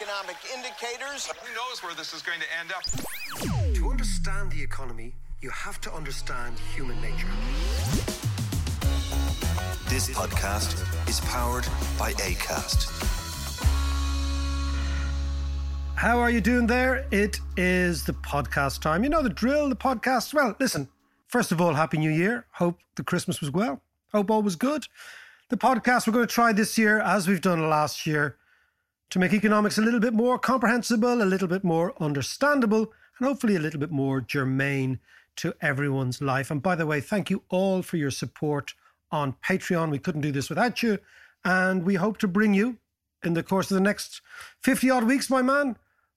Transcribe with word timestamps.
Economic 0.00 0.36
indicators. 0.54 1.26
Who 1.26 1.54
knows 1.54 1.82
where 1.82 1.94
this 1.94 2.12
is 2.12 2.20
going 2.20 2.40
to 2.40 2.46
end 2.60 2.70
up? 2.70 3.74
To 3.74 3.88
understand 3.88 4.50
the 4.50 4.62
economy, 4.62 5.14
you 5.40 5.48
have 5.48 5.80
to 5.82 5.92
understand 5.92 6.58
human 6.74 7.00
nature. 7.00 7.28
This 9.88 10.10
podcast 10.10 11.08
is 11.08 11.20
powered 11.20 11.64
by 11.98 12.12
ACAST. 12.14 12.90
How 15.94 16.18
are 16.18 16.30
you 16.30 16.42
doing 16.42 16.66
there? 16.66 17.06
It 17.10 17.40
is 17.56 18.04
the 18.04 18.12
podcast 18.12 18.82
time. 18.82 19.02
You 19.02 19.08
know 19.08 19.22
the 19.22 19.30
drill, 19.30 19.70
the 19.70 19.76
podcast. 19.76 20.34
Well, 20.34 20.54
listen, 20.60 20.88
first 21.28 21.52
of 21.52 21.60
all, 21.60 21.72
Happy 21.72 21.96
New 21.96 22.10
Year. 22.10 22.44
Hope 22.52 22.78
the 22.96 23.02
Christmas 23.02 23.40
was 23.40 23.50
well. 23.50 23.80
Hope 24.12 24.30
all 24.30 24.42
was 24.42 24.56
good. 24.56 24.86
The 25.48 25.56
podcast 25.56 26.06
we're 26.06 26.12
going 26.12 26.26
to 26.26 26.34
try 26.34 26.52
this 26.52 26.76
year, 26.76 27.00
as 27.00 27.26
we've 27.26 27.40
done 27.40 27.70
last 27.70 28.06
year, 28.06 28.36
to 29.10 29.18
make 29.18 29.32
economics 29.32 29.78
a 29.78 29.82
little 29.82 30.00
bit 30.00 30.14
more 30.14 30.38
comprehensible, 30.38 31.22
a 31.22 31.24
little 31.24 31.48
bit 31.48 31.64
more 31.64 31.94
understandable, 32.02 32.92
and 33.18 33.28
hopefully 33.28 33.56
a 33.56 33.60
little 33.60 33.80
bit 33.80 33.90
more 33.90 34.20
germane 34.20 34.98
to 35.36 35.54
everyone's 35.60 36.20
life. 36.20 36.50
And 36.50 36.62
by 36.62 36.74
the 36.74 36.86
way, 36.86 37.00
thank 37.00 37.30
you 37.30 37.42
all 37.48 37.82
for 37.82 37.96
your 37.96 38.10
support 38.10 38.74
on 39.10 39.34
Patreon. 39.44 39.90
We 39.90 39.98
couldn't 39.98 40.22
do 40.22 40.32
this 40.32 40.48
without 40.48 40.82
you. 40.82 40.98
And 41.44 41.84
we 41.84 41.94
hope 41.94 42.18
to 42.18 42.28
bring 42.28 42.54
you, 42.54 42.78
in 43.22 43.34
the 43.34 43.42
course 43.42 43.70
of 43.70 43.76
the 43.76 43.80
next 43.80 44.20
50 44.62 44.90
odd 44.90 45.04
weeks, 45.04 45.30
my 45.30 45.42
man, 45.42 45.76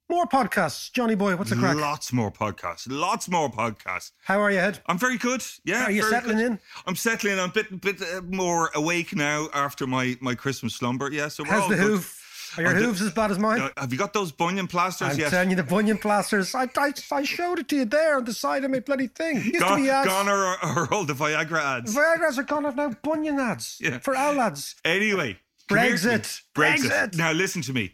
more 0.09 0.26
podcasts. 0.26 0.92
Johnny 0.92 1.14
Boy, 1.14 1.36
what's 1.36 1.52
the 1.52 1.56
crack? 1.56 1.76
Lots 1.76 2.12
more 2.12 2.31
podcasts. 2.31 2.88
Lots 2.90 3.30
more 3.30 3.50
podcasts. 3.50 4.12
How 4.24 4.40
are 4.42 4.50
you, 4.50 4.58
Ed? 4.58 4.80
I'm 4.88 4.98
very 4.98 5.18
good. 5.18 5.44
Yeah. 5.66 5.84
Are 5.84 5.92
you 5.92 6.02
settling 6.02 6.38
good. 6.38 6.46
in? 6.53 6.59
I'm 6.88 6.96
settling. 6.96 7.40
I'm 7.40 7.52
a 7.52 7.53
bit, 7.53 7.81
bit 7.81 8.02
uh, 8.02 8.22
more 8.22 8.72
awake 8.74 9.16
now 9.16 9.50
after 9.53 9.86
my, 9.86 10.18
my 10.20 10.34
Christmas 10.34 10.74
slumber. 10.74 11.12
Yeah. 11.12 11.28
So 11.28 11.44
we're 11.44 11.52
How's 11.52 11.64
all 11.64 11.70
the 11.70 11.76
good. 11.76 11.84
hoof? 11.86 12.19
Are 12.58 12.64
your 12.64 12.73
hooves 12.75 13.02
as 13.02 13.11
bad 13.11 13.31
as 13.31 13.38
mine? 13.39 13.61
Uh, 13.61 13.69
have 13.78 13.92
you 13.92 14.00
got 14.00 14.14
those 14.14 14.31
bunion 14.31 14.68
plasters 14.68 15.09
I'm 15.09 15.18
yet? 15.19 15.29
telling 15.29 15.50
you, 15.51 15.56
the 15.56 15.63
bunion 15.63 15.97
plasters. 15.97 16.56
I, 16.56 16.68
I, 16.78 16.91
I 17.12 17.24
showed 17.24 17.59
it 17.59 17.68
to 17.69 17.75
you 17.78 17.85
there 17.85 18.18
on 18.18 18.25
the 18.25 18.34
side 18.34 18.63
of 18.63 18.72
my 18.72 18.79
bloody 18.79 19.07
thing. 19.07 19.35
Used 19.44 19.53
to 19.53 19.59
Gone, 19.59 19.84
be 19.84 19.90
ads. 19.90 20.07
gone 20.07 20.28
are, 20.28 20.57
are 20.63 20.94
all 20.94 21.06
the 21.06 21.13
Viagra 21.13 21.62
ads. 21.78 21.96
Viagra's 21.96 22.40
are 22.40 22.44
gone 22.44 22.66
off 22.66 22.75
now. 22.75 22.90
Bunion 23.03 23.40
ads 23.40 23.78
Yeah. 23.79 24.00
for 24.00 24.16
our 24.16 24.34
lads. 24.34 24.75
Anyway, 24.84 25.38
come 25.68 25.78
here 25.79 25.97
to 25.97 26.07
me. 26.07 26.13
Brexit. 26.16 26.41
Brexit. 26.56 26.90
Brexit. 26.90 27.18
Now 27.18 27.31
listen 27.31 27.62
to 27.63 27.74
me. 27.74 27.94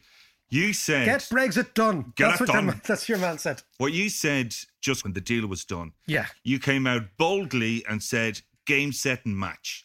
You 0.49 0.73
said 0.73 1.05
Get 1.05 1.21
Brexit 1.21 1.73
done. 1.73 2.13
Get 2.15 2.27
that's 2.29 2.39
what 2.39 2.47
your 2.49 2.55
done. 2.57 2.65
man- 2.67 2.81
that's 2.87 3.09
your 3.09 3.17
man 3.17 3.37
said. 3.39 3.63
what 3.77 3.91
you 3.93 4.09
said 4.09 4.55
just 4.79 5.03
when 5.03 5.13
the 5.13 5.19
deal 5.21 5.47
was 5.47 5.65
done. 5.65 5.91
Yeah. 6.07 6.27
You 6.43 6.59
came 6.59 6.85
out 6.87 7.01
boldly 7.17 7.83
and 7.89 8.01
said 8.01 8.41
game, 8.67 8.91
set, 8.93 9.25
and 9.25 9.37
match. 9.37 9.84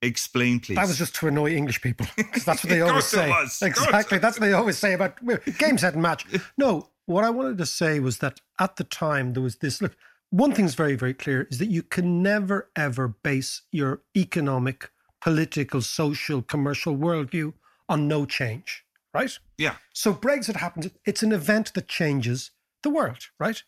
Explain, 0.00 0.60
please. 0.60 0.76
That 0.76 0.86
was 0.86 0.98
just 0.98 1.14
to 1.16 1.28
annoy 1.28 1.54
English 1.54 1.80
people. 1.82 2.06
that's 2.44 2.62
what 2.62 2.70
they 2.70 2.80
always 2.82 3.04
say. 3.04 3.32
Exactly. 3.62 4.18
That's 4.18 4.38
what 4.38 4.46
they 4.46 4.52
always 4.52 4.78
say 4.78 4.92
about 4.92 5.18
game, 5.58 5.78
set, 5.78 5.94
and 5.94 6.02
match. 6.02 6.24
No, 6.56 6.90
what 7.06 7.24
I 7.24 7.30
wanted 7.30 7.58
to 7.58 7.66
say 7.66 7.98
was 7.98 8.18
that 8.18 8.40
at 8.60 8.76
the 8.76 8.84
time 8.84 9.32
there 9.32 9.42
was 9.42 9.56
this 9.56 9.82
look, 9.82 9.96
one 10.30 10.52
thing's 10.52 10.74
very, 10.74 10.94
very 10.94 11.14
clear 11.14 11.48
is 11.50 11.58
that 11.58 11.70
you 11.70 11.82
can 11.82 12.22
never, 12.22 12.70
ever 12.76 13.08
base 13.08 13.62
your 13.72 14.02
economic, 14.16 14.90
political, 15.20 15.80
social, 15.80 16.42
commercial 16.42 16.96
worldview 16.96 17.54
on 17.88 18.06
no 18.06 18.26
change, 18.26 18.84
right? 19.14 19.38
yeah. 19.56 19.76
So 19.94 20.12
Brexit 20.12 20.56
happens. 20.56 20.90
It's 21.06 21.22
an 21.22 21.32
event 21.32 21.72
that 21.74 21.88
changes 21.88 22.50
the 22.82 22.90
world, 22.90 23.28
right? 23.40 23.62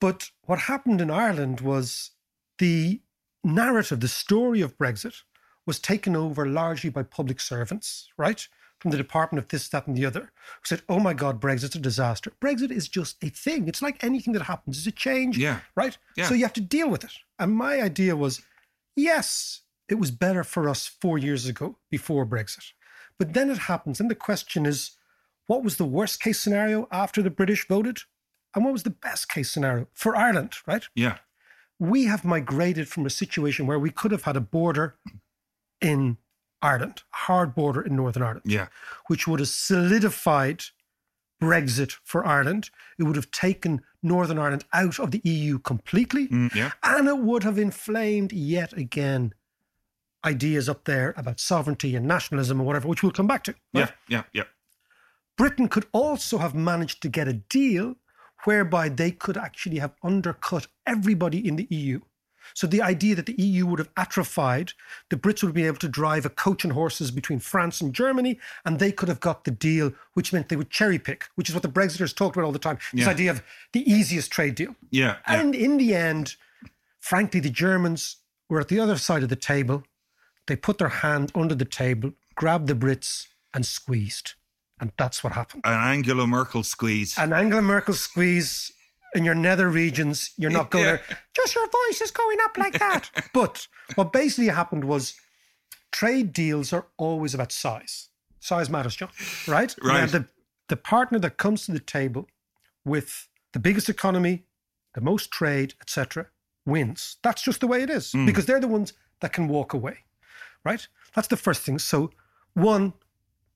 But 0.00 0.30
what 0.42 0.60
happened 0.60 1.00
in 1.00 1.10
Ireland 1.10 1.60
was 1.60 2.10
the 2.58 3.00
narrative, 3.44 4.00
the 4.00 4.08
story 4.08 4.60
of 4.60 4.76
Brexit 4.76 5.22
was 5.66 5.78
taken 5.78 6.16
over 6.16 6.46
largely 6.46 6.90
by 6.90 7.02
public 7.02 7.40
servants, 7.40 8.08
right? 8.16 8.46
From 8.78 8.90
the 8.90 8.96
department 8.96 9.44
of 9.44 9.48
this, 9.50 9.68
that, 9.68 9.86
and 9.86 9.96
the 9.96 10.06
other, 10.06 10.20
who 10.20 10.64
said, 10.64 10.82
oh 10.88 10.98
my 10.98 11.12
God, 11.12 11.40
Brexit's 11.40 11.74
a 11.74 11.78
disaster. 11.78 12.32
Brexit 12.40 12.70
is 12.70 12.88
just 12.88 13.22
a 13.22 13.28
thing. 13.28 13.68
It's 13.68 13.82
like 13.82 14.02
anything 14.02 14.32
that 14.32 14.42
happens, 14.42 14.78
it's 14.78 14.86
a 14.86 14.90
change, 14.92 15.36
Yeah. 15.36 15.60
right? 15.76 15.96
Yeah. 16.16 16.26
So 16.28 16.34
you 16.34 16.44
have 16.44 16.54
to 16.54 16.60
deal 16.62 16.88
with 16.88 17.04
it. 17.04 17.12
And 17.38 17.52
my 17.52 17.82
idea 17.82 18.16
was, 18.16 18.40
yes, 18.96 19.60
it 19.88 19.96
was 19.98 20.10
better 20.10 20.44
for 20.44 20.68
us 20.68 20.86
four 20.86 21.18
years 21.18 21.46
ago 21.46 21.76
before 21.90 22.24
Brexit. 22.24 22.72
But 23.18 23.34
then 23.34 23.50
it 23.50 23.58
happens. 23.58 24.00
And 24.00 24.10
the 24.10 24.14
question 24.14 24.64
is, 24.64 24.92
what 25.46 25.62
was 25.62 25.76
the 25.76 25.84
worst 25.84 26.22
case 26.22 26.40
scenario 26.40 26.88
after 26.90 27.20
the 27.22 27.30
British 27.30 27.66
voted? 27.68 27.98
And 28.54 28.64
what 28.64 28.72
was 28.72 28.84
the 28.84 28.90
best 28.90 29.28
case 29.28 29.50
scenario 29.50 29.88
for 29.94 30.16
Ireland, 30.16 30.54
right? 30.66 30.84
Yeah. 30.94 31.18
We 31.78 32.04
have 32.04 32.24
migrated 32.24 32.88
from 32.88 33.04
a 33.04 33.10
situation 33.10 33.66
where 33.66 33.78
we 33.78 33.90
could 33.90 34.10
have 34.12 34.22
had 34.22 34.36
a 34.36 34.40
border 34.40 34.96
in 35.80 36.18
Ireland, 36.62 37.02
hard 37.10 37.54
border 37.54 37.80
in 37.80 37.96
Northern 37.96 38.22
Ireland, 38.22 38.42
Yeah. 38.44 38.68
which 39.06 39.26
would 39.26 39.40
have 39.40 39.48
solidified 39.48 40.64
Brexit 41.40 41.96
for 42.04 42.26
Ireland. 42.26 42.70
It 42.98 43.04
would 43.04 43.16
have 43.16 43.30
taken 43.30 43.80
Northern 44.02 44.38
Ireland 44.38 44.64
out 44.72 44.98
of 44.98 45.10
the 45.10 45.22
EU 45.24 45.58
completely. 45.58 46.28
Mm, 46.28 46.54
yeah. 46.54 46.72
And 46.82 47.08
it 47.08 47.18
would 47.18 47.44
have 47.44 47.58
inflamed 47.58 48.32
yet 48.32 48.72
again 48.74 49.32
ideas 50.22 50.68
up 50.68 50.84
there 50.84 51.14
about 51.16 51.40
sovereignty 51.40 51.96
and 51.96 52.06
nationalism 52.06 52.58
and 52.58 52.66
whatever, 52.66 52.86
which 52.88 53.02
we'll 53.02 53.12
come 53.12 53.26
back 53.26 53.42
to. 53.44 53.52
right? 53.72 53.88
Yeah. 54.08 54.18
Yeah. 54.18 54.22
Yeah. 54.34 54.42
Britain 55.38 55.68
could 55.68 55.86
also 55.92 56.36
have 56.36 56.54
managed 56.54 57.00
to 57.02 57.08
get 57.08 57.26
a 57.26 57.32
deal 57.32 57.94
whereby 58.44 58.90
they 58.90 59.10
could 59.10 59.38
actually 59.38 59.78
have 59.78 59.94
undercut 60.02 60.66
everybody 60.86 61.46
in 61.46 61.56
the 61.56 61.66
EU. 61.70 62.00
So 62.54 62.66
the 62.66 62.82
idea 62.82 63.14
that 63.14 63.26
the 63.26 63.40
EU 63.40 63.66
would 63.66 63.78
have 63.78 63.90
atrophied, 63.96 64.72
the 65.08 65.16
Brits 65.16 65.42
would 65.42 65.48
have 65.48 65.54
been 65.54 65.66
able 65.66 65.78
to 65.78 65.88
drive 65.88 66.24
a 66.26 66.30
coach 66.30 66.64
and 66.64 66.72
horses 66.72 67.10
between 67.10 67.38
France 67.38 67.80
and 67.80 67.94
Germany, 67.94 68.38
and 68.64 68.78
they 68.78 68.92
could 68.92 69.08
have 69.08 69.20
got 69.20 69.44
the 69.44 69.50
deal, 69.50 69.92
which 70.14 70.32
meant 70.32 70.48
they 70.48 70.56
would 70.56 70.70
cherry 70.70 70.98
pick, 70.98 71.26
which 71.34 71.48
is 71.48 71.54
what 71.54 71.62
the 71.62 71.68
Brexiters 71.68 72.14
talked 72.14 72.36
about 72.36 72.44
all 72.46 72.52
the 72.52 72.58
time. 72.58 72.78
This 72.92 73.04
Yeah. 73.06 73.10
idea 73.10 73.30
of 73.30 73.42
the 73.72 73.90
easiest 73.90 74.30
trade 74.30 74.54
deal. 74.54 74.74
Yeah. 74.90 75.16
yeah. 75.28 75.40
And 75.40 75.54
in 75.54 75.76
the 75.76 75.94
end, 75.94 76.36
frankly, 77.00 77.40
the 77.40 77.50
Germans 77.50 78.16
were 78.48 78.60
at 78.60 78.68
the 78.68 78.80
other 78.80 78.96
side 78.98 79.22
of 79.22 79.28
the 79.28 79.36
table. 79.36 79.84
They 80.46 80.56
put 80.56 80.78
their 80.78 80.88
hand 80.88 81.30
under 81.34 81.54
the 81.54 81.64
table, 81.64 82.12
grabbed 82.34 82.66
the 82.66 82.74
Brits, 82.74 83.26
and 83.54 83.64
squeezed. 83.64 84.34
And 84.80 84.92
that's 84.96 85.22
what 85.22 85.34
happened. 85.34 85.62
An 85.64 85.74
Angela 85.74 86.26
Merkel 86.26 86.62
squeeze. 86.62 87.16
An 87.18 87.32
Angela 87.32 87.60
Merkel 87.62 87.94
squeeze 87.94 88.72
in 89.14 89.24
your 89.24 89.34
nether 89.34 89.68
regions, 89.68 90.30
you're 90.36 90.50
not 90.50 90.70
going 90.70 90.84
Yeah. 90.84 90.96
there, 90.96 91.18
just 91.34 91.54
your 91.54 91.66
voice 91.66 92.00
is 92.00 92.10
going 92.10 92.38
up 92.44 92.56
like 92.56 92.78
that. 92.78 93.10
but 93.34 93.66
what 93.94 94.12
basically 94.12 94.48
happened 94.48 94.84
was 94.84 95.14
trade 95.92 96.32
deals 96.32 96.72
are 96.72 96.86
always 96.96 97.34
about 97.34 97.52
size. 97.52 98.08
Size 98.40 98.70
matters, 98.70 98.96
John, 98.96 99.10
right? 99.46 99.74
Right. 99.82 100.08
The, 100.08 100.26
the 100.68 100.76
partner 100.76 101.18
that 101.18 101.36
comes 101.36 101.66
to 101.66 101.72
the 101.72 101.80
table 101.80 102.26
with 102.84 103.28
the 103.52 103.58
biggest 103.58 103.88
economy, 103.88 104.44
the 104.94 105.00
most 105.00 105.30
trade, 105.30 105.74
etc., 105.80 106.26
wins. 106.64 107.16
That's 107.22 107.42
just 107.42 107.60
the 107.60 107.66
way 107.66 107.82
it 107.82 107.90
is 107.90 108.12
mm. 108.12 108.24
because 108.26 108.46
they're 108.46 108.60
the 108.60 108.68
ones 108.68 108.92
that 109.20 109.32
can 109.32 109.48
walk 109.48 109.74
away, 109.74 109.98
right? 110.64 110.86
That's 111.14 111.28
the 111.28 111.36
first 111.36 111.62
thing. 111.62 111.78
So, 111.78 112.10
one, 112.54 112.94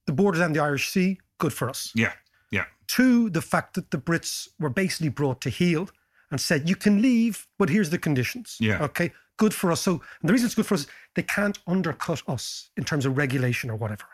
the 0.06 0.12
borders 0.12 0.40
and 0.40 0.54
the 0.54 0.60
Irish 0.60 0.90
Sea, 0.90 1.18
good 1.38 1.52
for 1.52 1.70
us. 1.70 1.92
yeah. 1.94 2.12
Yeah. 2.54 2.64
Two, 2.86 3.30
the 3.30 3.42
fact 3.42 3.74
that 3.74 3.90
the 3.90 3.98
Brits 3.98 4.48
were 4.60 4.70
basically 4.70 5.08
brought 5.08 5.40
to 5.42 5.50
heel 5.50 5.88
and 6.30 6.40
said, 6.40 6.68
you 6.68 6.76
can 6.76 7.02
leave, 7.02 7.46
but 7.58 7.68
here's 7.68 7.90
the 7.90 7.98
conditions. 7.98 8.56
Yeah. 8.60 8.82
Okay. 8.82 9.12
good 9.36 9.54
for 9.54 9.72
us. 9.72 9.82
So 9.82 9.92
and 10.20 10.28
the 10.28 10.32
reason 10.32 10.46
it's 10.46 10.54
good 10.54 10.66
for 10.66 10.74
us, 10.74 10.86
they 11.14 11.22
can't 11.22 11.58
undercut 11.66 12.22
us 12.28 12.70
in 12.76 12.84
terms 12.84 13.06
of 13.06 13.16
regulation 13.16 13.70
or 13.70 13.76
whatever. 13.76 14.04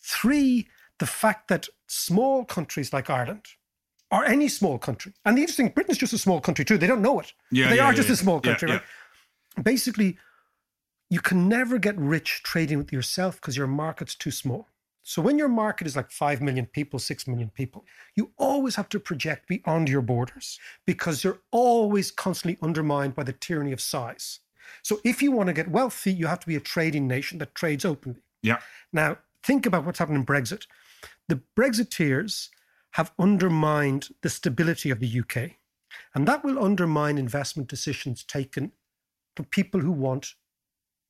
Three, 0.00 0.68
the 0.98 1.06
fact 1.06 1.48
that 1.48 1.68
small 1.88 2.44
countries 2.44 2.92
like 2.92 3.10
Ireland, 3.10 3.46
or 4.10 4.24
any 4.24 4.48
small 4.48 4.78
country, 4.78 5.12
and 5.24 5.36
the 5.36 5.42
interesting, 5.42 5.68
Britain's 5.68 5.98
just 5.98 6.12
a 6.12 6.18
small 6.18 6.40
country 6.40 6.64
too. 6.64 6.78
They 6.78 6.86
don't 6.86 7.02
know 7.02 7.18
it. 7.20 7.32
Yeah, 7.50 7.68
they 7.68 7.76
yeah, 7.76 7.86
are 7.86 7.92
yeah, 7.92 7.96
just 7.96 8.10
a 8.10 8.16
small 8.16 8.40
country, 8.40 8.70
right? 8.70 8.82
Basically, 9.62 10.16
you 11.10 11.20
can 11.20 11.48
never 11.48 11.78
get 11.78 11.98
rich 11.98 12.42
trading 12.44 12.78
with 12.78 12.92
yourself 12.92 13.40
because 13.40 13.56
your 13.56 13.66
market's 13.66 14.14
too 14.14 14.30
small. 14.30 14.68
So 15.08 15.22
when 15.22 15.38
your 15.38 15.46
market 15.46 15.86
is 15.86 15.94
like 15.94 16.10
5 16.10 16.42
million 16.42 16.66
people, 16.66 16.98
6 16.98 17.28
million 17.28 17.48
people, 17.50 17.84
you 18.16 18.32
always 18.38 18.74
have 18.74 18.88
to 18.88 18.98
project 18.98 19.46
beyond 19.46 19.88
your 19.88 20.02
borders 20.02 20.58
because 20.84 21.22
you're 21.22 21.38
always 21.52 22.10
constantly 22.10 22.58
undermined 22.60 23.14
by 23.14 23.22
the 23.22 23.32
tyranny 23.32 23.70
of 23.70 23.80
size. 23.80 24.40
So 24.82 24.98
if 25.04 25.22
you 25.22 25.30
want 25.30 25.46
to 25.46 25.52
get 25.52 25.70
wealthy, 25.70 26.12
you 26.12 26.26
have 26.26 26.40
to 26.40 26.46
be 26.48 26.56
a 26.56 26.60
trading 26.60 27.06
nation 27.06 27.38
that 27.38 27.54
trades 27.54 27.84
openly. 27.84 28.18
Yeah. 28.42 28.58
Now, 28.92 29.18
think 29.44 29.64
about 29.64 29.84
what's 29.84 30.00
happened 30.00 30.18
in 30.18 30.26
Brexit. 30.26 30.66
The 31.28 31.40
Brexiteers 31.56 32.48
have 32.94 33.12
undermined 33.16 34.08
the 34.22 34.28
stability 34.28 34.90
of 34.90 34.98
the 34.98 35.20
UK, 35.20 35.52
and 36.16 36.26
that 36.26 36.42
will 36.42 36.58
undermine 36.58 37.16
investment 37.16 37.68
decisions 37.68 38.24
taken 38.24 38.72
for 39.36 39.44
people 39.44 39.78
who 39.78 39.92
want 39.92 40.34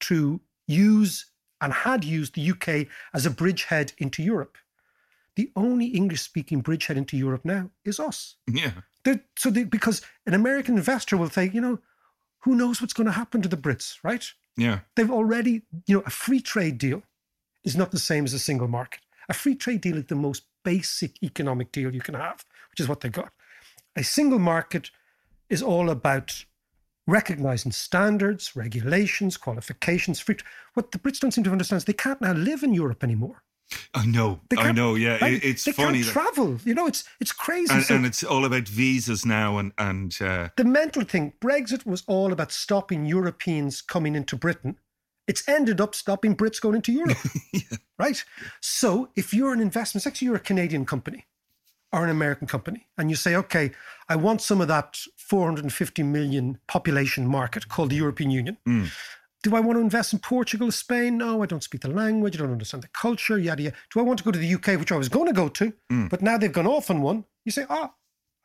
to 0.00 0.42
use 0.66 1.30
and 1.60 1.72
had 1.72 2.04
used 2.04 2.34
the 2.34 2.50
UK 2.50 2.88
as 3.14 3.26
a 3.26 3.30
bridgehead 3.30 3.92
into 3.98 4.22
Europe. 4.22 4.56
The 5.36 5.52
only 5.54 5.86
English 5.86 6.22
speaking 6.22 6.60
bridgehead 6.60 6.96
into 6.96 7.16
Europe 7.16 7.44
now 7.44 7.70
is 7.84 8.00
us. 8.00 8.36
Yeah. 8.50 8.72
They're, 9.04 9.22
so 9.36 9.50
they, 9.50 9.64
because 9.64 10.02
an 10.26 10.34
American 10.34 10.76
investor 10.76 11.16
will 11.16 11.30
say, 11.30 11.50
you 11.52 11.60
know, 11.60 11.78
who 12.40 12.54
knows 12.54 12.80
what's 12.80 12.94
going 12.94 13.06
to 13.06 13.12
happen 13.12 13.42
to 13.42 13.48
the 13.48 13.56
Brits, 13.56 13.98
right? 14.02 14.24
Yeah. 14.56 14.80
They've 14.94 15.10
already, 15.10 15.62
you 15.86 15.96
know, 15.96 16.02
a 16.06 16.10
free 16.10 16.40
trade 16.40 16.78
deal 16.78 17.02
is 17.64 17.76
not 17.76 17.90
the 17.90 17.98
same 17.98 18.24
as 18.24 18.32
a 18.32 18.38
single 18.38 18.68
market. 18.68 19.00
A 19.28 19.34
free 19.34 19.54
trade 19.54 19.80
deal 19.80 19.96
is 19.96 20.06
the 20.06 20.14
most 20.14 20.44
basic 20.64 21.22
economic 21.22 21.72
deal 21.72 21.94
you 21.94 22.00
can 22.00 22.14
have, 22.14 22.44
which 22.70 22.80
is 22.80 22.88
what 22.88 23.00
they 23.00 23.08
got. 23.08 23.32
A 23.96 24.04
single 24.04 24.38
market 24.38 24.90
is 25.48 25.62
all 25.62 25.90
about 25.90 26.44
recognizing 27.06 27.72
standards, 27.72 28.56
regulations, 28.56 29.36
qualifications. 29.36 30.20
Free. 30.20 30.36
What 30.74 30.92
the 30.92 30.98
Brits 30.98 31.20
don't 31.20 31.32
seem 31.32 31.44
to 31.44 31.50
understand 31.52 31.78
is 31.78 31.84
they 31.84 31.92
can't 31.92 32.20
now 32.20 32.32
live 32.32 32.62
in 32.62 32.74
Europe 32.74 33.02
anymore. 33.04 33.42
I 33.94 34.06
know. 34.06 34.40
I 34.56 34.70
know. 34.72 34.94
Yeah. 34.94 35.18
right? 35.20 35.34
It, 35.34 35.44
it's 35.44 35.64
they 35.64 35.72
funny. 35.72 36.02
can't 36.02 36.06
that- 36.06 36.12
travel. 36.12 36.58
You 36.64 36.74
know, 36.74 36.86
it's 36.86 37.04
it's 37.20 37.32
crazy. 37.32 37.74
and, 37.74 37.82
So- 37.84 37.94
and 37.96 38.06
it's 38.06 38.22
all 38.22 38.44
about 38.44 38.68
visas 38.68 39.24
now 39.26 39.58
and 39.58 39.72
and 39.78 40.16
uh, 40.20 40.48
the 40.56 40.64
mental 40.64 41.02
thing, 41.04 41.32
Brexit 41.40 41.84
was 41.86 42.04
all 42.06 42.32
about 42.32 42.52
stopping 42.52 43.06
Europeans 43.06 43.82
coming 43.82 44.14
into 44.14 44.36
Britain. 44.36 44.78
It's 45.26 45.48
ended 45.48 45.80
up 45.80 45.94
stopping 45.96 46.36
Brits 46.36 46.60
going 46.60 46.76
into 46.76 46.92
Europe. 46.92 47.18
Right? 47.98 48.22
So 48.60 49.08
if 49.16 49.32
you're 49.32 49.54
an 49.54 49.60
investment, 49.60 50.02
say 50.02 50.12
you're 50.26 50.36
a 50.36 50.40
Canadian 50.40 50.84
company 50.84 51.24
or 51.92 52.04
an 52.04 52.10
American 52.10 52.46
company, 52.46 52.86
and 52.98 53.10
you 53.10 53.16
say, 53.16 53.34
okay, 53.36 53.70
I 54.08 54.16
want 54.16 54.42
some 54.42 54.60
of 54.60 54.68
that 54.68 54.98
450 55.16 56.02
million 56.02 56.58
population 56.68 57.26
market 57.26 57.68
called 57.68 57.90
the 57.90 57.96
European 57.96 58.30
Union. 58.30 58.56
Mm. 58.68 58.90
Do 59.42 59.54
I 59.54 59.60
want 59.60 59.76
to 59.76 59.80
invest 59.80 60.12
in 60.12 60.18
Portugal, 60.18 60.72
Spain? 60.72 61.18
No, 61.18 61.42
I 61.42 61.46
don't 61.46 61.62
speak 61.62 61.82
the 61.82 61.88
language. 61.88 62.34
I 62.36 62.38
don't 62.40 62.52
understand 62.52 62.82
the 62.82 62.88
culture, 62.88 63.38
yada, 63.38 63.62
yada. 63.62 63.76
Do 63.92 64.00
I 64.00 64.02
want 64.02 64.18
to 64.18 64.24
go 64.24 64.32
to 64.32 64.38
the 64.38 64.54
UK, 64.54 64.78
which 64.78 64.90
I 64.90 64.96
was 64.96 65.08
going 65.08 65.26
to 65.26 65.32
go 65.32 65.48
to, 65.48 65.72
mm. 65.90 66.10
but 66.10 66.22
now 66.22 66.36
they've 66.36 66.52
gone 66.52 66.66
off 66.66 66.90
on 66.90 67.00
one? 67.02 67.24
You 67.44 67.52
say, 67.52 67.64
oh, 67.70 67.92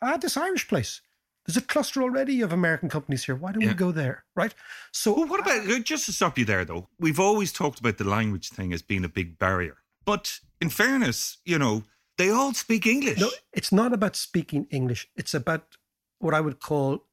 I 0.01 0.11
had 0.11 0.21
this 0.21 0.37
Irish 0.37 0.67
place. 0.67 1.01
There's 1.45 1.57
a 1.57 1.61
cluster 1.61 2.03
already 2.03 2.41
of 2.41 2.53
American 2.53 2.87
companies 2.87 3.23
here. 3.25 3.33
Why 3.35 3.51
don't 3.51 3.61
Yeah. 3.63 3.69
we 3.69 3.73
go 3.73 3.91
there? 3.91 4.25
Right? 4.35 4.53
So, 4.91 5.13
Well, 5.13 5.27
what 5.27 5.39
about 5.39 5.67
uh, 5.67 5.79
just 5.79 6.05
to 6.05 6.11
stop 6.13 6.37
you 6.37 6.45
there 6.45 6.63
though? 6.65 6.87
We've 6.99 7.19
always 7.19 7.51
talked 7.51 7.79
about 7.79 7.97
the 7.97 8.03
language 8.03 8.49
thing 8.49 8.71
as 8.71 8.83
being 8.83 9.03
a 9.03 9.09
big 9.09 9.39
barrier, 9.39 9.77
but 10.05 10.39
in 10.61 10.69
fairness, 10.69 11.37
you 11.45 11.57
know, 11.57 11.83
they 12.21 12.29
all 12.29 12.53
speak 12.53 12.85
English. 12.85 13.19
No, 13.19 13.29
it's 13.53 13.71
not 13.71 13.93
about 13.93 14.15
speaking 14.15 14.67
English. 14.69 15.09
It's 15.15 15.33
about 15.33 15.77
what 16.19 16.33
I 16.33 16.41
would 16.41 16.59
call, 16.59 17.05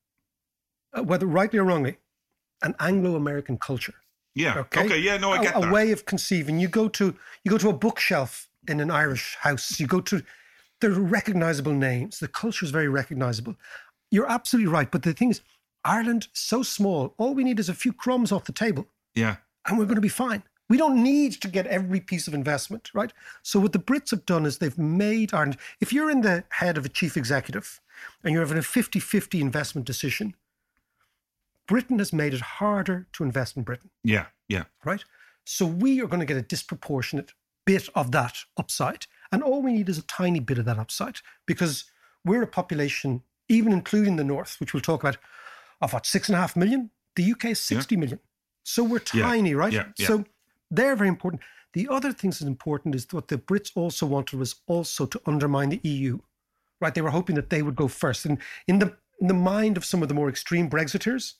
uh, 0.93 1.03
whether 1.03 1.27
rightly 1.27 1.59
or 1.59 1.65
wrongly, 1.65 1.99
an 2.63 2.75
Anglo-American 2.79 3.59
culture. 3.59 3.95
yeah. 4.35 4.59
Okay. 4.59 4.85
Okay. 4.85 4.99
Yeah. 4.99 5.17
No, 5.17 5.33
I 5.33 5.39
a, 5.39 5.43
get 5.43 5.57
a 5.57 5.61
that. 5.61 5.73
way 5.73 5.93
of 5.93 6.05
conceiving. 6.05 6.61
You 6.61 6.69
go 6.69 6.89
to 6.89 7.17
you 7.45 7.51
go 7.51 7.59
to 7.59 7.71
a 7.71 7.73
bookshelf 7.73 8.49
in 8.67 8.81
an 8.81 8.91
Irish 8.91 9.37
house. 9.41 9.81
You 9.81 9.87
go 9.87 10.01
to 10.01 10.23
they're 10.81 10.91
recognizable 10.91 11.73
names. 11.73 12.19
The 12.19 12.29
culture 12.29 12.65
is 12.65 12.71
very 12.71 12.89
recognizable. 12.89 13.57
You're 14.11 14.31
absolutely 14.31 14.73
right. 14.73 14.91
But 14.91 15.03
the 15.03 15.13
thing 15.13 15.31
is, 15.31 15.41
Ireland 15.85 16.29
so 16.33 16.63
small. 16.63 17.15
All 17.19 17.35
we 17.35 17.45
need 17.45 17.59
is 17.59 17.69
a 17.69 17.75
few 17.75 17.93
crumbs 17.93 18.31
off 18.33 18.45
the 18.45 18.53
table 18.53 18.87
yeah. 19.15 19.37
and 19.67 19.79
we're 19.79 19.87
going 19.87 19.97
to 19.97 20.01
be 20.01 20.09
fine. 20.09 20.43
We 20.69 20.77
don't 20.77 21.03
need 21.03 21.33
to 21.41 21.49
get 21.49 21.67
every 21.67 22.01
piece 22.01 22.29
of 22.29 22.35
investment, 22.35 22.91
right? 22.93 23.13
So 23.43 23.59
what 23.59 23.73
the 23.73 23.79
Brits 23.79 24.11
have 24.11 24.27
done 24.27 24.45
is 24.45 24.59
they've 24.59 24.77
made 24.77 25.33
Ireland, 25.33 25.57
if 25.81 25.93
you're 25.93 26.11
in 26.11 26.21
the 26.21 26.45
head 26.51 26.77
of 26.77 26.85
a 26.85 26.91
chief 26.91 27.17
executive 27.17 27.81
and 28.23 28.33
you're 28.35 28.43
having 28.45 28.59
a 28.59 28.61
50-50 28.61 29.41
investment 29.41 29.87
decision, 29.87 30.35
Britain 31.67 31.99
has 31.99 32.13
made 32.13 32.35
it 32.35 32.41
harder 32.41 33.07
to 33.15 33.25
invest 33.25 33.57
in 33.57 33.63
Britain, 33.63 33.91
Yeah. 34.05 34.27
Yeah. 34.49 34.65
right? 34.85 35.05
So 35.45 35.65
we 35.65 36.01
are 36.03 36.07
going 36.07 36.21
to 36.21 36.27
get 36.27 36.37
a 36.37 36.43
disproportionate 36.43 37.33
bit 37.65 37.89
of 37.95 38.11
that 38.13 38.39
upside. 38.57 39.07
And 39.33 39.43
all 39.43 39.63
we 39.63 39.73
need 39.73 39.89
is 39.89 39.99
a 39.99 40.03
tiny 40.03 40.41
bit 40.41 40.59
of 40.59 40.65
that 40.67 40.79
upside 40.79 41.19
because 41.47 41.85
we're 42.25 42.43
a 42.43 42.47
population, 42.47 43.23
even 43.49 43.73
including 43.73 44.17
the 44.17 44.25
North, 44.25 44.57
which 44.61 44.73
we'll 44.75 44.83
talk 44.83 45.03
about, 45.03 45.17
of 45.81 45.93
what, 45.93 46.07
six 46.07 46.29
and 46.29 46.37
a 46.37 46.41
half 46.41 46.57
million? 46.57 46.91
The 47.17 47.33
UK 47.33 47.47
is 47.47 47.59
sixty 47.61 47.97
million, 47.97 48.21
So 48.63 48.83
we're 48.85 49.01
Yeah, 49.13 49.23
tiny, 49.25 49.55
right? 49.55 49.73
yeah, 49.73 49.87
yeah. 49.97 50.07
So 50.07 50.25
they're 50.71 50.97
very 50.97 51.09
important. 51.09 51.43
The 51.73 51.89
other 51.89 52.13
things 52.13 52.39
that's 52.39 52.49
important 52.49 52.95
is 52.95 53.07
what 53.11 53.29
the 53.29 53.39
Brits 53.39 53.71
also 53.75 54.07
wanted 54.07 54.39
was 54.39 54.57
also 54.67 55.07
to 55.07 55.21
undermine 55.27 55.69
the 55.69 55.81
EU, 55.83 56.19
right? 56.81 56.95
They 56.95 57.03
were 57.03 57.11
hoping 57.11 57.37
that 57.37 57.51
they 57.51 57.63
would 57.63 57.77
go 57.77 57.89
first. 57.89 58.25
And 58.25 58.39
in 58.67 58.79
the 58.79 58.97
in 59.21 59.27
the 59.27 59.35
mind 59.35 59.77
of 59.77 59.85
some 59.85 60.03
of 60.03 60.09
the 60.09 60.15
more 60.15 60.29
extreme 60.29 60.71
Brexiteers, 60.71 61.35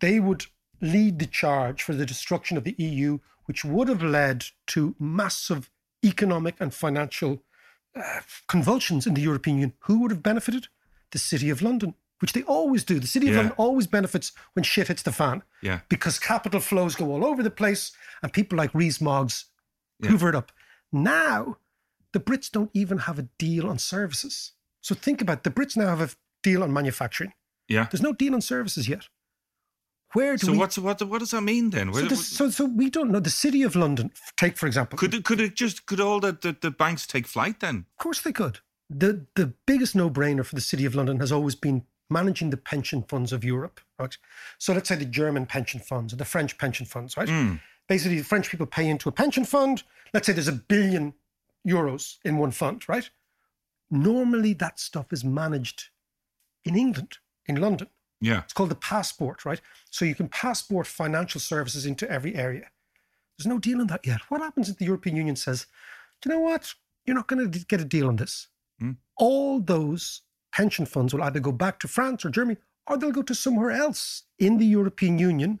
they 0.00 0.18
would 0.18 0.46
lead 0.80 1.18
the 1.18 1.26
charge 1.26 1.82
for 1.82 1.94
the 1.94 2.06
destruction 2.06 2.56
of 2.56 2.64
the 2.64 2.74
EU, 2.78 3.18
which 3.44 3.64
would 3.64 3.88
have 3.88 4.02
led 4.02 4.46
to 4.68 4.94
massive 4.98 5.70
economic 6.04 6.54
and 6.60 6.72
financial 6.72 7.42
uh, 7.94 8.20
convulsions 8.46 9.06
in 9.06 9.14
the 9.14 9.20
European 9.20 9.56
Union. 9.56 9.74
Who 9.80 10.00
would 10.00 10.10
have 10.10 10.22
benefited? 10.22 10.68
The 11.10 11.18
City 11.18 11.50
of 11.50 11.62
London, 11.62 11.94
which 12.20 12.32
they 12.32 12.42
always 12.42 12.84
do. 12.84 12.98
The 12.98 13.06
City 13.06 13.28
of 13.28 13.32
Yeah. 13.34 13.38
London 13.40 13.54
always 13.58 13.86
benefits 13.86 14.32
when 14.54 14.64
shit 14.64 14.88
hits 14.88 15.02
the 15.02 15.12
fan 15.12 15.42
Yeah. 15.62 15.80
because 15.88 16.18
capital 16.18 16.60
flows 16.60 16.94
go 16.96 17.06
all 17.12 17.24
over 17.24 17.42
the 17.42 17.50
place 17.50 17.92
and 18.22 18.32
people 18.32 18.56
like 18.58 18.74
Rees 18.74 19.00
Moggs 19.00 19.46
Yeah. 20.00 20.10
hoover 20.10 20.28
it 20.28 20.34
up. 20.34 20.52
Now, 20.92 21.58
the 22.12 22.20
Brits 22.20 22.50
don't 22.50 22.70
even 22.74 22.98
have 22.98 23.18
a 23.18 23.28
deal 23.38 23.68
on 23.68 23.78
services. 23.78 24.52
So 24.80 24.94
think 24.94 25.20
about 25.20 25.38
it. 25.38 25.42
the 25.44 25.50
Brits 25.50 25.76
now 25.76 25.86
have 25.94 26.00
a 26.00 26.10
deal 26.42 26.62
on 26.62 26.72
manufacturing. 26.72 27.32
Yeah. 27.68 27.86
There's 27.90 28.02
no 28.02 28.12
deal 28.12 28.34
on 28.34 28.40
services 28.40 28.88
yet. 28.88 29.08
Where 30.14 30.36
do 30.38 30.46
So 30.46 30.52
we? 30.52 30.58
what's 30.58 30.78
what 30.78 31.02
what 31.02 31.18
does 31.18 31.32
that 31.32 31.42
mean 31.42 31.68
then? 31.70 31.92
so, 31.92 32.00
this, 32.06 32.26
so, 32.26 32.48
so 32.48 32.64
we 32.64 32.88
don't 32.88 33.10
know. 33.10 33.20
The 33.20 33.28
City 33.28 33.62
of 33.62 33.76
London, 33.76 34.10
take 34.36 34.56
for 34.56 34.66
example. 34.66 34.98
could 34.98 35.12
it, 35.12 35.22
could 35.24 35.38
it 35.38 35.54
just 35.54 35.84
could 35.84 36.00
all 36.00 36.18
the, 36.18 36.32
the, 36.32 36.56
the 36.58 36.70
banks 36.70 37.06
take 37.06 37.26
flight 37.26 37.60
then? 37.60 37.84
Of 37.98 38.02
course 38.02 38.22
they 38.22 38.32
could. 38.32 38.60
The 38.88 39.26
the 39.34 39.52
biggest 39.66 39.94
no-brainer 39.94 40.46
for 40.46 40.54
the 40.54 40.62
City 40.62 40.86
of 40.86 40.94
London 40.94 41.20
has 41.20 41.30
always 41.30 41.54
been 41.54 41.84
managing 42.10 42.50
the 42.50 42.56
pension 42.56 43.02
funds 43.02 43.32
of 43.32 43.44
Europe, 43.44 43.80
right? 43.98 44.16
So 44.58 44.72
let's 44.72 44.88
say 44.88 44.96
the 44.96 45.04
German 45.04 45.46
pension 45.46 45.80
funds 45.80 46.12
or 46.12 46.16
the 46.16 46.24
French 46.24 46.56
pension 46.58 46.86
funds, 46.86 47.16
right? 47.16 47.28
Mm. 47.28 47.60
Basically, 47.88 48.18
the 48.18 48.24
French 48.24 48.50
people 48.50 48.66
pay 48.66 48.88
into 48.88 49.08
a 49.08 49.12
pension 49.12 49.44
fund. 49.44 49.82
Let's 50.12 50.26
say 50.26 50.32
there's 50.32 50.48
a 50.48 50.52
billion 50.52 51.14
euros 51.66 52.18
in 52.24 52.38
one 52.38 52.50
fund, 52.50 52.88
right? 52.88 53.08
Normally, 53.90 54.52
that 54.54 54.78
stuff 54.78 55.12
is 55.12 55.24
managed 55.24 55.84
in 56.64 56.76
England, 56.76 57.18
in 57.46 57.56
London. 57.56 57.88
Yeah. 58.20 58.42
It's 58.42 58.52
called 58.52 58.70
the 58.70 58.76
passport, 58.76 59.44
right? 59.44 59.60
So 59.90 60.04
you 60.04 60.14
can 60.14 60.28
passport 60.28 60.86
financial 60.86 61.40
services 61.40 61.86
into 61.86 62.10
every 62.10 62.34
area. 62.34 62.70
There's 63.38 63.46
no 63.46 63.58
deal 63.58 63.80
on 63.80 63.86
that 63.86 64.06
yet. 64.06 64.20
What 64.28 64.40
happens 64.40 64.68
if 64.68 64.78
the 64.78 64.84
European 64.84 65.16
Union 65.16 65.36
says, 65.36 65.66
do 66.20 66.28
you 66.28 66.34
know 66.34 66.42
what? 66.42 66.74
You're 67.06 67.16
not 67.16 67.28
going 67.28 67.50
to 67.50 67.58
get 67.66 67.80
a 67.80 67.84
deal 67.84 68.08
on 68.08 68.16
this. 68.16 68.48
Hmm. 68.80 68.92
All 69.16 69.60
those 69.60 70.22
pension 70.58 70.86
funds 70.86 71.14
will 71.14 71.22
either 71.22 71.38
go 71.38 71.52
back 71.52 71.78
to 71.78 71.86
France 71.86 72.24
or 72.24 72.30
Germany, 72.30 72.58
or 72.88 72.98
they'll 72.98 73.12
go 73.12 73.22
to 73.22 73.34
somewhere 73.34 73.70
else 73.70 74.24
in 74.40 74.58
the 74.58 74.66
European 74.66 75.16
Union, 75.16 75.60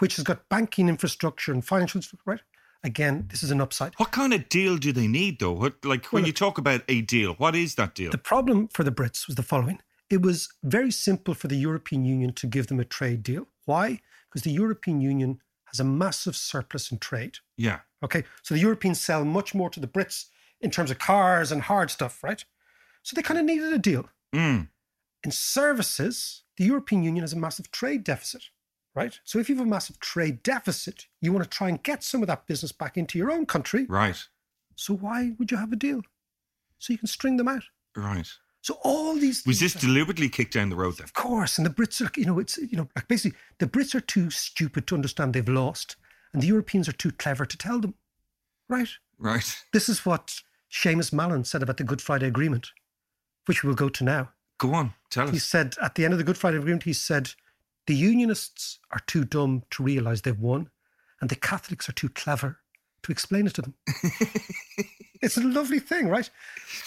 which 0.00 0.16
has 0.16 0.24
got 0.24 0.46
banking 0.50 0.86
infrastructure 0.88 1.50
and 1.50 1.64
financial, 1.64 2.02
right? 2.26 2.40
Again, 2.84 3.26
this 3.30 3.42
is 3.42 3.50
an 3.50 3.60
upside. 3.62 3.94
What 3.96 4.12
kind 4.12 4.34
of 4.34 4.48
deal 4.50 4.76
do 4.76 4.92
they 4.92 5.06
need 5.06 5.38
though? 5.38 5.52
What 5.52 5.82
like 5.82 6.04
when 6.12 6.22
Well, 6.22 6.26
you 6.26 6.34
talk 6.34 6.58
about 6.58 6.82
a 6.88 7.00
deal, 7.00 7.32
what 7.34 7.54
is 7.56 7.76
that 7.76 7.94
deal? 7.94 8.10
The 8.10 8.18
problem 8.18 8.68
for 8.68 8.84
the 8.84 8.92
Brits 8.92 9.26
was 9.26 9.36
the 9.36 9.42
following 9.42 9.78
it 10.10 10.20
was 10.20 10.48
very 10.62 10.90
simple 10.90 11.32
for 11.32 11.48
the 11.48 11.56
European 11.56 12.04
Union 12.04 12.34
to 12.34 12.46
give 12.46 12.66
them 12.66 12.80
a 12.80 12.84
trade 12.84 13.22
deal. 13.22 13.46
Why? 13.64 14.00
Because 14.28 14.42
the 14.42 14.50
European 14.50 15.00
Union 15.00 15.40
has 15.70 15.80
a 15.80 15.84
massive 15.84 16.36
surplus 16.36 16.92
in 16.92 16.98
trade. 16.98 17.38
yeah. 17.56 17.80
Okay. 18.04 18.24
So 18.42 18.52
the 18.54 18.60
Europeans 18.60 19.00
sell 19.00 19.24
much 19.24 19.54
more 19.54 19.70
to 19.70 19.80
the 19.80 19.86
Brits 19.94 20.26
in 20.60 20.70
terms 20.70 20.90
of 20.90 20.98
cars 20.98 21.50
and 21.52 21.62
hard 21.62 21.88
stuff, 21.90 22.22
right? 22.22 22.44
So 23.02 23.14
they 23.14 23.22
kind 23.22 23.38
of 23.40 23.46
needed 23.46 23.72
a 23.72 23.78
deal. 23.78 24.08
Mm. 24.34 24.68
In 25.24 25.30
services, 25.30 26.42
the 26.56 26.64
European 26.64 27.02
Union 27.02 27.22
has 27.22 27.32
a 27.32 27.36
massive 27.38 27.70
trade 27.70 28.04
deficit. 28.04 28.44
right? 28.94 29.18
So 29.24 29.38
if 29.38 29.48
you 29.48 29.56
have 29.56 29.66
a 29.66 29.68
massive 29.68 29.98
trade 30.00 30.42
deficit, 30.42 31.06
you 31.20 31.32
want 31.32 31.44
to 31.44 31.50
try 31.50 31.68
and 31.68 31.82
get 31.82 32.02
some 32.02 32.22
of 32.22 32.26
that 32.28 32.46
business 32.46 32.72
back 32.72 32.96
into 32.96 33.18
your 33.18 33.30
own 33.30 33.46
country. 33.46 33.86
Right. 33.88 34.22
So 34.76 34.94
why 34.94 35.32
would 35.38 35.50
you 35.50 35.56
have 35.56 35.72
a 35.72 35.76
deal? 35.76 36.02
So 36.78 36.92
you 36.92 36.98
can 36.98 37.06
string 37.08 37.36
them 37.36 37.48
out. 37.48 37.62
Right. 37.96 38.28
So 38.60 38.78
all 38.84 39.14
these 39.16 39.44
Was 39.46 39.60
this 39.60 39.74
are- 39.76 39.80
deliberately 39.80 40.28
kicked 40.28 40.54
down 40.54 40.68
the 40.70 40.76
road 40.76 40.96
then? 40.98 41.04
Of 41.04 41.14
course, 41.14 41.58
and 41.58 41.66
the 41.66 41.70
Brits 41.70 42.00
are, 42.04 42.10
you 42.20 42.26
know, 42.26 42.38
it's 42.38 42.58
you 42.58 42.76
know, 42.76 42.88
like 42.94 43.08
basically 43.08 43.36
the 43.58 43.66
Brits 43.66 43.94
are 43.94 44.00
too 44.00 44.30
stupid 44.30 44.86
to 44.86 44.94
understand 44.94 45.34
they've 45.34 45.48
lost, 45.48 45.96
and 46.32 46.42
the 46.42 46.46
Europeans 46.46 46.88
are 46.88 46.92
too 46.92 47.10
clever 47.12 47.44
to 47.44 47.56
tell 47.58 47.80
them. 47.80 47.94
Right? 48.68 48.88
Right. 49.18 49.56
This 49.72 49.88
is 49.88 50.06
what 50.06 50.40
Seamus 50.70 51.12
Mallon 51.12 51.44
said 51.44 51.62
about 51.62 51.76
the 51.76 51.84
Good 51.84 52.00
Friday 52.00 52.26
Agreement, 52.26 52.70
which 53.46 53.64
we'll 53.64 53.74
go 53.74 53.88
to 53.88 54.04
now. 54.04 54.30
Go 54.58 54.74
on. 54.74 54.94
Tell 55.10 55.24
He 55.24 55.30
us. 55.30 55.34
He 55.34 55.38
said 55.40 55.74
at 55.82 55.94
the 55.94 56.04
end 56.04 56.12
of 56.14 56.18
the 56.18 56.24
Good 56.24 56.38
Friday 56.38 56.58
Agreement, 56.58 56.84
he 56.84 56.92
said, 56.92 57.30
the 57.86 57.94
Unionists 57.94 58.78
are 58.92 59.00
too 59.06 59.24
dumb 59.24 59.64
to 59.70 59.82
realise 59.82 60.20
they've 60.20 60.38
won, 60.38 60.70
and 61.20 61.28
the 61.28 61.36
Catholics 61.36 61.88
are 61.88 61.92
too 61.92 62.08
clever 62.08 62.58
to 63.02 63.12
explain 63.12 63.46
it 63.46 63.54
to 63.54 63.62
them. 63.62 63.74
it's 65.20 65.36
a 65.36 65.42
lovely 65.42 65.80
thing, 65.80 66.08
right? 66.08 66.30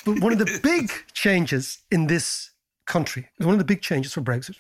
But 0.06 0.22
one 0.22 0.32
of 0.32 0.40
the 0.40 0.60
big 0.64 0.92
changes 1.14 1.80
in 1.92 2.08
this 2.08 2.52
country, 2.86 3.28
one 3.38 3.52
of 3.52 3.60
the 3.60 3.66
big 3.66 3.82
changes 3.82 4.14
for 4.14 4.22
Brexit, 4.22 4.58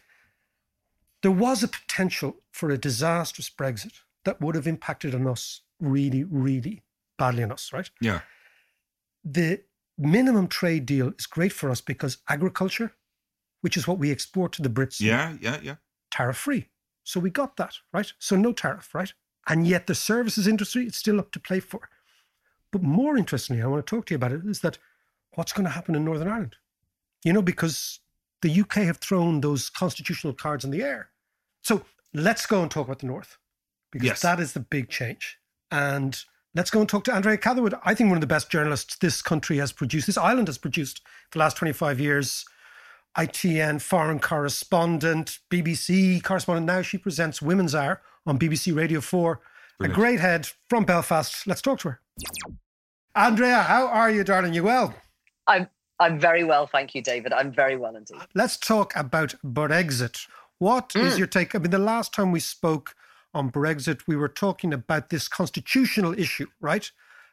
there 1.21 1.31
was 1.31 1.63
a 1.63 1.67
potential 1.69 2.35
for 2.51 2.69
a 2.69 2.77
disastrous 2.77 3.49
Brexit 3.49 3.93
that 4.25 4.41
would 4.41 4.55
have 4.55 4.67
impacted 4.67 5.15
on 5.15 5.25
us 5.25 5.61
really, 5.79 6.23
really 6.23 6.83
badly 7.17 7.43
on 7.43 7.51
us, 7.51 7.71
right? 7.71 7.89
Yeah. 8.01 8.19
the 9.23 9.61
minimum 9.97 10.47
trade 10.47 10.85
deal 10.85 11.13
is 11.17 11.25
great 11.25 11.53
for 11.53 11.69
us 11.69 11.81
because 11.81 12.17
agriculture, 12.27 12.93
which 13.61 13.77
is 13.77 13.87
what 13.87 13.97
we 13.99 14.11
export 14.11 14.51
to 14.53 14.61
the 14.61 14.69
Brits, 14.69 14.99
Yeah. 14.99 15.35
Yeah. 15.39 15.59
Yeah. 15.61 15.75
tariff 16.11 16.37
free. 16.37 16.69
So 17.03 17.19
we 17.19 17.29
got 17.29 17.55
that, 17.57 17.75
right? 17.93 18.11
So 18.19 18.35
no 18.35 18.51
tariff, 18.53 18.93
right? 18.95 19.13
And 19.47 19.67
yet 19.67 19.85
the 19.87 19.95
services 19.95 20.47
industry, 20.47 20.85
it's 20.87 20.97
still 20.97 21.19
up 21.19 21.31
to 21.31 21.39
play 21.39 21.59
for. 21.59 21.87
But 22.71 22.81
more 22.81 23.15
interestingly, 23.15 23.61
I 23.61 23.67
want 23.67 23.85
to 23.85 23.89
talk 23.95 24.05
to 24.07 24.13
you 24.13 24.17
about 24.17 24.31
it 24.31 24.45
is 24.45 24.61
that 24.61 24.79
what's 25.35 25.53
going 25.53 25.65
to 25.65 25.71
happen 25.71 25.95
in 25.95 26.03
Northern 26.03 26.27
Ireland? 26.27 26.55
You 27.23 27.31
know, 27.33 27.41
because 27.41 27.99
the 28.41 28.61
UK 28.61 28.77
have 28.85 28.97
thrown 28.97 29.41
those 29.41 29.69
constitutional 29.69 30.33
cards 30.33 30.65
in 30.65 30.71
the 30.71 30.81
air. 30.83 31.09
So 31.61 31.85
let's 32.13 32.45
go 32.45 32.61
and 32.61 32.71
talk 32.71 32.87
about 32.87 32.99
the 32.99 33.07
North 33.07 33.37
because 33.91 34.07
Yes. 34.07 34.21
that 34.21 34.39
is 34.39 34.53
the 34.53 34.59
big 34.59 34.89
change. 34.89 35.37
And 35.71 36.19
let's 36.55 36.71
go 36.71 36.79
and 36.79 36.89
talk 36.89 37.03
to 37.03 37.13
Andrea 37.13 37.37
Catherwood. 37.37 37.75
I 37.83 37.93
think 37.93 38.07
one 38.07 38.17
of 38.17 38.21
the 38.21 38.27
best 38.27 38.49
journalists 38.49 38.95
this 38.95 39.21
country 39.21 39.57
has 39.57 39.71
produced, 39.71 40.07
this 40.07 40.17
island 40.17 40.47
has 40.47 40.57
produced 40.57 41.01
for 41.29 41.37
the 41.37 41.39
last 41.39 41.57
25 41.57 41.99
years. 41.99 42.45
ITN 43.17 43.81
foreign 43.81 44.19
correspondent, 44.19 45.39
BBC 45.49 46.21
correspondent. 46.21 46.65
Now 46.65 46.81
she 46.81 46.97
presents 46.97 47.41
Women's 47.41 47.73
Hour 47.73 48.01
on 48.25 48.37
BBC 48.37 48.75
Radio 48.75 48.99
4. 48.99 49.39
Brilliant. 49.77 49.93
A 49.93 49.95
great 49.95 50.19
head 50.19 50.49
from 50.69 50.83
Belfast. 50.83 51.47
Let's 51.47 51.61
talk 51.61 51.79
to 51.79 51.89
her. 51.89 52.01
Andrea, 53.15 53.61
how 53.61 53.87
are 53.87 54.11
you, 54.11 54.25
darling? 54.25 54.53
You 54.53 54.63
well? 54.63 54.93
I'm 55.47 55.69
I'm 55.97 56.19
very 56.19 56.43
well, 56.43 56.67
thank 56.67 56.93
you, 56.93 57.01
David. 57.01 57.31
I'm 57.31 57.53
very 57.53 57.77
well 57.77 57.95
indeed. 57.95 58.17
Let's 58.33 58.57
talk 58.57 58.93
about 58.97 59.35
Brexit. 59.45 60.27
What 60.57 60.93
is 60.93 61.15
mm. 61.15 61.19
your 61.19 61.27
take? 61.27 61.55
I 61.55 61.59
mean, 61.59 61.71
the 61.71 61.79
last 61.79 62.13
time 62.13 62.33
we 62.33 62.41
spoke 62.41 62.95
on 63.35 63.51
Brexit, 63.51 64.07
we 64.07 64.15
were 64.15 64.29
talking 64.29 64.73
about 64.73 65.09
this 65.09 65.27
constitutional 65.27 66.17
issue, 66.17 66.47
right? 66.61 66.89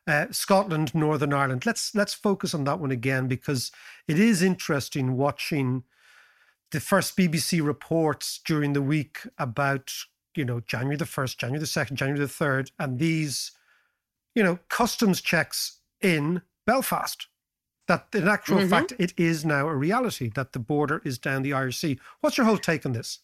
Uh, 0.07 0.27
Scotland, 0.33 0.93
Northern 0.95 1.33
Ireland. 1.33 1.65
Let's 1.65 1.95
let's 1.95 2.13
focus 2.13 2.55
on 2.55 2.65
that 2.65 2.81
one 2.81 2.91
again 2.91 3.29
because 3.29 3.71
it 4.09 4.19
is 4.19 4.43
interesting 4.43 5.17
watching 5.17 5.85
the 6.73 6.81
first 6.81 7.17
BBC 7.17 7.65
reports 7.65 8.41
during 8.45 8.73
the 8.73 8.83
week 8.83 9.21
about 9.39 9.93
you 10.35 10.45
know 10.45 10.59
January 10.61 10.97
the 10.97 11.07
first, 11.07 11.39
January 11.39 11.61
the 11.61 11.67
second, 11.67 11.97
January 11.97 12.19
the 12.19 12.27
third, 12.27 12.73
and 12.81 12.99
these 12.99 13.53
you 14.35 14.43
know 14.43 14.59
customs 14.69 15.21
checks 15.21 15.79
in 16.01 16.43
Belfast. 16.67 17.29
That 17.87 18.09
in 18.13 18.27
actual 18.27 18.67
fact, 18.67 18.93
it 18.99 19.13
is 19.17 19.45
now 19.45 19.69
a 19.69 19.75
reality 19.75 20.31
that 20.35 20.53
the 20.53 20.59
border 20.59 21.01
is 21.05 21.19
down 21.19 21.43
the 21.43 21.53
Irish 21.53 21.79
Sea. 21.79 22.01
What's 22.21 22.37
your 22.37 22.47
whole 22.47 22.59
take 22.59 22.85
on 22.85 22.93
this? 22.93 23.21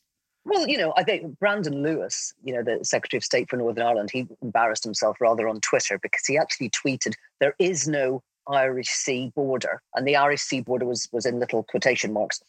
Well, 0.49 0.67
you 0.67 0.79
know, 0.79 0.95
I 0.97 1.05
think 1.05 1.39
Brandon 1.39 1.83
Lewis, 1.83 2.33
you 2.43 2.55
know, 2.55 2.63
the 2.63 2.83
Secretary 2.83 3.19
of 3.19 3.25
State 3.25 3.51
for 3.51 3.59
Northern 3.59 3.85
Ireland, 3.85 4.11
he 4.11 4.27
embarrassed 4.41 4.83
himself 4.83 5.21
rather 5.21 5.47
on 5.47 5.61
Twitter 5.61 5.99
because 5.99 6.25
he 6.27 6.39
actually 6.39 6.71
tweeted, 6.71 7.17
"There 7.39 7.55
is 7.59 7.87
no 7.87 8.23
Irish 8.49 8.89
Sea 8.89 9.31
border," 9.37 9.83
and 9.95 10.09
the 10.09 10.17
Irish 10.17 10.41
Sea 10.41 10.63
border 10.63 10.87
was 10.87 11.07
was 11.13 11.27
in 11.27 11.39
little 11.39 11.65
quotation 11.65 12.15
marks. 12.15 12.41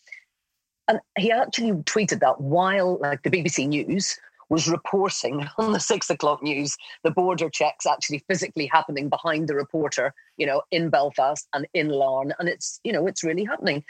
And 0.88 1.02
he 1.18 1.30
actually 1.30 1.72
tweeted 1.72 2.22
that 2.22 2.40
while, 2.40 2.98
like, 3.00 3.24
the 3.24 3.30
BBC 3.30 3.68
News 3.68 4.18
was 4.48 4.70
reporting 4.70 5.46
on 5.58 5.74
the 5.74 5.80
six 5.82 6.10
o'clock 6.10 6.42
news 6.42 6.78
the 7.04 7.12
border 7.12 7.50
checks 7.50 7.86
actually 7.86 8.24
physically 8.30 8.66
happening 8.66 9.10
behind 9.10 9.50
the 9.50 9.56
reporter, 9.56 10.14
you 10.38 10.46
know, 10.46 10.62
in 10.72 10.90
Belfast 10.90 11.46
and 11.54 11.68
in 11.74 11.90
Larne, 11.90 12.34
and 12.40 12.48
it's 12.48 12.80
you 12.86 12.94
know 12.94 13.08
it's 13.08 13.26
really 13.26 13.44
happening. 13.44 13.84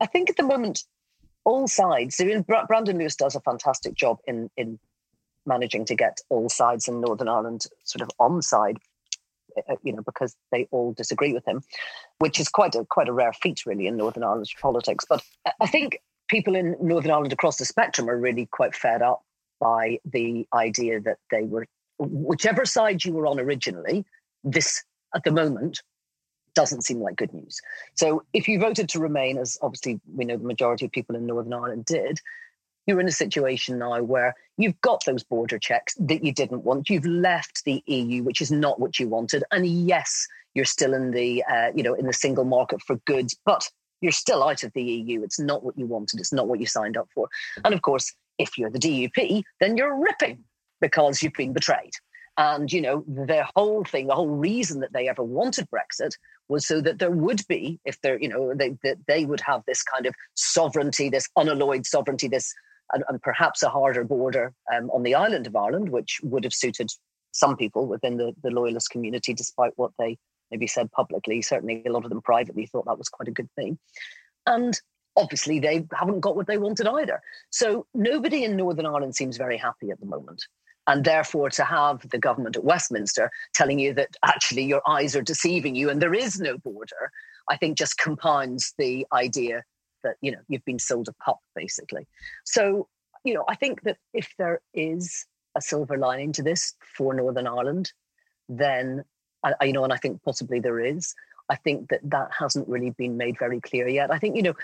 I 0.00 0.06
think 0.06 0.30
at 0.30 0.36
the 0.36 0.42
moment 0.42 0.82
all 1.44 1.66
sides. 1.68 2.20
I 2.20 2.24
mean, 2.24 2.42
Brandon 2.42 2.98
Lewis 2.98 3.16
does 3.16 3.34
a 3.34 3.40
fantastic 3.40 3.94
job 3.94 4.18
in 4.26 4.50
in 4.56 4.78
managing 5.46 5.84
to 5.86 5.94
get 5.94 6.20
all 6.28 6.48
sides 6.48 6.88
in 6.88 7.00
Northern 7.00 7.28
Ireland 7.28 7.66
sort 7.84 8.02
of 8.02 8.10
on 8.18 8.42
side, 8.42 8.78
uh, 9.68 9.74
you 9.82 9.92
know, 9.92 10.02
because 10.02 10.36
they 10.52 10.68
all 10.70 10.92
disagree 10.92 11.32
with 11.32 11.46
him, 11.46 11.62
which 12.18 12.38
is 12.38 12.48
quite 12.48 12.74
a 12.74 12.84
quite 12.84 13.08
a 13.08 13.12
rare 13.12 13.32
feat, 13.32 13.66
really, 13.66 13.86
in 13.86 13.96
Northern 13.96 14.24
Irish 14.24 14.54
politics. 14.60 15.04
But 15.08 15.22
I 15.60 15.66
think 15.66 15.98
people 16.28 16.54
in 16.54 16.76
Northern 16.80 17.10
Ireland 17.10 17.32
across 17.32 17.56
the 17.56 17.64
spectrum 17.64 18.08
are 18.08 18.18
really 18.18 18.46
quite 18.46 18.74
fed 18.74 19.02
up 19.02 19.22
by 19.60 19.98
the 20.04 20.46
idea 20.54 21.00
that 21.00 21.18
they 21.30 21.42
were, 21.42 21.66
whichever 21.98 22.64
side 22.64 23.04
you 23.04 23.12
were 23.12 23.26
on 23.26 23.38
originally, 23.38 24.04
this 24.42 24.82
at 25.14 25.24
the 25.24 25.30
moment 25.30 25.82
doesn't 26.54 26.82
seem 26.82 27.00
like 27.00 27.16
good 27.16 27.32
news. 27.32 27.60
So 27.94 28.24
if 28.32 28.48
you 28.48 28.58
voted 28.58 28.88
to 28.90 28.98
remain, 28.98 29.38
as 29.38 29.58
obviously 29.62 30.00
we 30.14 30.24
know 30.24 30.36
the 30.36 30.44
majority 30.44 30.86
of 30.86 30.92
people 30.92 31.16
in 31.16 31.26
Northern 31.26 31.52
Ireland 31.52 31.84
did, 31.84 32.20
you're 32.86 33.00
in 33.00 33.08
a 33.08 33.12
situation 33.12 33.78
now 33.78 34.02
where 34.02 34.34
you've 34.56 34.80
got 34.80 35.04
those 35.04 35.22
border 35.22 35.58
checks 35.58 35.94
that 36.00 36.24
you 36.24 36.32
didn't 36.32 36.64
want. 36.64 36.90
You've 36.90 37.06
left 37.06 37.64
the 37.64 37.82
EU, 37.86 38.22
which 38.22 38.40
is 38.40 38.50
not 38.50 38.80
what 38.80 38.98
you 38.98 39.08
wanted. 39.08 39.44
And 39.52 39.66
yes, 39.66 40.26
you're 40.54 40.64
still 40.64 40.92
in 40.92 41.12
the 41.12 41.44
uh, 41.50 41.70
you 41.74 41.82
know 41.82 41.94
in 41.94 42.06
the 42.06 42.12
single 42.12 42.44
market 42.44 42.82
for 42.82 42.96
goods, 43.06 43.36
but 43.44 43.68
you're 44.00 44.12
still 44.12 44.42
out 44.42 44.64
of 44.64 44.72
the 44.72 44.82
EU. 44.82 45.22
It's 45.22 45.38
not 45.38 45.62
what 45.62 45.78
you 45.78 45.86
wanted. 45.86 46.18
It's 46.18 46.32
not 46.32 46.48
what 46.48 46.60
you 46.60 46.66
signed 46.66 46.96
up 46.96 47.08
for. 47.14 47.28
And 47.64 47.72
of 47.72 47.82
course, 47.82 48.12
if 48.38 48.58
you're 48.58 48.70
the 48.70 48.78
DUP, 48.78 49.44
then 49.60 49.76
you're 49.76 49.96
ripping 49.96 50.42
because 50.80 51.22
you've 51.22 51.32
been 51.34 51.52
betrayed. 51.52 51.92
And 52.38 52.72
you 52.72 52.80
know 52.80 53.04
their 53.06 53.46
whole 53.54 53.84
thing, 53.84 54.06
the 54.06 54.14
whole 54.14 54.28
reason 54.28 54.80
that 54.80 54.92
they 54.92 55.08
ever 55.08 55.22
wanted 55.22 55.68
Brexit 55.70 56.12
was 56.48 56.66
so 56.66 56.80
that 56.80 56.98
there 56.98 57.10
would 57.10 57.46
be, 57.46 57.78
if 57.84 58.00
there, 58.00 58.18
you 58.20 58.28
know, 58.28 58.54
they 58.54 58.76
that 58.82 58.98
they 59.06 59.26
would 59.26 59.40
have 59.40 59.62
this 59.66 59.82
kind 59.82 60.06
of 60.06 60.14
sovereignty, 60.34 61.10
this 61.10 61.28
unalloyed 61.36 61.84
sovereignty, 61.84 62.28
this 62.28 62.54
and, 62.92 63.04
and 63.08 63.20
perhaps 63.22 63.62
a 63.62 63.68
harder 63.68 64.04
border 64.04 64.52
um, 64.74 64.90
on 64.90 65.02
the 65.02 65.14
island 65.14 65.46
of 65.46 65.56
Ireland, 65.56 65.90
which 65.90 66.20
would 66.22 66.44
have 66.44 66.54
suited 66.54 66.90
some 67.32 67.56
people 67.56 67.86
within 67.86 68.18
the, 68.18 68.34
the 68.42 68.50
loyalist 68.50 68.90
community, 68.90 69.34
despite 69.34 69.72
what 69.76 69.92
they 69.98 70.18
maybe 70.50 70.66
said 70.66 70.92
publicly. 70.92 71.42
Certainly, 71.42 71.82
a 71.86 71.92
lot 71.92 72.04
of 72.04 72.10
them 72.10 72.22
privately 72.22 72.66
thought 72.66 72.86
that 72.86 72.98
was 72.98 73.08
quite 73.08 73.28
a 73.28 73.32
good 73.32 73.48
thing. 73.56 73.78
And 74.46 74.78
obviously, 75.16 75.58
they 75.58 75.86
haven't 75.92 76.20
got 76.20 76.36
what 76.36 76.46
they 76.46 76.58
wanted 76.58 76.86
either. 76.86 77.20
So 77.50 77.86
nobody 77.94 78.44
in 78.44 78.56
Northern 78.56 78.86
Ireland 78.86 79.16
seems 79.16 79.36
very 79.36 79.56
happy 79.56 79.90
at 79.90 80.00
the 80.00 80.06
moment. 80.06 80.44
And 80.86 81.04
therefore, 81.04 81.48
to 81.50 81.64
have 81.64 82.08
the 82.10 82.18
government 82.18 82.56
at 82.56 82.64
Westminster 82.64 83.30
telling 83.54 83.78
you 83.78 83.94
that 83.94 84.16
actually 84.24 84.64
your 84.64 84.82
eyes 84.88 85.14
are 85.14 85.22
deceiving 85.22 85.76
you 85.76 85.90
and 85.90 86.02
there 86.02 86.14
is 86.14 86.40
no 86.40 86.58
border, 86.58 87.12
I 87.48 87.56
think 87.56 87.78
just 87.78 87.98
compounds 87.98 88.74
the 88.78 89.06
idea 89.12 89.62
that 90.02 90.16
you 90.20 90.32
know 90.32 90.38
you've 90.48 90.64
been 90.64 90.78
sold 90.78 91.08
a 91.08 91.12
pup, 91.24 91.38
basically. 91.54 92.06
So 92.44 92.88
you 93.24 93.34
know, 93.34 93.44
I 93.48 93.54
think 93.54 93.82
that 93.82 93.98
if 94.12 94.34
there 94.38 94.60
is 94.74 95.26
a 95.54 95.60
silver 95.60 95.96
lining 95.96 96.32
to 96.32 96.42
this 96.42 96.74
for 96.96 97.14
Northern 97.14 97.46
Ireland, 97.46 97.92
then 98.48 99.04
you 99.62 99.72
know, 99.72 99.84
and 99.84 99.92
I 99.92 99.96
think 99.96 100.22
possibly 100.22 100.60
there 100.60 100.80
is. 100.80 101.14
I 101.48 101.56
think 101.56 101.90
that 101.90 102.00
that 102.04 102.30
hasn't 102.36 102.68
really 102.68 102.90
been 102.90 103.16
made 103.16 103.38
very 103.38 103.60
clear 103.60 103.88
yet. 103.88 104.10
I 104.10 104.18
think 104.18 104.36
you 104.36 104.42
know, 104.42 104.54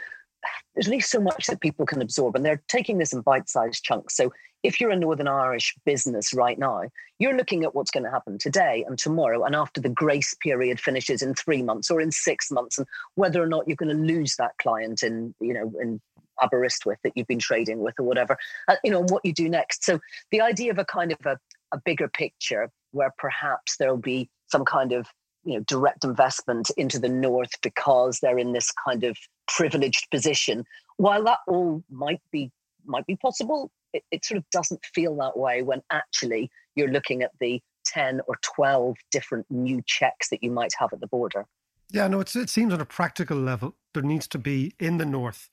there's 0.75 0.89
only 0.89 1.01
so 1.01 1.21
much 1.21 1.47
that 1.47 1.61
people 1.61 1.87
can 1.87 2.03
absorb, 2.03 2.37
and 2.37 2.45
they're 2.45 2.63
taking 2.69 2.99
this 2.99 3.13
in 3.13 3.21
bite-sized 3.21 3.83
chunks. 3.83 4.17
So 4.17 4.33
if 4.63 4.81
you're 4.81 4.91
a 4.91 4.97
Northern 4.97 5.29
Irish 5.29 5.75
business 5.85 6.35
right 6.35 6.59
now, 6.59 6.83
you're 7.19 7.37
looking 7.37 7.65
at 7.65 7.75
what's 7.75 7.91
going 7.91 8.05
to 8.05 8.11
happen 8.11 8.39
today 8.39 8.85
and 8.87 8.99
tomorrow, 8.99 9.45
and 9.45 9.55
after 9.55 9.81
the 9.81 9.89
grace 9.89 10.35
period 10.41 10.81
finishes 10.81 11.23
in 11.23 11.35
three 11.35 11.63
months 11.63 11.91
or 11.91 12.01
in 12.01 12.11
six 12.11 12.51
months, 12.51 12.79
and 12.79 12.87
whether 13.15 13.43
or 13.43 13.47
not 13.47 13.67
you're 13.67 13.77
going 13.77 13.97
to 13.97 14.15
lose 14.15 14.37
that 14.37 14.53
client 14.61 15.03
in, 15.03 15.35
you 15.41 15.55
know, 15.55 15.73
in 15.81 16.01
Aberystwyth 16.43 16.99
that 17.03 17.13
you've 17.17 17.27
been 17.27 17.39
trading 17.39 17.81
with 17.81 17.95
or 17.99 18.05
whatever, 18.05 18.37
uh, 18.69 18.77
you 18.85 18.91
know, 18.91 19.03
what 19.03 19.25
you 19.25 19.33
do 19.33 19.49
next. 19.49 19.85
So 19.85 19.99
the 20.31 20.41
idea 20.41 20.71
of 20.71 20.79
a 20.79 20.85
kind 20.85 21.13
of 21.13 21.19
a, 21.25 21.39
a 21.73 21.81
bigger 21.85 22.09
picture 22.09 22.71
where 22.93 23.13
perhaps 23.19 23.77
there'll 23.77 23.97
be 23.97 24.31
some 24.47 24.65
kind 24.65 24.93
of 24.93 25.07
you 25.45 25.55
know 25.55 25.65
direct 25.67 26.05
investment 26.05 26.71
into 26.77 26.99
the 26.99 27.09
north 27.09 27.51
because 27.63 28.19
they're 28.21 28.39
in 28.39 28.53
this 28.53 28.73
kind 28.87 29.05
of 29.05 29.17
privileged 29.49 30.07
position 30.11 30.65
while 30.97 31.25
that 31.25 31.39
all 31.47 31.83
might 31.91 32.21
be 32.31 32.51
might 32.85 33.07
be 33.07 33.17
possible 33.17 33.71
it, 33.93 34.03
it 34.11 34.25
sort 34.25 34.39
of 34.39 34.45
doesn't 34.51 34.85
feel 34.95 35.17
that 35.17 35.37
way 35.37 35.63
when 35.63 35.83
actually 35.91 36.51
you're 36.75 36.91
looking 36.91 37.23
at 37.23 37.33
the 37.41 37.61
10 37.87 38.21
or 38.27 38.37
12 38.43 38.97
different 39.11 39.47
new 39.51 39.83
checks 39.87 40.29
that 40.31 40.43
you 40.43 40.51
might 40.51 40.73
have 40.79 40.93
at 40.93 41.01
the 41.01 41.07
border. 41.07 41.47
Yeah, 41.91 42.07
no, 42.09 42.21
it 42.21 42.29
seems 42.29 42.73
on 42.73 42.81
a 42.81 42.85
practical 42.85 43.39
level, 43.39 43.75
there 43.95 44.03
needs 44.03 44.29
to 44.29 44.39
be 44.39 44.75
in 44.79 44.99
the 44.99 45.07
North 45.07 45.49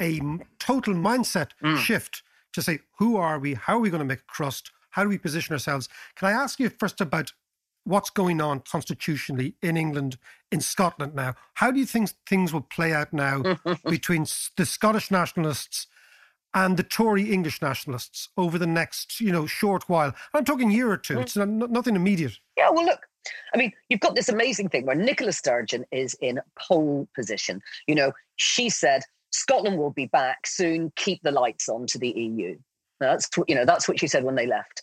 a 0.00 0.20
total 0.58 0.94
mindset 0.94 1.50
mm. 1.62 1.76
shift 1.78 2.22
to 2.52 2.62
say, 2.62 2.80
who 2.98 3.16
are 3.16 3.38
we? 3.38 3.54
How 3.54 3.76
are 3.76 3.80
we 3.80 3.90
going 3.90 4.00
to 4.00 4.06
make 4.06 4.20
a 4.20 4.32
crust? 4.32 4.70
How 4.90 5.02
do 5.02 5.08
we 5.08 5.18
position 5.18 5.52
ourselves? 5.52 5.88
Can 6.16 6.28
I 6.28 6.32
ask 6.32 6.58
you 6.60 6.68
first 6.68 7.00
about 7.00 7.32
what's 7.88 8.10
going 8.10 8.40
on 8.40 8.60
constitutionally 8.60 9.54
in 9.62 9.76
England, 9.76 10.18
in 10.52 10.60
Scotland 10.60 11.14
now? 11.14 11.34
How 11.54 11.70
do 11.70 11.80
you 11.80 11.86
think 11.86 12.10
things 12.28 12.52
will 12.52 12.60
play 12.60 12.92
out 12.92 13.12
now 13.12 13.42
between 13.88 14.26
the 14.56 14.66
Scottish 14.66 15.10
nationalists 15.10 15.86
and 16.54 16.76
the 16.76 16.82
Tory 16.82 17.32
English 17.32 17.62
nationalists 17.62 18.28
over 18.36 18.58
the 18.58 18.66
next, 18.66 19.20
you 19.20 19.32
know, 19.32 19.46
short 19.46 19.88
while? 19.88 20.12
I'm 20.34 20.44
talking 20.44 20.70
year 20.70 20.90
or 20.90 20.98
two. 20.98 21.14
Mm. 21.14 21.22
It's 21.22 21.36
not, 21.36 21.48
nothing 21.48 21.96
immediate. 21.96 22.38
Yeah, 22.56 22.70
well, 22.70 22.84
look, 22.84 23.00
I 23.54 23.56
mean, 23.56 23.72
you've 23.88 24.00
got 24.00 24.14
this 24.14 24.28
amazing 24.28 24.68
thing 24.68 24.84
where 24.84 24.96
Nicola 24.96 25.32
Sturgeon 25.32 25.84
is 25.90 26.14
in 26.20 26.40
pole 26.58 27.08
position. 27.14 27.62
You 27.86 27.94
know, 27.94 28.12
she 28.36 28.68
said 28.68 29.02
Scotland 29.30 29.78
will 29.78 29.90
be 29.90 30.06
back 30.06 30.46
soon. 30.46 30.92
Keep 30.96 31.22
the 31.22 31.32
lights 31.32 31.68
on 31.68 31.86
to 31.86 31.98
the 31.98 32.10
EU. 32.10 32.58
That's 33.00 33.28
you 33.46 33.54
know 33.54 33.64
that's 33.64 33.86
what 33.86 34.00
she 34.00 34.08
said 34.08 34.24
when 34.24 34.34
they 34.34 34.46
left. 34.46 34.82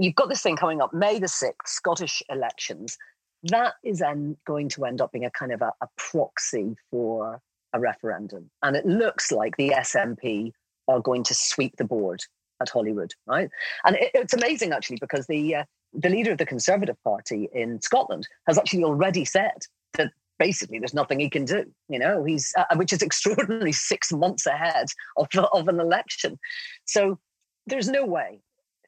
You've 0.00 0.14
got 0.14 0.30
this 0.30 0.40
thing 0.40 0.56
coming 0.56 0.80
up, 0.80 0.94
May 0.94 1.18
the 1.18 1.28
sixth, 1.28 1.68
Scottish 1.68 2.22
elections. 2.30 2.96
That 3.42 3.74
is 3.84 4.02
going 4.46 4.70
to 4.70 4.84
end 4.86 5.02
up 5.02 5.12
being 5.12 5.26
a 5.26 5.30
kind 5.30 5.52
of 5.52 5.60
a, 5.60 5.72
a 5.82 5.88
proxy 5.98 6.74
for 6.90 7.38
a 7.74 7.78
referendum, 7.78 8.50
and 8.62 8.76
it 8.76 8.86
looks 8.86 9.30
like 9.30 9.58
the 9.58 9.74
SNP 9.76 10.52
are 10.88 11.00
going 11.00 11.22
to 11.24 11.34
sweep 11.34 11.76
the 11.76 11.84
board 11.84 12.22
at 12.62 12.70
Holyrood, 12.70 13.12
right? 13.26 13.50
And 13.84 13.96
it, 13.96 14.10
it's 14.14 14.32
amazing 14.32 14.72
actually 14.72 14.96
because 15.02 15.26
the 15.26 15.56
uh, 15.56 15.64
the 15.92 16.08
leader 16.08 16.32
of 16.32 16.38
the 16.38 16.46
Conservative 16.46 16.96
Party 17.04 17.50
in 17.52 17.82
Scotland 17.82 18.26
has 18.46 18.56
actually 18.56 18.84
already 18.84 19.26
said 19.26 19.66
that 19.98 20.12
basically 20.38 20.78
there's 20.78 20.94
nothing 20.94 21.20
he 21.20 21.28
can 21.28 21.44
do. 21.44 21.66
You 21.90 21.98
know, 21.98 22.24
he's 22.24 22.54
uh, 22.56 22.64
which 22.76 22.94
is 22.94 23.02
extraordinary 23.02 23.72
six 23.72 24.10
months 24.12 24.46
ahead 24.46 24.86
of 25.18 25.28
of 25.52 25.68
an 25.68 25.78
election. 25.78 26.38
So 26.86 27.18
there's 27.66 27.90
no 27.90 28.06
way 28.06 28.40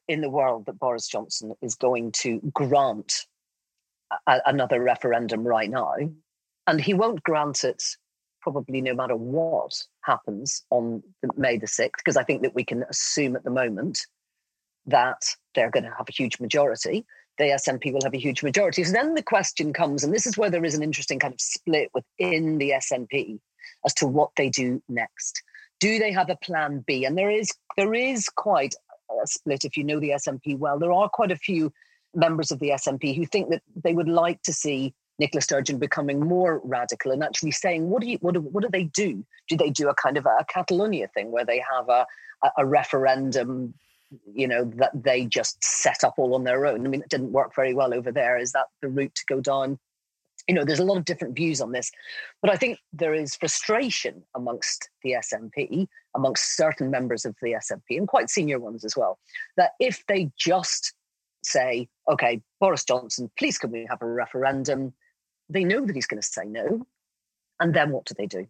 in 0.07 0.21
the 0.21 0.29
world 0.29 0.65
that 0.65 0.79
Boris 0.79 1.07
Johnson 1.07 1.53
is 1.61 1.75
going 1.75 2.11
to 2.13 2.39
grant 2.53 3.25
a, 4.27 4.39
another 4.45 4.81
referendum 4.81 5.45
right 5.45 5.69
now, 5.69 5.93
and 6.67 6.81
he 6.81 6.93
won't 6.93 7.23
grant 7.23 7.63
it 7.63 7.83
probably 8.41 8.81
no 8.81 8.93
matter 8.93 9.15
what 9.15 9.71
happens 10.01 10.65
on 10.69 11.01
May 11.37 11.57
the 11.57 11.65
6th, 11.65 11.91
because 11.97 12.17
I 12.17 12.23
think 12.23 12.41
that 12.41 12.53
we 12.53 12.65
can 12.65 12.83
assume 12.89 13.35
at 13.35 13.43
the 13.43 13.49
moment 13.49 14.05
that 14.85 15.23
they're 15.55 15.71
going 15.71 15.85
to 15.85 15.95
have 15.97 16.09
a 16.09 16.11
huge 16.11 16.39
majority. 16.39 17.05
The 17.37 17.45
SNP 17.45 17.93
will 17.93 18.03
have 18.03 18.13
a 18.13 18.19
huge 18.19 18.43
majority. 18.43 18.83
So 18.83 18.91
then 18.91 19.15
the 19.15 19.23
question 19.23 19.71
comes, 19.71 20.03
and 20.03 20.13
this 20.13 20.27
is 20.27 20.37
where 20.37 20.49
there 20.49 20.65
is 20.65 20.75
an 20.75 20.83
interesting 20.83 21.19
kind 21.19 21.33
of 21.33 21.41
split 21.41 21.89
within 21.93 22.57
the 22.57 22.71
SNP 22.71 23.39
as 23.85 23.93
to 23.95 24.07
what 24.07 24.31
they 24.35 24.49
do 24.49 24.83
next. 24.89 25.41
Do 25.79 25.97
they 25.99 26.11
have 26.11 26.29
a 26.29 26.35
plan 26.35 26.83
B? 26.85 27.05
And 27.05 27.17
there 27.17 27.31
is 27.31 27.51
there 27.75 27.93
is 27.93 28.29
quite 28.29 28.75
split 29.25 29.65
if 29.65 29.77
you 29.77 29.83
know 29.83 29.99
the 29.99 30.09
SNP 30.09 30.57
well. 30.57 30.79
There 30.79 30.91
are 30.91 31.09
quite 31.09 31.31
a 31.31 31.35
few 31.35 31.71
members 32.13 32.51
of 32.51 32.59
the 32.59 32.69
SNP 32.69 33.15
who 33.15 33.25
think 33.25 33.49
that 33.49 33.61
they 33.83 33.93
would 33.93 34.07
like 34.07 34.41
to 34.43 34.53
see 34.53 34.93
Nicola 35.19 35.41
Sturgeon 35.41 35.77
becoming 35.77 36.19
more 36.19 36.61
radical 36.63 37.11
and 37.11 37.23
actually 37.23 37.51
saying, 37.51 37.89
what 37.89 38.01
do 38.01 38.09
you, 38.09 38.17
what 38.21 38.33
do, 38.33 38.41
what 38.41 38.63
do 38.63 38.69
they 38.71 38.85
do? 38.85 39.25
Do 39.47 39.57
they 39.57 39.69
do 39.69 39.89
a 39.89 39.95
kind 39.95 40.17
of 40.17 40.25
a, 40.25 40.37
a 40.39 40.45
Catalonia 40.45 41.07
thing 41.13 41.31
where 41.31 41.45
they 41.45 41.63
have 41.71 41.89
a, 41.89 42.05
a, 42.43 42.51
a 42.59 42.65
referendum, 42.65 43.73
you 44.33 44.47
know, 44.47 44.65
that 44.75 44.91
they 44.93 45.25
just 45.25 45.63
set 45.63 46.03
up 46.03 46.15
all 46.17 46.35
on 46.35 46.43
their 46.43 46.65
own? 46.65 46.85
I 46.85 46.89
mean, 46.89 47.01
it 47.01 47.09
didn't 47.09 47.31
work 47.31 47.55
very 47.55 47.73
well 47.73 47.93
over 47.93 48.11
there. 48.11 48.37
Is 48.37 48.51
that 48.53 48.67
the 48.81 48.89
route 48.89 49.15
to 49.15 49.25
go 49.27 49.39
down? 49.39 49.79
You 50.47 50.55
know, 50.55 50.65
there's 50.65 50.79
a 50.79 50.85
lot 50.85 50.97
of 50.97 51.05
different 51.05 51.35
views 51.35 51.61
on 51.61 51.71
this, 51.71 51.91
but 52.41 52.51
I 52.51 52.57
think 52.57 52.79
there 52.91 53.13
is 53.13 53.35
frustration 53.35 54.23
amongst 54.35 54.89
the 55.01 55.11
SNP, 55.13 55.87
amongst 56.15 56.57
certain 56.57 56.91
members 56.91 57.23
of 57.25 57.35
the 57.41 57.53
SNP, 57.53 57.97
and 57.97 58.07
quite 58.07 58.29
senior 58.29 58.59
ones 58.59 58.83
as 58.83 58.97
well, 58.97 59.19
that 59.55 59.71
if 59.79 60.05
they 60.07 60.31
just 60.37 60.93
say, 61.43 61.87
okay, 62.11 62.41
Boris 62.59 62.83
Johnson, 62.83 63.31
please 63.37 63.57
can 63.57 63.71
we 63.71 63.87
have 63.89 64.01
a 64.01 64.05
referendum? 64.05 64.93
They 65.49 65.63
know 65.63 65.85
that 65.85 65.95
he's 65.95 66.07
going 66.07 66.21
to 66.21 66.27
say 66.27 66.45
no. 66.45 66.85
And 67.59 67.73
then 67.73 67.91
what 67.91 68.05
do 68.05 68.13
they 68.17 68.25
do? 68.25 68.47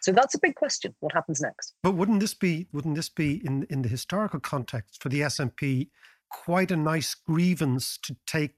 So 0.00 0.12
that's 0.12 0.34
a 0.34 0.38
big 0.40 0.54
question. 0.54 0.94
What 1.00 1.12
happens 1.12 1.40
next? 1.40 1.74
But 1.82 1.94
wouldn't 1.94 2.20
this 2.20 2.34
be 2.34 2.68
wouldn't 2.72 2.94
this 2.94 3.08
be 3.08 3.44
in 3.44 3.64
in 3.68 3.82
the 3.82 3.88
historical 3.88 4.40
context 4.40 5.02
for 5.02 5.08
the 5.08 5.20
SNP 5.20 5.88
quite 6.30 6.70
a 6.70 6.76
nice 6.76 7.14
grievance 7.14 7.98
to 8.02 8.16
take 8.26 8.54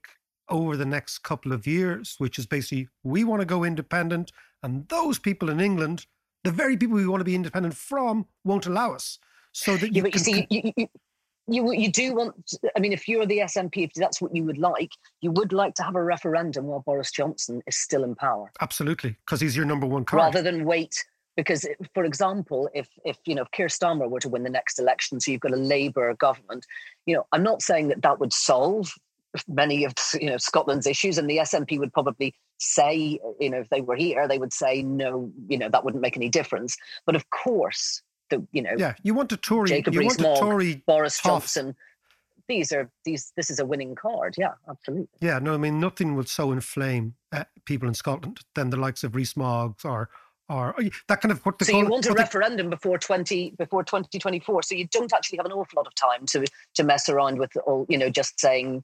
over 0.51 0.77
the 0.77 0.85
next 0.85 1.19
couple 1.19 1.53
of 1.53 1.65
years, 1.65 2.15
which 2.19 2.37
is 2.37 2.45
basically 2.45 2.89
we 3.03 3.23
want 3.23 3.41
to 3.41 3.45
go 3.45 3.63
independent, 3.63 4.31
and 4.61 4.87
those 4.89 5.17
people 5.17 5.49
in 5.49 5.59
England, 5.59 6.05
the 6.43 6.51
very 6.51 6.77
people 6.77 6.97
we 6.97 7.07
want 7.07 7.21
to 7.21 7.25
be 7.25 7.35
independent 7.35 7.75
from, 7.75 8.27
won't 8.43 8.67
allow 8.67 8.93
us. 8.93 9.17
So 9.53 9.75
that 9.77 9.87
you, 9.87 9.95
yeah, 9.95 10.01
but 10.03 10.13
you 10.13 10.19
see, 10.19 10.47
you, 10.49 10.71
you, 10.75 10.87
you 11.47 11.71
you 11.73 11.91
do 11.91 12.13
want 12.13 12.53
i 12.75 12.79
mean 12.79 12.93
if 12.93 13.07
you're 13.07 13.25
the 13.25 13.39
snp 13.39 13.71
if 13.75 13.93
that's 13.95 14.21
what 14.21 14.33
you 14.35 14.43
would 14.43 14.57
like 14.57 14.91
you 15.21 15.31
would 15.31 15.51
like 15.51 15.73
to 15.73 15.83
have 15.83 15.95
a 15.95 16.03
referendum 16.03 16.65
while 16.65 16.81
boris 16.81 17.11
johnson 17.11 17.61
is 17.67 17.77
still 17.77 18.03
in 18.03 18.15
power 18.15 18.51
absolutely 18.61 19.15
because 19.25 19.41
he's 19.41 19.55
your 19.55 19.65
number 19.65 19.87
one 19.87 20.05
card. 20.05 20.21
rather 20.21 20.41
than 20.41 20.65
wait 20.65 20.93
because 21.35 21.67
for 21.93 22.05
example 22.05 22.69
if 22.73 22.87
if 23.05 23.17
you 23.25 23.33
know 23.33 23.41
if 23.41 23.51
Keir 23.51 23.67
Starmer 23.67 24.09
were 24.09 24.19
to 24.19 24.29
win 24.29 24.43
the 24.43 24.49
next 24.49 24.79
election 24.79 25.19
so 25.19 25.31
you've 25.31 25.41
got 25.41 25.53
a 25.53 25.57
labor 25.57 26.13
government 26.15 26.65
you 27.05 27.15
know 27.15 27.25
i'm 27.31 27.43
not 27.43 27.61
saying 27.61 27.87
that 27.87 28.01
that 28.01 28.19
would 28.19 28.31
solve 28.31 28.93
many 29.47 29.85
of 29.85 29.93
you 30.19 30.29
know 30.29 30.37
scotland's 30.37 30.85
issues 30.85 31.17
and 31.17 31.29
the 31.29 31.37
snp 31.37 31.79
would 31.79 31.93
probably 31.93 32.33
say 32.59 33.17
you 33.39 33.49
know 33.49 33.59
if 33.59 33.69
they 33.69 33.81
were 33.81 33.95
here 33.95 34.27
they 34.27 34.37
would 34.37 34.53
say 34.53 34.83
no 34.83 35.31
you 35.47 35.57
know 35.57 35.69
that 35.69 35.83
wouldn't 35.85 36.01
make 36.01 36.17
any 36.17 36.29
difference 36.29 36.77
but 37.05 37.15
of 37.15 37.29
course 37.29 38.01
the 38.31 38.45
you 38.51 38.61
know 38.61 38.73
yeah 38.77 38.93
you 39.03 39.13
want 39.13 39.31
a 39.31 39.37
Tory 39.37 39.69
Jacob 39.69 39.93
you 39.93 39.99
Rees-Mogg, 39.99 40.39
Tory 40.39 40.83
Boris 40.87 41.17
tough. 41.19 41.43
Johnson. 41.43 41.75
These 42.47 42.73
are 42.73 42.89
these. 43.05 43.31
This 43.37 43.49
is 43.49 43.59
a 43.59 43.65
winning 43.65 43.95
card. 43.95 44.35
Yeah, 44.37 44.53
absolutely. 44.67 45.07
Yeah, 45.21 45.39
no, 45.39 45.53
I 45.53 45.57
mean 45.57 45.79
nothing 45.79 46.15
would 46.15 46.27
so 46.27 46.51
inflame 46.51 47.13
uh, 47.31 47.45
people 47.65 47.87
in 47.87 47.93
Scotland 47.93 48.39
than 48.55 48.71
the 48.71 48.77
likes 48.77 49.03
of 49.03 49.15
Rees-Mogg 49.15 49.75
or 49.85 50.09
or 50.51 50.75
oh, 50.77 50.89
that 51.07 51.21
kind 51.21 51.31
of 51.31 51.43
what 51.45 51.57
they 51.57 51.65
so 51.65 51.77
you 51.77 51.87
want 51.87 52.05
a 52.05 52.13
referendum 52.13 52.67
they, 52.67 52.71
before 52.71 52.97
20 52.97 53.51
before 53.57 53.83
2024 53.83 54.63
so 54.63 54.75
you 54.75 54.87
don't 54.87 55.13
actually 55.13 55.37
have 55.37 55.45
an 55.45 55.51
awful 55.51 55.77
lot 55.77 55.87
of 55.87 55.95
time 55.95 56.25
to 56.25 56.45
to 56.73 56.83
mess 56.83 57.09
around 57.09 57.37
with 57.37 57.55
all 57.65 57.85
you 57.89 57.97
know 57.97 58.09
just 58.09 58.39
saying 58.39 58.83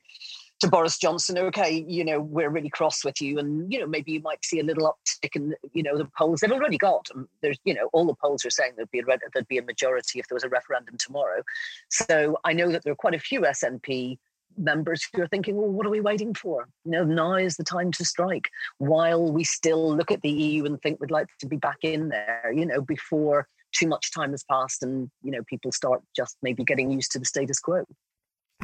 to 0.59 0.67
Boris 0.67 0.97
Johnson, 0.97 1.37
okay, 1.37 1.85
you 1.87 2.03
know, 2.03 2.19
we're 2.19 2.49
really 2.49 2.69
cross 2.69 3.05
with 3.05 3.21
you, 3.21 3.37
and 3.37 3.71
you 3.71 3.79
know, 3.79 3.85
maybe 3.85 4.11
you 4.11 4.21
might 4.21 4.43
see 4.43 4.59
a 4.59 4.63
little 4.63 4.91
uptick 4.91 5.35
in, 5.35 5.53
you 5.73 5.83
know, 5.83 5.97
the 5.97 6.09
polls. 6.17 6.39
They've 6.39 6.51
already 6.51 6.79
got. 6.79 7.07
Um, 7.13 7.29
there's, 7.41 7.59
you 7.63 7.73
know, 7.73 7.89
all 7.93 8.05
the 8.05 8.15
polls 8.15 8.43
are 8.43 8.49
saying 8.49 8.73
there'd 8.75 8.89
be 8.89 8.99
a 8.99 9.03
there'd 9.33 9.47
be 9.47 9.59
a 9.59 9.63
majority 9.63 10.19
if 10.19 10.27
there 10.27 10.35
was 10.35 10.43
a 10.43 10.49
referendum 10.49 10.97
tomorrow. 10.97 11.43
So 11.89 12.39
I 12.43 12.53
know 12.53 12.71
that 12.71 12.83
there 12.83 12.93
are 12.93 12.97
quite 12.97 13.13
a 13.13 13.19
few 13.19 13.41
SNP 13.41 14.17
members 14.57 15.05
who 15.13 15.21
are 15.21 15.27
thinking, 15.27 15.55
well, 15.55 15.69
what 15.69 15.85
are 15.85 15.91
we 15.91 16.01
waiting 16.01 16.33
for? 16.33 16.67
You 16.85 16.91
know, 16.91 17.03
now 17.03 17.35
is 17.35 17.57
the 17.57 17.63
time 17.63 17.91
to 17.93 18.05
strike. 18.05 18.49
While 18.77 19.31
we 19.31 19.43
still 19.43 19.95
look 19.95 20.11
at 20.11 20.21
the 20.21 20.29
EU 20.29 20.65
and 20.65 20.81
think 20.81 20.99
we'd 20.99 21.11
like 21.11 21.27
to 21.39 21.47
be 21.47 21.57
back 21.57 21.77
in 21.81 22.09
there, 22.09 22.51
you 22.53 22.65
know, 22.65 22.81
before 22.81 23.47
too 23.73 23.87
much 23.87 24.13
time 24.13 24.31
has 24.31 24.43
passed 24.49 24.81
and 24.81 25.09
you 25.23 25.31
know 25.31 25.41
people 25.49 25.71
start 25.71 26.01
just 26.15 26.37
maybe 26.41 26.63
getting 26.63 26.89
used 26.89 27.11
to 27.11 27.19
the 27.19 27.25
status 27.25 27.59
quo. 27.59 27.83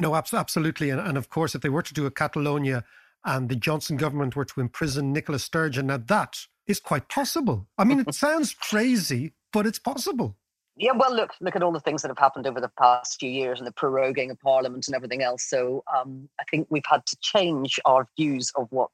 No, 0.00 0.14
absolutely. 0.14 0.90
And, 0.90 1.00
and 1.00 1.16
of 1.16 1.28
course, 1.28 1.54
if 1.54 1.62
they 1.62 1.68
were 1.68 1.82
to 1.82 1.94
do 1.94 2.06
a 2.06 2.10
Catalonia 2.10 2.84
and 3.24 3.48
the 3.48 3.54
Johnson 3.54 3.96
government 3.96 4.34
were 4.34 4.44
to 4.44 4.60
imprison 4.60 5.12
Nicola 5.12 5.38
Sturgeon, 5.38 5.86
now 5.86 5.98
that 5.98 6.38
is 6.66 6.80
quite 6.80 7.08
possible. 7.08 7.68
I 7.78 7.84
mean, 7.84 8.00
it 8.00 8.12
sounds 8.14 8.54
crazy, 8.54 9.34
but 9.52 9.66
it's 9.66 9.78
possible. 9.78 10.36
Yeah, 10.76 10.92
well, 10.92 11.14
look, 11.14 11.30
look 11.40 11.54
at 11.54 11.62
all 11.62 11.72
the 11.72 11.80
things 11.80 12.02
that 12.02 12.08
have 12.08 12.18
happened 12.18 12.46
over 12.46 12.60
the 12.60 12.70
past 12.80 13.20
few 13.20 13.30
years 13.30 13.60
and 13.60 13.66
the 13.66 13.72
proroguing 13.72 14.30
of 14.30 14.40
Parliament 14.40 14.88
and 14.88 14.96
everything 14.96 15.22
else. 15.22 15.44
So 15.44 15.84
um, 15.94 16.28
I 16.40 16.44
think 16.50 16.66
we've 16.68 16.86
had 16.86 17.06
to 17.06 17.16
change 17.20 17.78
our 17.84 18.08
views 18.18 18.50
of 18.56 18.66
what 18.70 18.90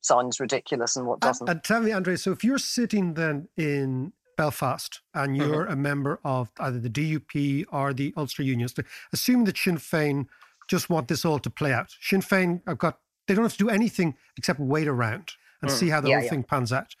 sounds 0.00 0.40
ridiculous 0.40 0.96
and 0.96 1.06
what 1.06 1.20
doesn't. 1.20 1.48
And, 1.48 1.56
and 1.56 1.64
tell 1.64 1.80
me, 1.80 1.92
Andrea, 1.92 2.16
so 2.16 2.32
if 2.32 2.42
you're 2.42 2.58
sitting 2.58 3.14
then 3.14 3.48
in 3.56 4.12
Belfast 4.36 5.00
and 5.14 5.36
mm-hmm. 5.36 5.52
you're 5.52 5.64
mm-hmm. 5.64 5.72
a 5.72 5.76
member 5.76 6.20
of 6.24 6.50
either 6.58 6.80
the 6.80 6.90
DUP 6.90 7.64
or 7.70 7.92
the 7.92 8.12
Ulster 8.16 8.42
Unions, 8.42 8.74
assume 9.12 9.44
that 9.44 9.56
Sinn 9.56 9.76
Féin 9.76 10.26
just 10.66 10.90
want 10.90 11.08
this 11.08 11.24
all 11.24 11.38
to 11.38 11.50
play 11.50 11.72
out. 11.72 11.94
Sinn 12.00 12.22
Féin 12.22 12.60
I've 12.66 12.78
got, 12.78 12.98
they 13.28 13.34
don't 13.34 13.44
have 13.44 13.52
to 13.52 13.58
do 13.58 13.70
anything 13.70 14.16
except 14.36 14.58
wait 14.58 14.88
around 14.88 15.32
and 15.62 15.70
mm. 15.70 15.74
see 15.74 15.90
how 15.90 16.00
the 16.00 16.08
yeah, 16.08 16.16
whole 16.16 16.24
yeah. 16.24 16.30
thing 16.30 16.42
pans 16.42 16.72
out. 16.72 16.96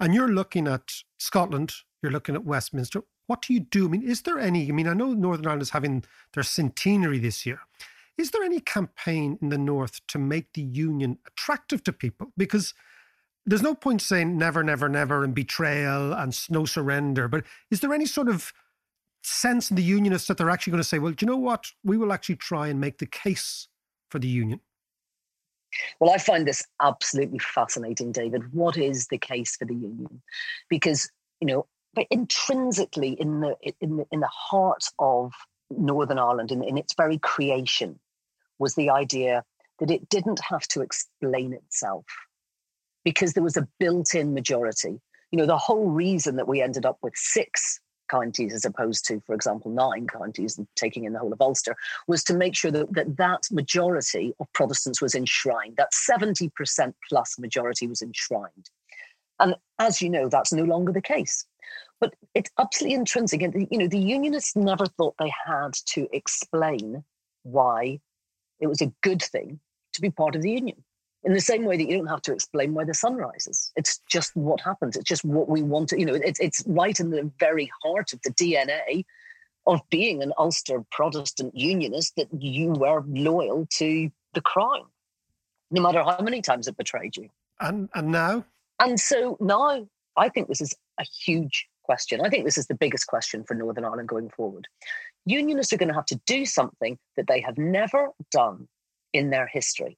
And 0.00 0.14
you're 0.14 0.28
looking 0.28 0.66
at 0.68 0.92
Scotland, 1.18 1.72
you're 2.02 2.12
looking 2.12 2.34
at 2.34 2.44
Westminster. 2.44 3.02
What 3.26 3.42
do 3.42 3.52
you 3.52 3.60
do? 3.60 3.86
I 3.86 3.88
mean, 3.88 4.02
is 4.02 4.22
there 4.22 4.38
any? 4.38 4.68
I 4.68 4.72
mean, 4.72 4.88
I 4.88 4.94
know 4.94 5.12
Northern 5.12 5.46
Ireland 5.46 5.62
is 5.62 5.70
having 5.70 6.04
their 6.34 6.42
centenary 6.42 7.18
this 7.18 7.44
year. 7.44 7.60
Is 8.18 8.30
there 8.30 8.42
any 8.42 8.60
campaign 8.60 9.38
in 9.42 9.50
the 9.50 9.58
North 9.58 10.00
to 10.08 10.18
make 10.18 10.52
the 10.54 10.62
Union 10.62 11.18
attractive 11.26 11.82
to 11.84 11.92
people? 11.92 12.32
Because 12.36 12.72
there's 13.44 13.62
no 13.62 13.74
point 13.74 14.00
saying 14.00 14.38
never, 14.38 14.62
never, 14.62 14.88
never 14.88 15.22
and 15.22 15.34
betrayal 15.34 16.12
and 16.12 16.38
no 16.48 16.64
surrender. 16.64 17.28
But 17.28 17.44
is 17.70 17.80
there 17.80 17.92
any 17.92 18.06
sort 18.06 18.28
of 18.28 18.52
sense 19.22 19.70
in 19.70 19.76
the 19.76 19.82
unionists 19.82 20.28
that 20.28 20.38
they're 20.38 20.50
actually 20.50 20.72
going 20.72 20.82
to 20.82 20.88
say, 20.88 20.98
well, 20.98 21.12
do 21.12 21.26
you 21.26 21.30
know 21.30 21.36
what? 21.36 21.66
We 21.84 21.96
will 21.96 22.12
actually 22.12 22.36
try 22.36 22.68
and 22.68 22.80
make 22.80 22.98
the 22.98 23.06
case 23.06 23.68
for 24.08 24.18
the 24.18 24.28
union. 24.28 24.60
Well, 26.00 26.10
I 26.10 26.18
find 26.18 26.46
this 26.46 26.64
absolutely 26.80 27.38
fascinating, 27.38 28.12
David. 28.12 28.52
What 28.54 28.76
is 28.76 29.08
the 29.08 29.18
case 29.18 29.56
for 29.56 29.64
the 29.64 29.74
union? 29.74 30.22
Because, 30.70 31.10
you 31.40 31.46
know, 31.46 31.66
but 31.96 32.06
intrinsically 32.10 33.16
in 33.18 33.40
the 33.40 33.56
in 33.80 33.96
the 33.96 34.06
in 34.12 34.20
the 34.20 34.28
heart 34.28 34.84
of 35.00 35.32
Northern 35.70 36.18
Ireland, 36.18 36.52
in, 36.52 36.62
in 36.62 36.78
its 36.78 36.94
very 36.94 37.18
creation, 37.18 37.98
was 38.58 38.74
the 38.74 38.90
idea 38.90 39.42
that 39.80 39.90
it 39.90 40.08
didn't 40.08 40.40
have 40.48 40.68
to 40.68 40.82
explain 40.82 41.52
itself 41.52 42.04
because 43.04 43.32
there 43.32 43.42
was 43.42 43.56
a 43.56 43.66
built-in 43.80 44.34
majority. 44.34 45.00
You 45.32 45.38
know, 45.38 45.46
the 45.46 45.58
whole 45.58 45.88
reason 45.88 46.36
that 46.36 46.46
we 46.46 46.62
ended 46.62 46.86
up 46.86 46.98
with 47.02 47.14
six 47.16 47.80
counties 48.08 48.54
as 48.54 48.64
opposed 48.64 49.04
to, 49.06 49.20
for 49.26 49.34
example, 49.34 49.70
nine 49.70 50.06
counties 50.06 50.56
and 50.56 50.68
taking 50.76 51.04
in 51.04 51.12
the 51.12 51.18
whole 51.18 51.32
of 51.32 51.40
Ulster, 51.40 51.76
was 52.06 52.22
to 52.24 52.34
make 52.34 52.54
sure 52.54 52.70
that 52.70 52.92
that, 52.94 53.16
that 53.16 53.42
majority 53.50 54.34
of 54.38 54.52
Protestants 54.52 55.02
was 55.02 55.14
enshrined. 55.14 55.76
That 55.76 55.90
70% 55.92 56.94
plus 57.08 57.38
majority 57.38 57.86
was 57.86 58.02
enshrined. 58.02 58.70
And 59.40 59.56
as 59.78 60.00
you 60.00 60.08
know, 60.08 60.28
that's 60.28 60.52
no 60.52 60.62
longer 60.62 60.92
the 60.92 61.02
case. 61.02 61.44
But 62.00 62.14
it's 62.34 62.50
absolutely 62.58 62.94
intrinsic. 62.94 63.42
And, 63.42 63.66
you 63.70 63.78
know, 63.78 63.88
the 63.88 63.98
unionists 63.98 64.54
never 64.54 64.86
thought 64.86 65.14
they 65.18 65.32
had 65.46 65.72
to 65.86 66.08
explain 66.12 67.04
why 67.42 68.00
it 68.60 68.66
was 68.66 68.82
a 68.82 68.92
good 69.02 69.22
thing 69.22 69.60
to 69.94 70.00
be 70.00 70.10
part 70.10 70.36
of 70.36 70.42
the 70.42 70.50
union 70.50 70.84
in 71.26 71.32
the 71.32 71.40
same 71.40 71.64
way 71.64 71.76
that 71.76 71.88
you 71.88 71.96
don't 71.96 72.06
have 72.06 72.22
to 72.22 72.32
explain 72.32 72.72
why 72.72 72.84
the 72.84 72.94
sun 72.94 73.16
rises. 73.16 73.72
It's 73.76 74.00
just 74.08 74.34
what 74.36 74.60
happens. 74.60 74.96
It's 74.96 75.08
just 75.08 75.24
what 75.24 75.48
we 75.48 75.60
want 75.60 75.88
to, 75.88 75.98
you 75.98 76.06
know, 76.06 76.14
it's, 76.14 76.38
it's 76.38 76.62
right 76.66 76.98
in 76.98 77.10
the 77.10 77.30
very 77.40 77.70
heart 77.82 78.12
of 78.12 78.22
the 78.22 78.30
DNA 78.30 79.04
of 79.66 79.80
being 79.90 80.22
an 80.22 80.32
Ulster 80.38 80.84
Protestant 80.92 81.52
unionist 81.56 82.14
that 82.16 82.28
you 82.32 82.70
were 82.70 83.02
loyal 83.08 83.66
to 83.72 84.08
the 84.34 84.40
crown, 84.40 84.84
no 85.72 85.82
matter 85.82 86.02
how 86.04 86.20
many 86.22 86.40
times 86.40 86.68
it 86.68 86.76
betrayed 86.76 87.16
you. 87.16 87.28
And, 87.60 87.88
and 87.94 88.12
now? 88.12 88.44
And 88.78 89.00
so 89.00 89.36
now 89.40 89.88
I 90.16 90.28
think 90.28 90.46
this 90.46 90.60
is 90.60 90.76
a 91.00 91.04
huge 91.04 91.66
question. 91.86 92.20
I 92.20 92.28
think 92.28 92.44
this 92.44 92.58
is 92.58 92.66
the 92.66 92.74
biggest 92.74 93.06
question 93.06 93.44
for 93.44 93.54
Northern 93.54 93.84
Ireland 93.84 94.08
going 94.08 94.28
forward. 94.28 94.68
Unionists 95.24 95.72
are 95.72 95.78
going 95.78 95.88
to 95.88 95.94
have 95.94 96.06
to 96.06 96.20
do 96.26 96.44
something 96.44 96.98
that 97.16 97.26
they 97.26 97.40
have 97.40 97.56
never 97.56 98.10
done 98.30 98.68
in 99.12 99.30
their 99.30 99.46
history 99.46 99.96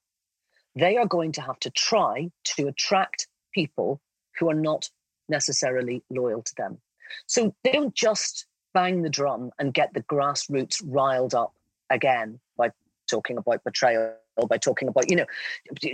they 0.79 0.96
are 0.96 1.07
going 1.07 1.33
to 1.33 1.40
have 1.40 1.59
to 1.61 1.70
try 1.70 2.31
to 2.44 2.68
attract 2.68 3.27
people 3.53 4.01
who 4.38 4.48
are 4.48 4.55
not 4.55 4.88
necessarily 5.29 6.03
loyal 6.11 6.42
to 6.42 6.55
them. 6.57 6.79
So 7.27 7.55
they 7.64 7.72
don't 7.72 7.94
just 7.94 8.46
bang 8.74 9.03
the 9.03 9.11
drum 9.11 9.51
and 9.59 9.74
get 9.74 9.92
the 9.94 10.03
grassroots 10.03 10.83
riled 10.85 11.35
up 11.35 11.55
again 11.90 12.38
by 12.57 12.70
talking 13.11 13.38
about 13.38 13.64
betrayal, 13.64 14.14
by 14.46 14.59
talking 14.59 14.88
about, 14.88 15.11
you 15.11 15.16
know, 15.16 15.27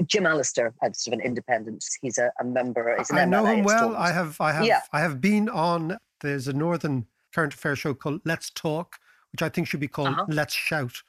Jim 0.06 0.26
Allister 0.26 0.74
sort 0.92 1.14
of 1.14 1.20
an 1.20 1.20
independent. 1.20 1.84
He's 2.00 2.18
a, 2.18 2.30
a 2.40 2.44
member. 2.44 2.94
He's 2.98 3.10
an 3.10 3.18
I 3.18 3.24
know 3.24 3.44
MLA, 3.44 3.56
him 3.56 3.64
well. 3.64 3.96
I 3.96 4.12
have, 4.12 4.40
I 4.40 4.52
have, 4.52 4.64
Yeah. 4.66 4.80
I 4.92 5.00
have 5.00 5.20
been 5.20 5.48
on. 5.48 5.98
There's 6.20 6.48
a 6.48 6.52
Northern 6.52 7.06
current 7.34 7.54
affairs 7.54 7.78
show 7.80 7.94
called 7.94 8.20
Let's 8.24 8.50
Talk, 8.50 8.98
which 9.32 9.42
I 9.42 9.48
think 9.48 9.68
should 9.68 9.80
be 9.80 9.88
called 9.88 10.08
Uh-huh. 10.08 10.26
Let's 10.28 10.54
Shout. 10.54 11.02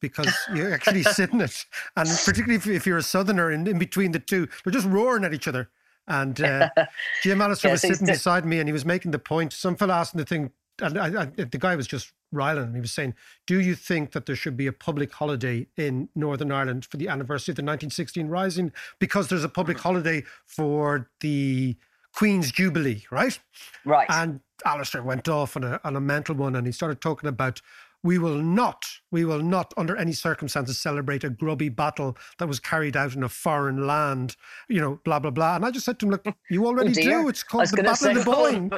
Because 0.00 0.32
you're 0.54 0.74
actually 0.74 1.02
sitting 1.04 1.40
it, 1.40 1.64
and 1.96 2.08
particularly 2.08 2.56
if, 2.56 2.66
if 2.66 2.86
you're 2.86 2.98
a 2.98 3.02
southerner 3.02 3.50
in, 3.50 3.66
in 3.66 3.78
between 3.78 4.12
the 4.12 4.18
two, 4.18 4.46
they're 4.62 4.72
just 4.72 4.86
roaring 4.86 5.24
at 5.24 5.32
each 5.32 5.48
other. 5.48 5.70
And 6.06 6.38
uh, 6.40 6.68
Jim 7.22 7.40
Allister 7.40 7.70
was 7.70 7.82
Yes, 7.82 7.88
he's 7.88 7.98
sitting 7.98 8.12
beside 8.12 8.44
me, 8.44 8.58
and 8.60 8.68
he 8.68 8.72
was 8.74 8.84
making 8.84 9.10
the 9.10 9.18
point. 9.18 9.52
Some 9.54 9.74
fella 9.74 9.94
asked 9.94 10.14
him 10.14 10.18
the 10.18 10.26
thing, 10.26 10.52
and 10.80 10.98
I, 10.98 11.22
I, 11.22 11.24
the 11.26 11.58
guy 11.58 11.76
was 11.76 11.86
just 11.86 12.12
riling 12.32 12.64
him. 12.64 12.74
He 12.74 12.80
was 12.80 12.92
saying, 12.92 13.14
"Do 13.46 13.60
you 13.60 13.74
think 13.74 14.12
that 14.12 14.26
there 14.26 14.36
should 14.36 14.56
be 14.56 14.66
a 14.66 14.72
public 14.72 15.12
holiday 15.12 15.66
in 15.76 16.08
Northern 16.14 16.52
Ireland 16.52 16.84
for 16.84 16.96
the 16.96 17.08
anniversary 17.08 17.52
of 17.52 17.56
the 17.56 17.62
1916 17.62 18.28
Rising? 18.28 18.72
Because 18.98 19.28
there's 19.28 19.44
a 19.44 19.48
public 19.48 19.78
mm-hmm. 19.78 19.88
holiday 19.88 20.24
for 20.46 21.10
the 21.20 21.76
Queen's 22.14 22.52
Jubilee, 22.52 23.04
right?" 23.10 23.38
Right. 23.84 24.06
And 24.10 24.40
Allister 24.64 25.02
went 25.02 25.28
off 25.28 25.56
on 25.56 25.64
a 25.64 25.80
on 25.84 25.96
a 25.96 26.00
mental 26.00 26.34
one, 26.34 26.56
and 26.56 26.66
he 26.66 26.72
started 26.72 27.00
talking 27.00 27.28
about 27.28 27.60
we 28.06 28.18
will 28.18 28.36
not, 28.40 28.84
we 29.10 29.24
will 29.24 29.42
not, 29.42 29.74
under 29.76 29.96
any 29.96 30.12
circumstances, 30.12 30.78
celebrate 30.80 31.24
a 31.24 31.30
grubby 31.30 31.68
battle 31.68 32.16
that 32.38 32.46
was 32.46 32.60
carried 32.60 32.96
out 32.96 33.14
in 33.16 33.24
a 33.24 33.28
foreign 33.28 33.86
land. 33.86 34.36
You 34.68 34.80
know, 34.80 35.00
blah 35.04 35.18
blah 35.18 35.32
blah. 35.32 35.56
And 35.56 35.64
I 35.66 35.72
just 35.72 35.84
said 35.84 35.98
to 36.00 36.06
him, 36.06 36.12
"Look, 36.12 36.24
you 36.50 36.66
already 36.66 36.90
Oh, 36.90 37.02
do. 37.24 37.28
It's 37.28 37.42
called 37.42 37.68
the 37.68 37.82
Battle 37.82 38.08
of 38.08 38.14
the 38.14 38.22
say, 38.22 38.30
oh, 38.30 38.34
Boyne." 38.34 38.70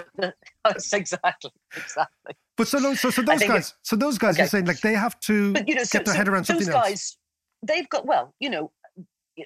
That's 0.64 0.94
oh, 0.94 0.96
exactly, 0.96 1.50
exactly. 1.76 2.34
But 2.56 2.68
so, 2.68 2.80
those- 2.80 3.00
so, 3.00 3.10
so 3.10 3.22
those 3.22 3.42
guys, 3.44 3.74
so 3.82 3.96
those 3.96 4.18
guys, 4.18 4.34
okay. 4.34 4.42
you're 4.42 4.48
saying 4.48 4.64
like 4.66 4.80
they 4.80 4.94
have 4.94 5.20
to 5.20 5.52
But 5.52 5.68
you 5.68 5.74
know, 5.74 5.84
so, 5.84 5.98
get 5.98 6.06
their 6.06 6.14
so 6.14 6.18
head 6.18 6.28
around 6.28 6.46
those 6.46 6.68
guys, 6.68 6.90
else. 6.90 7.18
they've 7.62 7.88
got 7.88 8.06
well, 8.06 8.34
you 8.40 8.50
know, 8.50 8.72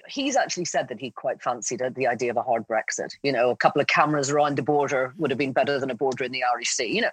he's 0.07 0.35
actually 0.35 0.65
said 0.65 0.87
that 0.87 0.99
he 0.99 1.11
quite 1.11 1.41
fancied 1.41 1.81
the 1.95 2.07
idea 2.07 2.31
of 2.31 2.37
a 2.37 2.43
hard 2.43 2.67
Brexit. 2.67 3.13
You 3.23 3.31
know, 3.31 3.49
a 3.49 3.55
couple 3.55 3.81
of 3.81 3.87
cameras 3.87 4.29
around 4.29 4.57
the 4.57 4.63
border 4.63 5.13
would 5.17 5.31
have 5.31 5.37
been 5.37 5.53
better 5.53 5.79
than 5.79 5.91
a 5.91 5.95
border 5.95 6.23
in 6.23 6.31
the 6.31 6.43
Irish 6.43 6.69
Sea. 6.69 6.85
You 6.85 7.01
know, 7.01 7.11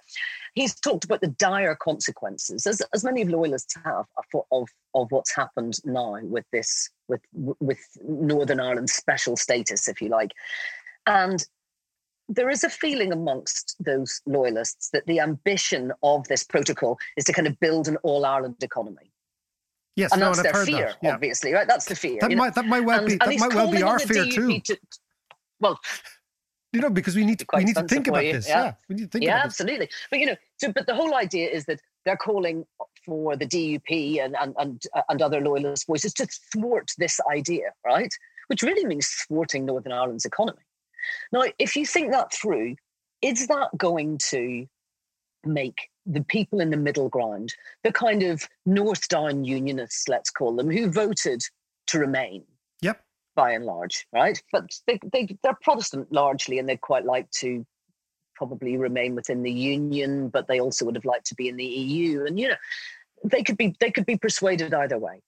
he's 0.53 0.75
talked 0.75 1.03
about 1.03 1.21
the 1.21 1.27
dire 1.27 1.75
consequences, 1.75 2.65
as, 2.65 2.81
as 2.93 3.03
many 3.03 3.23
loyalists 3.23 3.75
have, 3.83 4.05
of, 4.17 4.43
of 4.51 4.67
of 4.93 5.11
what's 5.11 5.33
happened 5.33 5.77
now 5.85 6.19
with 6.23 6.45
this 6.51 6.89
with 7.07 7.21
with 7.33 7.79
Northern 8.03 8.59
Ireland's 8.59 8.93
special 8.93 9.37
status, 9.37 9.87
if 9.87 10.01
you 10.01 10.09
like, 10.09 10.31
and 11.07 11.45
there 12.29 12.49
is 12.49 12.63
a 12.63 12.69
feeling 12.69 13.11
amongst 13.11 13.75
those 13.83 14.21
loyalists 14.25 14.89
that 14.91 15.05
the 15.05 15.19
ambition 15.19 15.91
of 16.01 16.27
this 16.29 16.43
protocol 16.43 16.97
is 17.17 17.25
to 17.25 17.33
kind 17.33 17.47
of 17.47 17.59
build 17.59 17.87
an 17.89 17.97
all 17.97 18.25
Ireland 18.25 18.55
economy. 18.61 19.10
Yes, 19.95 20.11
And 20.13 20.21
no, 20.21 20.27
that's 20.27 20.39
and 20.39 20.47
I've 20.47 20.53
their 20.53 20.59
heard 20.61 20.67
fear, 20.67 20.85
that. 20.87 20.97
Yeah. 21.01 21.13
obviously, 21.15 21.51
right? 21.53 21.67
That's 21.67 21.85
the 21.85 21.95
fear. 21.95 22.17
That 22.21 22.29
know? 22.31 22.37
might 22.37 22.55
that 22.55 22.65
might 22.65 22.81
well 22.81 22.99
And- 22.99 23.07
be 23.07 23.15
that 23.17 23.39
might 23.39 23.53
well 23.53 23.69
be 23.71 23.83
our 23.83 23.99
fear 23.99 24.25
too. 24.25 24.59
to- 24.61 24.77
well, 25.59 25.79
You 26.73 26.79
know, 26.79 26.89
because 26.89 27.15
we 27.17 27.25
need 27.25 27.39
to 27.39 27.45
we 27.53 27.65
need 27.65 27.75
to 27.75 27.83
think 27.87 28.07
about 28.07 28.25
you, 28.25 28.33
this. 28.33 28.47
yeah. 28.47 28.63
Yeah, 28.63 28.73
we 28.87 28.95
need 28.95 29.03
to 29.03 29.07
think 29.09 29.25
yeah, 29.25 29.31
about 29.35 29.43
this. 29.49 29.59
absolutely. 29.59 29.89
But 30.09 30.19
you 30.19 30.25
know, 30.27 30.35
so 30.57 30.71
but 30.71 30.87
the 30.87 30.95
whole 30.95 31.15
idea 31.15 31.49
is 31.49 31.65
that 31.65 31.81
they're 32.05 32.15
calling 32.17 32.65
for 33.05 33.35
the 33.35 33.45
DUP 33.45 34.19
and 34.23 34.35
and 34.37 34.55
and, 34.57 34.81
uh, 34.95 35.01
and 35.09 35.21
other 35.21 35.41
loyalist 35.41 35.85
voices 35.87 36.13
to 36.15 36.25
thwart 36.53 36.89
this 36.97 37.19
idea, 37.29 37.73
right? 37.85 38.13
Which 38.47 38.63
really 38.63 38.85
means 38.85 39.07
thwarting 39.27 39.65
Northern 39.65 39.91
Ireland's 39.91 40.23
economy. 40.25 40.63
Now, 41.33 41.43
if 41.59 41.75
you 41.75 41.85
think 41.85 42.11
that 42.13 42.33
through, 42.33 42.75
is 43.21 43.47
that 43.47 43.69
going 43.77 44.17
to 44.29 44.65
make 45.45 45.89
the 46.05 46.23
people 46.23 46.59
in 46.59 46.69
the 46.69 46.77
middle 46.77 47.09
ground, 47.09 47.53
the 47.83 47.91
kind 47.91 48.23
of 48.23 48.47
North 48.65 49.07
Down 49.07 49.43
unionists, 49.43 50.07
let's 50.07 50.29
call 50.29 50.55
them, 50.55 50.69
who 50.69 50.89
voted 50.89 51.41
to 51.87 51.99
remain, 51.99 52.43
Yep. 52.81 53.03
by 53.35 53.51
and 53.51 53.65
large, 53.65 54.07
right? 54.11 54.41
But 54.51 54.71
they, 54.87 54.99
they 55.11 55.37
they're 55.43 55.57
Protestant 55.61 56.11
largely, 56.11 56.59
and 56.59 56.67
they'd 56.67 56.81
quite 56.81 57.05
like 57.05 57.29
to 57.39 57.65
probably 58.35 58.77
remain 58.77 59.13
within 59.13 59.43
the 59.43 59.51
union, 59.51 60.29
but 60.29 60.47
they 60.47 60.59
also 60.59 60.85
would 60.85 60.95
have 60.95 61.05
liked 61.05 61.27
to 61.27 61.35
be 61.35 61.47
in 61.47 61.57
the 61.57 61.65
EU. 61.65 62.25
And 62.25 62.39
you 62.39 62.47
know, 62.49 62.55
they 63.23 63.43
could 63.43 63.57
be 63.57 63.75
they 63.79 63.91
could 63.91 64.05
be 64.05 64.17
persuaded 64.17 64.73
either 64.73 64.97
way. 64.97 65.21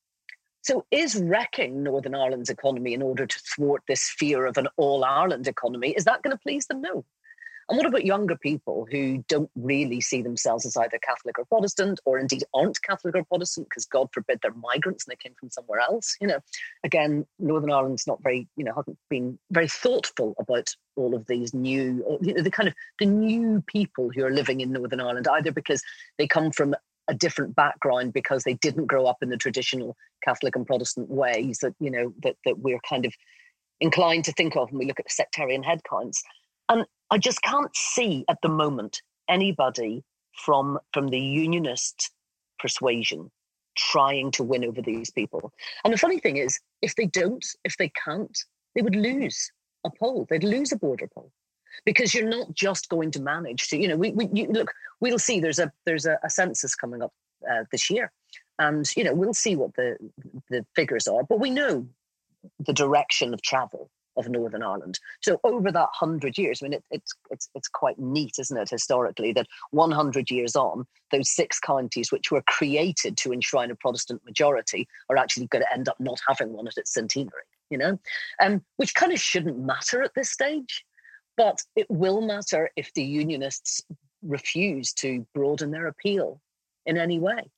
So 0.64 0.86
is 0.92 1.16
wrecking 1.18 1.84
Northern 1.84 2.16
Ireland's 2.16 2.50
economy 2.50 2.94
in 2.94 3.02
order 3.02 3.26
to 3.26 3.40
thwart 3.40 3.84
this 3.88 4.10
fear 4.18 4.46
of 4.46 4.58
an 4.58 4.68
all 4.78 5.04
Ireland 5.04 5.48
economy, 5.48 5.92
is 5.92 6.06
that 6.06 6.22
going 6.24 6.36
to 6.36 6.42
please 6.42 6.66
them? 6.68 6.82
No. 6.82 7.06
And 7.70 7.78
what 7.78 7.86
about 7.86 8.06
younger 8.06 8.36
people 8.36 8.88
who 8.92 9.24
don't 9.28 9.50
really 9.56 10.02
see 10.02 10.22
themselves 10.22 10.66
as 10.66 10.76
either 10.76 11.00
Catholic 11.00 11.40
or 11.40 11.46
Protestant, 11.46 12.00
or 12.06 12.18
indeed 12.20 12.44
aren't 12.54 12.82
Catholic 12.82 13.16
or 13.16 13.24
Protestant 13.24 13.68
because 13.70 13.86
God 13.86 14.10
forbid 14.12 14.40
they're 14.42 14.54
migrants 14.54 15.06
and 15.06 15.12
they 15.12 15.24
came 15.24 15.36
from 15.40 15.50
somewhere 15.50 15.80
else? 15.80 16.16
You 16.20 16.28
know, 16.28 16.40
again, 16.84 17.26
Northern 17.40 17.72
Ireland's 17.72 18.08
not 18.08 18.22
very, 18.22 18.48
you 18.58 18.66
know, 18.66 18.74
hasn't 18.76 18.98
been 19.10 19.40
very 19.52 19.68
thoughtful 19.68 20.36
about 20.40 20.76
all 20.96 21.16
of 21.16 21.26
these 21.28 21.54
new, 21.54 22.04
or, 22.06 22.20
you 22.22 22.34
know, 22.34 22.44
the 22.44 22.52
kind 22.52 22.68
of 22.68 22.76
the 23.00 23.06
new 23.06 23.64
people 23.68 24.10
who 24.14 24.24
are 24.24 24.32
living 24.32 24.62
in 24.62 24.72
Northern 24.72 25.02
Ireland, 25.02 25.28
either 25.28 25.52
because 25.52 25.82
they 26.18 26.28
come 26.28 26.52
from 26.52 26.76
a 27.08 27.14
different 27.14 27.56
background 27.56 28.14
because 28.14 28.44
they 28.44 28.54
didn't 28.54 28.88
grow 28.88 29.06
up 29.06 29.18
in 29.22 29.30
the 29.30 29.38
traditional 29.38 29.98
Catholic 30.24 30.56
and 30.56 30.66
Protestant 30.66 31.10
ways 31.10 31.60
that 31.60 31.76
you 31.80 31.92
know 31.92 32.14
that 32.24 32.36
that 32.46 32.60
we're 32.60 32.80
kind 32.88 33.06
of 33.06 33.14
inclined 33.80 34.24
to 34.26 34.32
think 34.32 34.56
of 34.56 34.72
when 34.72 34.80
we 34.80 34.86
look 34.86 35.00
at 35.00 35.12
sectarian 35.12 35.64
head 35.64 35.82
counts. 35.90 36.24
And 36.70 36.86
I 37.12 37.18
just 37.18 37.42
can't 37.42 37.76
see 37.76 38.26
at 38.30 38.40
the 38.42 38.50
moment 38.50 39.02
anybody 39.30 40.04
from 40.34 40.80
from 40.94 41.10
the 41.10 41.20
unionist 41.20 42.12
persuasion 42.60 43.32
trying 43.76 44.32
to 44.32 44.44
win 44.44 44.64
over 44.64 44.82
these 44.82 45.10
people. 45.10 45.52
And 45.84 45.94
the 45.94 45.98
funny 45.98 46.20
thing 46.20 46.38
is, 46.38 46.60
if 46.82 46.96
they 46.96 47.06
don't, 47.06 47.46
if 47.64 47.78
they 47.78 47.92
can't, 48.04 48.38
they 48.76 48.82
would 48.82 48.96
lose 48.96 49.52
a 49.84 49.90
poll. 49.90 50.28
They'd 50.30 50.44
lose 50.44 50.72
a 50.72 50.78
border 50.78 51.08
poll 51.14 51.32
because 51.86 52.14
you're 52.14 52.30
not 52.30 52.54
just 52.54 52.90
going 52.90 53.12
to 53.12 53.22
manage 53.22 53.68
to, 53.70 53.78
you 53.78 53.88
know, 53.88 53.98
we, 53.98 54.12
we 54.12 54.30
you, 54.34 54.48
look, 54.48 54.72
we'll 55.00 55.20
see. 55.20 55.40
There's 55.40 55.60
a 55.60 55.72
there's 55.86 56.06
a, 56.06 56.20
a 56.24 56.30
census 56.30 56.76
coming 56.76 57.02
up 57.02 57.14
uh, 57.50 57.64
this 57.72 57.90
year, 57.90 58.12
and 58.60 58.90
you 58.96 59.04
know 59.04 59.14
we'll 59.14 59.34
see 59.34 59.56
what 59.56 59.74
the 59.76 59.98
the 60.50 60.66
figures 60.76 61.08
are. 61.08 61.24
But 61.24 61.40
we 61.40 61.50
know 61.50 61.88
the 62.60 62.74
direction 62.74 63.34
of 63.34 63.42
travel 63.42 63.90
of 64.26 64.32
Northern 64.32 64.64
Ireland. 64.64 65.00
So 65.22 65.40
over 65.44 65.72
that 65.72 65.90
hundred 65.92 66.38
years, 66.38 66.62
I 66.62 66.66
mean, 66.66 66.74
it, 66.74 66.84
it's 66.92 67.14
it's 67.32 67.50
it's 67.56 67.68
quite 67.68 68.00
neat, 68.00 68.36
isn't 68.40 68.58
it, 68.58 68.70
historically, 68.70 69.34
that 69.34 69.48
100 69.72 70.32
years 70.32 70.56
on, 70.56 70.86
those 71.12 71.30
six 71.30 71.60
counties 71.60 72.12
which 72.12 72.32
were 72.32 72.44
created 72.44 73.18
to 73.18 73.34
enshrine 73.34 73.72
a 73.72 73.76
Protestant 73.76 74.22
majority 74.26 74.88
are 75.10 75.18
actually 75.18 75.48
going 75.48 75.64
to 75.64 75.74
end 75.74 75.90
up 75.90 76.00
not 76.00 76.20
having 76.28 76.54
one 76.54 76.68
at 76.68 76.78
its 76.78 76.94
centenary. 76.94 77.44
You 77.70 77.78
know, 77.78 78.00
um, 78.42 78.62
which 78.78 78.94
kind 78.94 79.12
of 79.12 79.20
shouldn't 79.20 79.58
matter 79.58 80.04
at 80.04 80.14
this 80.14 80.30
stage, 80.30 80.86
but 81.38 81.62
it 81.76 81.88
will 81.90 82.22
matter 82.22 82.70
if 82.76 82.94
the 82.94 83.04
Unionists 83.04 83.82
refuse 84.22 84.94
to 84.94 85.26
broaden 85.34 85.72
their 85.72 85.88
appeal 85.88 86.40
in 86.86 86.98
any 86.98 87.20
way. 87.20 87.50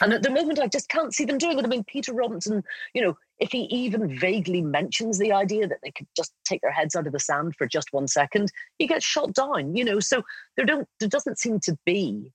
And 0.00 0.12
at 0.12 0.22
the 0.22 0.30
moment, 0.30 0.58
I 0.58 0.66
just 0.66 0.88
can't 0.88 1.14
see 1.14 1.24
them 1.24 1.38
doing 1.38 1.58
it. 1.58 1.64
I 1.64 1.68
mean, 1.68 1.84
Peter 1.84 2.12
Robinson, 2.12 2.62
you 2.94 3.02
know, 3.02 3.16
if 3.44 3.52
he 3.52 3.64
even 3.64 4.18
vaguely 4.18 4.62
mentions 4.62 5.18
the 5.18 5.30
idea 5.30 5.68
that 5.68 5.76
they 5.82 5.90
could 5.90 6.06
just 6.16 6.32
take 6.46 6.62
their 6.62 6.72
heads 6.72 6.96
out 6.96 7.06
of 7.06 7.12
the 7.12 7.20
sand 7.20 7.54
for 7.58 7.66
just 7.66 7.92
one 7.92 8.08
second, 8.08 8.50
he 8.78 8.86
gets 8.86 9.04
shot 9.04 9.34
down, 9.34 9.76
you 9.76 9.84
know. 9.84 10.00
So 10.00 10.22
there 10.56 10.64
don't 10.64 10.88
there 10.98 11.10
doesn't 11.10 11.38
seem 11.38 11.60
to 11.60 11.76
be 11.84 12.32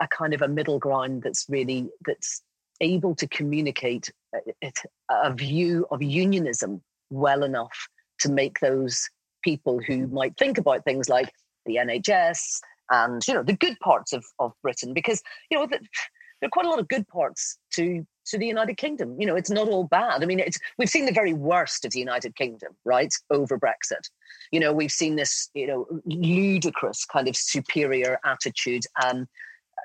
a 0.00 0.06
kind 0.06 0.34
of 0.34 0.42
a 0.42 0.48
middle 0.48 0.78
ground 0.78 1.24
that's 1.24 1.46
really 1.48 1.88
that's 2.06 2.42
able 2.80 3.16
to 3.16 3.26
communicate 3.26 4.12
uh, 4.36 4.52
a, 4.62 4.72
a 5.10 5.34
view 5.34 5.84
of 5.90 6.00
unionism 6.00 6.80
well 7.10 7.42
enough 7.42 7.88
to 8.20 8.30
make 8.30 8.60
those 8.60 9.10
people 9.42 9.80
who 9.80 10.06
might 10.06 10.36
think 10.36 10.58
about 10.58 10.84
things 10.84 11.08
like 11.08 11.28
the 11.64 11.74
NHS 11.74 12.60
and 12.90 13.20
you 13.26 13.34
know 13.34 13.42
the 13.42 13.56
good 13.56 13.76
parts 13.80 14.12
of, 14.12 14.24
of 14.38 14.52
Britain 14.62 14.94
because 14.94 15.24
you 15.50 15.58
know 15.58 15.66
the, 15.66 15.80
there 16.40 16.46
are 16.46 16.50
quite 16.50 16.66
a 16.66 16.70
lot 16.70 16.78
of 16.78 16.86
good 16.86 17.08
parts 17.08 17.58
to 17.72 18.06
to 18.26 18.38
the 18.38 18.46
United 18.46 18.76
Kingdom. 18.76 19.20
You 19.20 19.26
know, 19.26 19.36
it's 19.36 19.50
not 19.50 19.68
all 19.68 19.84
bad. 19.84 20.22
I 20.22 20.26
mean, 20.26 20.40
it's 20.40 20.58
we've 20.78 20.90
seen 20.90 21.06
the 21.06 21.12
very 21.12 21.32
worst 21.32 21.84
of 21.84 21.92
the 21.92 21.98
United 21.98 22.36
Kingdom, 22.36 22.74
right, 22.84 23.12
over 23.30 23.58
Brexit. 23.58 24.10
You 24.50 24.60
know, 24.60 24.72
we've 24.72 24.92
seen 24.92 25.16
this, 25.16 25.50
you 25.54 25.66
know, 25.66 25.86
ludicrous 26.06 27.04
kind 27.04 27.28
of 27.28 27.36
superior 27.36 28.18
attitude 28.24 28.84
and 29.02 29.26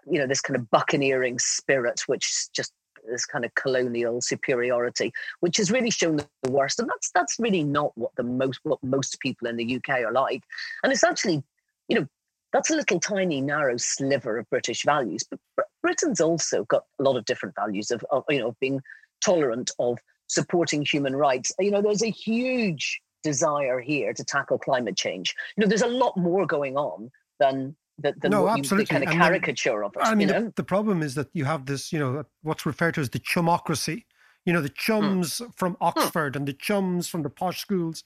you 0.10 0.18
know 0.18 0.28
this 0.28 0.42
kind 0.42 0.58
of 0.58 0.70
buccaneering 0.72 1.40
spirit, 1.40 2.02
which 2.08 2.48
just 2.54 2.74
this 3.10 3.26
kind 3.26 3.46
of 3.46 3.54
colonial 3.56 4.22
superiority, 4.22 5.12
which 5.40 5.58
has 5.58 5.72
really 5.72 5.90
shown 5.90 6.18
the 6.18 6.52
worst. 6.52 6.80
And 6.80 6.90
that's 6.90 7.12
that's 7.14 7.36
really 7.40 7.64
not 7.64 7.92
what 7.96 8.12
the 8.16 8.24
most 8.24 8.60
what 8.64 8.84
most 8.84 9.20
people 9.20 9.48
in 9.48 9.58
the 9.58 9.76
UK 9.76 10.00
are 10.00 10.12
like. 10.12 10.44
And 10.84 10.92
it's 10.92 11.04
actually, 11.04 11.44
you 11.88 12.00
know, 12.00 12.08
that's 12.54 12.70
a 12.70 12.76
little 12.76 13.00
tiny 13.00 13.42
narrow 13.42 13.78
sliver 13.78 14.38
of 14.38 14.50
British 14.50 14.84
values. 14.84 15.24
But 15.30 15.68
Britain's 15.82 16.22
also 16.22 16.64
got 16.66 16.86
a 17.00 17.04
lot 17.04 17.18
of 17.18 17.26
different 17.26 17.56
values 17.56 17.92
of, 17.92 18.06
of 18.12 18.24
you 18.30 18.40
know, 18.40 18.56
being 18.60 18.82
tolerant, 19.22 19.72
of 19.80 19.98
supporting 20.28 20.84
human 20.86 21.16
rights. 21.16 21.52
You 21.60 21.72
know, 21.72 21.82
there's 21.82 22.04
a 22.04 22.10
huge 22.10 23.02
desire 23.24 23.80
here 23.80 24.14
to 24.14 24.24
tackle 24.24 24.58
climate 24.58 24.98
change. 24.98 25.36
You 25.56 25.62
know, 25.62 25.68
there's 25.68 25.82
a 25.82 25.88
lot 25.88 26.18
more 26.18 26.46
going 26.46 26.78
on 26.78 27.12
than 27.40 27.76
than, 27.98 28.16
than 28.20 28.32
no, 28.32 28.44
what 28.44 28.58
absolutely. 28.58 28.84
You, 28.96 29.00
the 29.00 29.06
kind 29.06 29.22
of 29.22 29.22
caricature 29.22 29.84
of 29.84 29.94
it. 29.96 30.02
I 30.02 30.16
mean, 30.16 30.28
you 30.28 30.34
know? 30.34 30.44
the, 30.46 30.54
the, 30.58 30.64
problem 30.64 31.04
is 31.04 31.14
that 31.16 31.28
you 31.34 31.46
have 31.46 31.66
this, 31.68 31.94
you 31.94 32.00
know, 32.00 32.26
what's 32.42 32.66
referred 32.66 32.96
to 32.96 33.02
as 33.02 33.10
the 33.10 33.20
chumocracy. 33.20 34.06
You 34.46 34.54
know, 34.54 34.62
the 34.62 34.70
chums 34.70 35.40
mm. 35.40 35.54
from 35.56 35.78
Oxford 35.82 36.34
mm. 36.34 36.38
and 36.38 36.48
the 36.48 36.54
chums 36.54 37.08
from 37.08 37.22
the 37.22 37.30
posh 37.30 37.62
schools 37.62 38.04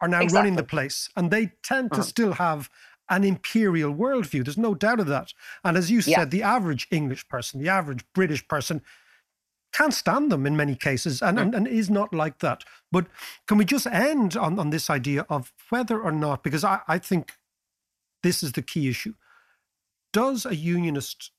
are 0.00 0.08
now 0.08 0.20
exactly. 0.20 0.36
running 0.36 0.56
the 0.56 0.64
place, 0.64 1.08
and 1.16 1.30
they 1.30 1.52
tend 1.62 1.92
to 1.92 2.00
mm. 2.00 2.04
still 2.04 2.32
have 2.32 2.68
an 3.08 3.24
imperial 3.24 3.94
worldview. 3.94 4.44
There's 4.44 4.58
no 4.58 4.74
doubt 4.74 5.00
of 5.00 5.06
that. 5.06 5.32
And 5.64 5.76
as 5.76 5.90
you 5.90 6.00
yeah. 6.06 6.18
said, 6.18 6.30
the 6.30 6.42
average 6.42 6.86
English 6.90 7.28
person, 7.28 7.60
the 7.60 7.68
average 7.68 8.04
British 8.14 8.46
person, 8.48 8.82
can't 9.72 9.94
stand 9.94 10.32
them 10.32 10.46
in 10.46 10.56
many 10.56 10.74
cases 10.74 11.20
and, 11.20 11.38
and, 11.38 11.54
and 11.54 11.68
is 11.68 11.90
not 11.90 12.14
like 12.14 12.38
that. 12.38 12.64
But 12.90 13.06
can 13.46 13.58
we 13.58 13.64
just 13.64 13.86
end 13.86 14.36
on, 14.36 14.58
on 14.58 14.70
this 14.70 14.88
idea 14.88 15.26
of 15.28 15.52
whether 15.68 16.00
or 16.00 16.12
not, 16.12 16.42
because 16.42 16.64
I, 16.64 16.80
I 16.88 16.98
think 16.98 17.32
this 18.22 18.42
is 18.42 18.52
the 18.52 18.62
key 18.62 18.88
issue. 18.88 19.14
Does 20.12 20.46
a 20.46 20.56
unionist 20.56 21.30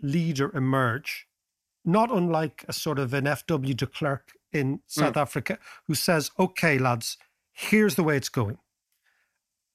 leader 0.00 0.50
emerge, 0.56 1.26
not 1.84 2.10
unlike 2.10 2.64
a 2.66 2.72
sort 2.72 2.98
of 2.98 3.12
an 3.12 3.24
FW 3.24 3.76
de 3.76 3.86
Klerk 3.86 4.32
in 4.52 4.80
South 4.86 5.14
mm. 5.14 5.20
Africa, 5.20 5.58
who 5.86 5.94
says, 5.94 6.30
okay, 6.38 6.78
lads, 6.78 7.18
here's 7.52 7.96
the 7.96 8.02
way 8.02 8.16
it's 8.16 8.28
going. 8.28 8.58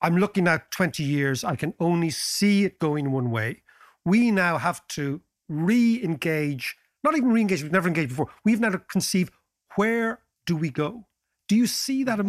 I'm 0.02 0.18
looking 0.18 0.48
at 0.48 0.72
20 0.72 1.04
years, 1.04 1.44
I 1.44 1.56
can 1.56 1.74
only 1.80 2.10
see 2.10 2.66
it 2.66 2.80
going 2.80 3.12
one 3.12 3.32
way. 3.32 3.64
We 4.06 4.32
now 4.32 4.58
have 4.58 4.88
to 4.90 5.22
re 5.50 6.02
engage, 6.04 6.78
not 7.04 7.18
even 7.18 7.32
re 7.32 7.42
engage, 7.42 7.64
we've 7.64 7.72
never 7.72 7.88
engaged 7.88 8.10
before. 8.10 8.30
We've 8.46 8.60
now 8.60 8.70
to 8.70 8.80
conceive 8.80 9.30
where 9.76 10.20
do 10.46 10.56
we 10.56 10.70
go? 10.70 11.06
Do 11.48 11.56
you 11.56 11.68
see 11.68 12.04
that? 12.04 12.20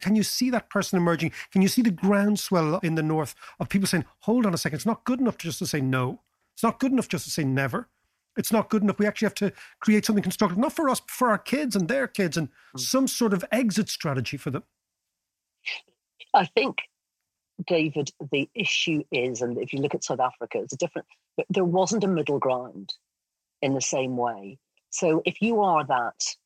Can 0.00 0.14
you 0.14 0.22
see 0.22 0.50
that 0.50 0.70
person 0.70 0.98
emerging? 0.98 1.32
Can 1.50 1.62
you 1.62 1.68
see 1.68 1.82
the 1.82 1.90
groundswell 1.90 2.78
in 2.82 2.94
the 2.94 3.02
north 3.02 3.34
of 3.58 3.68
people 3.68 3.86
saying, 3.86 4.04
hold 4.20 4.44
on 4.44 4.54
a 4.54 4.58
second, 4.58 4.76
it's 4.76 4.86
not 4.86 5.04
good 5.04 5.20
enough 5.20 5.38
just 5.38 5.58
to 5.60 5.66
say 5.66 5.80
no. 5.80 6.20
It's 6.54 6.62
not 6.62 6.78
good 6.78 6.92
enough 6.92 7.08
just 7.08 7.24
to 7.24 7.30
say 7.30 7.44
never. 7.44 7.88
It's 8.36 8.52
not 8.52 8.68
good 8.68 8.82
enough. 8.82 8.98
We 8.98 9.06
actually 9.06 9.26
have 9.26 9.34
to 9.36 9.52
create 9.80 10.04
something 10.04 10.22
constructive, 10.22 10.58
not 10.58 10.74
for 10.74 10.88
us, 10.90 11.00
but 11.00 11.10
for 11.10 11.28
our 11.28 11.38
kids 11.38 11.74
and 11.74 11.88
their 11.88 12.06
kids, 12.06 12.36
and 12.36 12.48
mm. 12.48 12.80
some 12.80 13.08
sort 13.08 13.32
of 13.32 13.44
exit 13.50 13.88
strategy 13.88 14.36
for 14.36 14.50
them. 14.50 14.62
I 16.34 16.44
think 16.44 16.76
David, 17.66 18.10
the 18.32 18.48
issue 18.54 19.02
is, 19.10 19.40
and 19.40 19.56
if 19.58 19.72
you 19.72 19.80
look 19.80 19.94
at 19.94 20.04
South 20.04 20.20
Africa, 20.20 20.58
it's 20.58 20.74
a 20.74 20.76
different, 20.76 21.06
but 21.36 21.46
there 21.48 21.64
wasn't 21.64 22.04
a 22.04 22.08
middle 22.08 22.38
ground 22.38 22.94
in 23.62 23.74
the 23.74 23.80
same 23.80 24.16
way. 24.16 24.58
So 24.90 25.22
if 25.24 25.40
you 25.40 25.60
are 25.62 25.84
that 25.84 26.36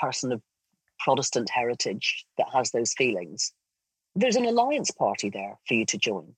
person 0.00 0.32
of 0.32 0.40
Protestant 0.98 1.50
heritage 1.50 2.24
that 2.38 2.46
has 2.52 2.70
those 2.70 2.94
feelings, 2.94 3.52
there's 4.14 4.36
an 4.36 4.46
alliance 4.46 4.90
party 4.90 5.30
there 5.30 5.58
for 5.66 5.74
you 5.74 5.84
to 5.86 5.98
join. 5.98 6.34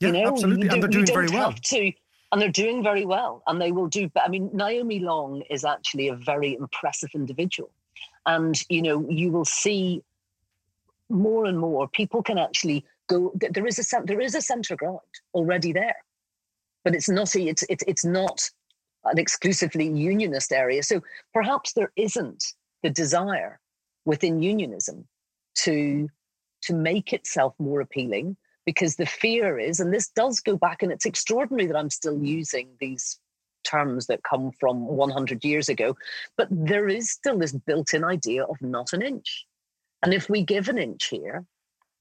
Yeah, 0.00 0.08
you 0.08 0.12
know, 0.14 0.28
absolutely. 0.28 0.68
And 0.68 0.82
they're 0.82 0.90
doing 0.90 1.06
very 1.06 1.28
well. 1.28 1.52
To, 1.52 1.92
and 2.30 2.40
they're 2.42 2.50
doing 2.50 2.82
very 2.82 3.04
well. 3.04 3.42
And 3.46 3.60
they 3.60 3.72
will 3.72 3.88
do, 3.88 4.10
I 4.16 4.28
mean, 4.28 4.50
Naomi 4.52 5.00
Long 5.00 5.42
is 5.50 5.64
actually 5.64 6.08
a 6.08 6.14
very 6.14 6.54
impressive 6.54 7.10
individual. 7.14 7.70
And, 8.26 8.60
you 8.68 8.82
know, 8.82 9.08
you 9.08 9.30
will 9.30 9.44
see 9.44 10.02
more 11.10 11.44
and 11.46 11.58
more 11.58 11.88
people 11.88 12.22
can 12.22 12.38
actually 12.38 12.84
go 13.08 13.32
there 13.34 13.66
is 13.66 13.78
a 13.78 14.02
there 14.04 14.20
is 14.20 14.34
a 14.34 14.42
center 14.42 14.76
ground 14.76 15.00
already 15.34 15.72
there. 15.72 15.96
But 16.84 16.94
it's 16.94 17.08
not 17.08 17.34
a, 17.34 17.42
it's 17.42 17.64
it's 17.68 17.84
it's 17.86 18.04
not 18.04 18.48
an 19.04 19.18
exclusively 19.18 19.88
unionist 19.88 20.52
area. 20.52 20.82
So 20.82 21.02
perhaps 21.32 21.72
there 21.72 21.92
isn't 21.96 22.44
the 22.82 22.90
desire 22.90 23.60
within 24.04 24.42
unionism 24.42 25.06
to 25.56 26.08
to 26.62 26.74
make 26.74 27.12
itself 27.12 27.54
more 27.58 27.80
appealing 27.80 28.36
because 28.64 28.96
the 28.96 29.06
fear 29.06 29.58
is 29.58 29.80
and 29.80 29.92
this 29.92 30.08
does 30.10 30.40
go 30.40 30.56
back 30.56 30.82
and 30.82 30.92
it's 30.92 31.06
extraordinary 31.06 31.66
that 31.66 31.76
i'm 31.76 31.90
still 31.90 32.22
using 32.22 32.68
these 32.80 33.18
terms 33.64 34.06
that 34.06 34.22
come 34.22 34.50
from 34.60 34.86
100 34.86 35.44
years 35.44 35.68
ago 35.68 35.96
but 36.36 36.48
there 36.50 36.88
is 36.88 37.10
still 37.10 37.38
this 37.38 37.52
built-in 37.52 38.04
idea 38.04 38.44
of 38.44 38.56
not 38.60 38.92
an 38.92 39.02
inch 39.02 39.46
and 40.02 40.14
if 40.14 40.28
we 40.28 40.42
give 40.42 40.68
an 40.68 40.78
inch 40.78 41.06
here, 41.06 41.44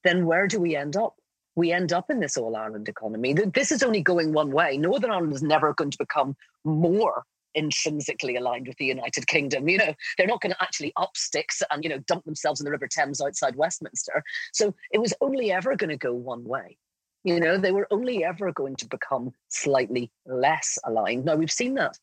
then 0.03 0.25
where 0.25 0.47
do 0.47 0.59
we 0.59 0.75
end 0.75 0.95
up? 0.95 1.15
We 1.55 1.71
end 1.71 1.91
up 1.91 2.09
in 2.09 2.19
this 2.19 2.37
all 2.37 2.55
Ireland 2.55 2.87
economy. 2.87 3.33
This 3.33 3.71
is 3.71 3.81
only 3.81 4.01
going 4.01 4.31
one 4.31 4.51
way. 4.51 4.77
Northern 4.77 5.11
Ireland 5.11 5.33
is 5.33 5.41
never 5.41 5.73
going 5.73 5.91
to 5.91 5.97
become 5.97 6.35
more 6.63 7.23
intrinsically 7.55 8.35
aligned 8.35 8.67
with 8.67 8.77
the 8.77 8.85
United 8.85 9.25
Kingdom. 9.27 9.67
You 9.67 9.79
know, 9.79 9.93
they're 10.17 10.27
not 10.27 10.41
going 10.41 10.53
to 10.53 10.63
actually 10.63 10.93
up 10.95 11.17
sticks 11.17 11.63
and, 11.71 11.83
you 11.83 11.89
know, 11.89 11.97
dump 11.99 12.25
themselves 12.25 12.61
in 12.61 12.65
the 12.65 12.71
River 12.71 12.87
Thames 12.87 13.19
outside 13.19 13.55
Westminster. 13.55 14.23
So 14.53 14.75
it 14.91 14.99
was 14.99 15.15
only 15.19 15.51
ever 15.51 15.75
going 15.75 15.89
to 15.89 15.97
go 15.97 16.13
one 16.13 16.43
way. 16.45 16.77
You 17.23 17.39
know, 17.39 17.57
they 17.57 17.71
were 17.71 17.87
only 17.89 18.23
ever 18.23 18.51
going 18.53 18.75
to 18.77 18.87
become 18.87 19.31
slightly 19.49 20.11
less 20.27 20.77
aligned. 20.85 21.25
Now, 21.25 21.35
we've 21.35 21.51
seen 21.51 21.73
that 21.73 21.97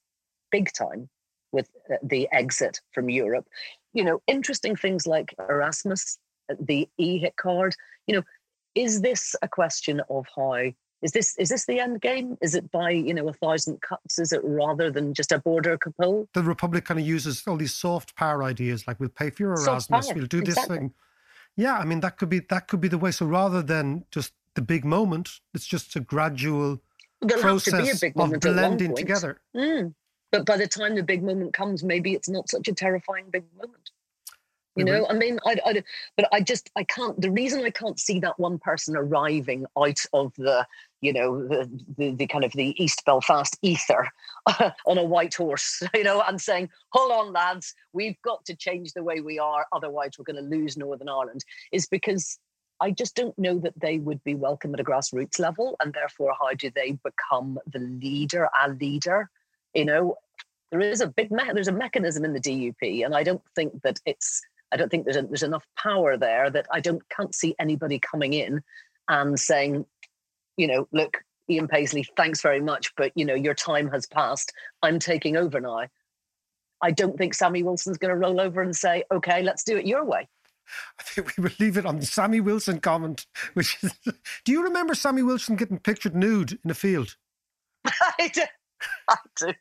big 0.51 0.73
time 0.73 1.09
with 1.53 1.69
uh, 1.91 1.97
the 2.03 2.29
exit 2.33 2.81
from 2.93 3.09
Europe 3.09 3.47
you 3.95 4.05
know, 4.05 4.21
interesting 4.27 4.77
things 4.77 5.07
like 5.07 5.35
Erasmus, 5.39 6.19
the 6.61 6.89
EHIC 7.01 7.37
card. 7.37 7.75
You 8.07 8.17
know, 8.17 8.23
is 8.75 9.01
this 9.01 9.35
a 9.41 9.49
question 9.49 10.03
of 10.11 10.27
how 10.37 10.73
is 11.03 11.13
this 11.13 11.37
is 11.39 11.49
this 11.51 11.67
the 11.67 11.81
end 11.81 12.01
game? 12.01 12.37
Is 12.41 12.55
it 12.55 12.71
by 12.71 12.91
you 12.91 13.15
know 13.15 13.29
a 13.29 13.33
thousand 13.33 13.81
cuts? 13.83 14.19
Is 14.19 14.33
it 14.33 14.41
rather 14.43 14.91
than 14.91 15.15
just 15.15 15.33
a 15.33 15.39
border 15.39 15.79
couple? 15.79 16.29
The 16.35 16.43
Republic 16.43 16.85
kind 16.85 16.99
of 16.99 17.07
uses 17.07 17.43
all 17.47 17.57
these 17.57 17.75
soft 17.75 18.17
power 18.17 18.43
ideas, 18.43 18.87
like 18.87 18.99
we'll 18.99 19.11
pay 19.11 19.31
for 19.31 19.43
your 19.43 19.55
Erasmus, 19.55 20.13
we'll 20.15 20.27
do 20.27 20.41
this 20.41 20.55
exactly. 20.55 20.79
thing. 20.79 20.95
Yeah, 21.57 21.77
I 21.77 21.85
mean 21.85 22.01
that 22.01 22.19
could 22.19 22.31
be 22.31 22.41
that 22.51 22.69
could 22.69 22.81
be 22.81 22.89
the 22.89 22.99
way. 22.99 23.11
So 23.13 23.27
rather 23.27 23.63
than 23.63 24.05
just 24.11 24.33
the 24.55 24.63
big 24.63 24.85
moment, 24.85 25.41
it's 25.53 25.67
just 25.67 25.95
a 25.95 26.01
gradual 26.01 26.81
There'll 27.21 27.43
process 27.43 28.03
of 28.03 28.41
blending 28.41 28.95
together. 28.97 29.41
Mm. 29.55 29.95
But 30.33 30.47
by 30.47 30.57
the 30.57 30.67
time 30.67 30.97
the 30.97 31.03
big 31.03 31.23
moment 31.23 31.53
comes, 31.53 31.85
maybe 31.85 32.15
it's 32.15 32.29
not 32.29 32.51
such 32.51 32.67
a 32.67 32.73
terrifying 32.73 33.27
big 33.31 33.45
moment. 33.57 33.84
You 34.77 34.85
We 34.85 34.91
know, 34.91 35.01
will. 35.01 35.07
I 35.09 35.15
mean, 35.15 35.39
I, 35.47 35.57
I, 35.65 35.83
but 36.17 36.29
I 36.33 36.41
just, 36.41 36.71
I 36.75 36.83
can't. 36.85 37.21
The 37.21 37.31
reason 37.31 37.65
I 37.65 37.71
can't 37.71 37.99
see 37.99 38.19
that 38.21 38.39
one 38.41 38.59
person 38.59 38.97
arriving 38.97 39.67
out 39.79 40.01
of 40.13 40.33
the, 40.37 40.67
you 41.01 41.13
know, 41.13 41.47
the 41.47 41.71
the, 41.97 42.11
the 42.11 42.27
kind 42.27 42.45
of 42.45 42.53
the 42.53 42.75
East 42.83 43.05
Belfast 43.07 43.57
ether 43.63 44.09
on 44.87 44.99
a 44.99 45.05
white 45.05 45.35
horse, 45.35 45.83
you 45.95 46.03
know, 46.03 46.23
and 46.23 46.41
saying, 46.41 46.71
"Hold 46.91 47.13
on, 47.13 47.33
lads, 47.33 47.75
we've 47.93 48.21
got 48.23 48.45
to 48.47 48.57
change 48.57 48.93
the 48.93 49.05
way 49.05 49.21
we 49.21 49.39
are, 49.39 49.67
otherwise 49.73 50.13
we're 50.19 50.25
going 50.25 50.43
to 50.43 50.57
lose 50.57 50.77
Northern 50.77 51.09
Ireland," 51.09 51.45
is 51.71 51.87
because 51.87 52.39
I 52.81 52.91
just 52.91 53.15
don't 53.15 53.39
know 53.39 53.59
that 53.61 53.79
they 53.81 53.99
would 53.99 54.23
be 54.25 54.35
welcome 54.35 54.75
at 54.75 54.81
a 54.81 54.85
grassroots 54.85 55.39
level, 55.39 55.77
and 55.81 55.93
therefore, 55.93 56.35
how 56.41 56.53
do 56.55 56.71
they 56.75 56.99
become 57.05 57.61
the 57.73 57.79
leader, 57.79 58.49
a 58.61 58.71
leader? 58.71 59.31
You 59.73 59.85
know, 59.85 60.17
there 60.71 60.81
is 60.81 61.01
a 61.01 61.07
big 61.07 61.31
me- 61.31 61.53
there's 61.53 61.69
a 61.69 61.73
mechanism 61.73 62.25
in 62.25 62.33
the 62.33 62.41
DUP, 62.41 63.05
and 63.05 63.15
I 63.15 63.23
don't 63.23 63.43
think 63.55 63.83
that 63.83 64.01
it's 64.05 64.43
I 64.75 64.77
don't 64.77 64.91
think 64.91 65.05
there's 65.05 65.17
a, 65.17 65.23
there's 65.23 65.45
enough 65.45 65.65
power 65.79 66.17
there 66.17 66.51
that 66.51 66.67
I 66.73 66.81
don't 66.81 67.01
can't 67.09 67.33
see 67.33 67.55
anybody 67.61 68.01
coming 68.01 68.33
in 68.33 68.61
and 69.09 69.39
saying, 69.39 69.87
you 70.57 70.67
know, 70.67 70.89
look, 70.91 71.19
Ian 71.49 71.69
Paisley, 71.69 72.05
thanks 72.17 72.43
very 72.43 72.61
much, 72.61 72.93
but 72.97 73.13
you 73.15 73.25
know, 73.25 73.35
your 73.35 73.55
time 73.55 73.89
has 73.93 74.05
passed. 74.07 74.53
I'm 74.83 74.99
taking 74.99 75.37
over 75.37 75.61
now. 75.61 75.87
I 76.83 76.91
don't 76.91 77.17
think 77.17 77.35
Sammy 77.35 77.63
Wilson's 77.63 77.99
going 77.99 78.11
to 78.11 78.17
roll 78.17 78.41
over 78.41 78.63
and 78.63 78.75
say, 78.75 79.05
okay, 79.13 79.45
let's 79.45 79.63
do 79.63 79.77
it 79.77 79.87
your 79.87 80.05
way. 80.05 80.29
I 80.99 81.05
think 81.05 81.37
we 81.37 81.45
will 81.45 81.53
leave 81.61 81.77
it 81.77 81.87
on 81.87 82.01
the 82.01 82.07
Sammy 82.07 82.41
Wilson 82.41 82.81
comment, 82.81 83.27
which 83.53 83.79
is 83.81 83.93
Do 84.45 84.51
you 84.51 84.65
remember 84.65 84.97
Sammy 84.97 85.23
Wilson 85.23 85.55
getting 85.55 85.79
pictured 85.79 86.17
nude 86.17 86.59
in 86.65 86.71
a 86.71 86.75
field? 86.75 87.17
I 87.87 88.29
do. 88.33 88.43
I 89.09 89.17
do. 89.39 89.53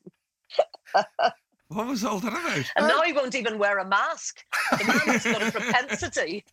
What 1.73 1.87
was 1.87 2.03
all 2.03 2.19
that 2.19 2.31
about? 2.33 2.65
And 2.75 2.87
now 2.87 3.01
he 3.01 3.13
won't 3.13 3.35
even 3.35 3.57
wear 3.57 3.79
a 3.79 3.85
mask. 3.85 4.43
The 4.71 4.83
man 4.85 4.99
has 5.19 5.23
got 5.23 5.41
a 5.41 5.51
propensity 5.51 6.45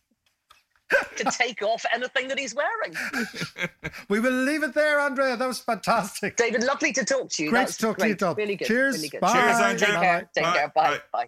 to 1.17 1.23
take 1.25 1.61
off 1.61 1.85
anything 1.93 2.27
that 2.27 2.37
he's 2.39 2.53
wearing. 2.55 2.95
We 4.09 4.19
will 4.19 4.31
leave 4.33 4.63
it 4.63 4.73
there, 4.73 4.99
Andrea. 4.99 5.37
That 5.37 5.47
was 5.47 5.59
fantastic. 5.59 6.35
David, 6.35 6.63
lovely 6.63 6.91
to 6.93 7.05
talk 7.05 7.29
to 7.31 7.43
you. 7.43 7.49
Great 7.49 7.67
to 7.69 7.77
talk 7.77 7.97
to 7.99 8.07
you. 8.09 8.15
Tom. 8.15 8.35
Really 8.35 8.55
good. 8.57 8.67
Cheers. 8.67 8.97
Really 8.97 9.09
good. 9.09 9.21
Bye. 9.21 9.31
Cheers, 9.33 9.57
Take 9.57 9.89
Andrea. 9.89 9.99
care. 10.01 10.29
Take 10.35 10.43
Bye. 10.43 10.53
care. 10.53 10.67
Bye. 10.75 10.99
Bye. 11.13 11.27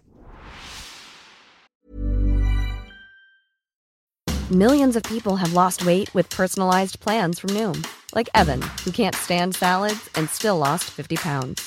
Millions 4.50 4.96
of 4.96 5.02
people 5.04 5.36
have 5.36 5.54
lost 5.54 5.86
weight 5.86 6.12
with 6.14 6.28
personalized 6.28 7.00
plans 7.00 7.38
from 7.38 7.50
Noom, 7.50 7.86
like 8.14 8.28
Evan, 8.34 8.60
who 8.84 8.90
can't 8.90 9.14
stand 9.14 9.56
salads 9.56 10.10
and 10.14 10.28
still 10.28 10.58
lost 10.58 10.84
50 10.84 11.16
pounds. 11.16 11.66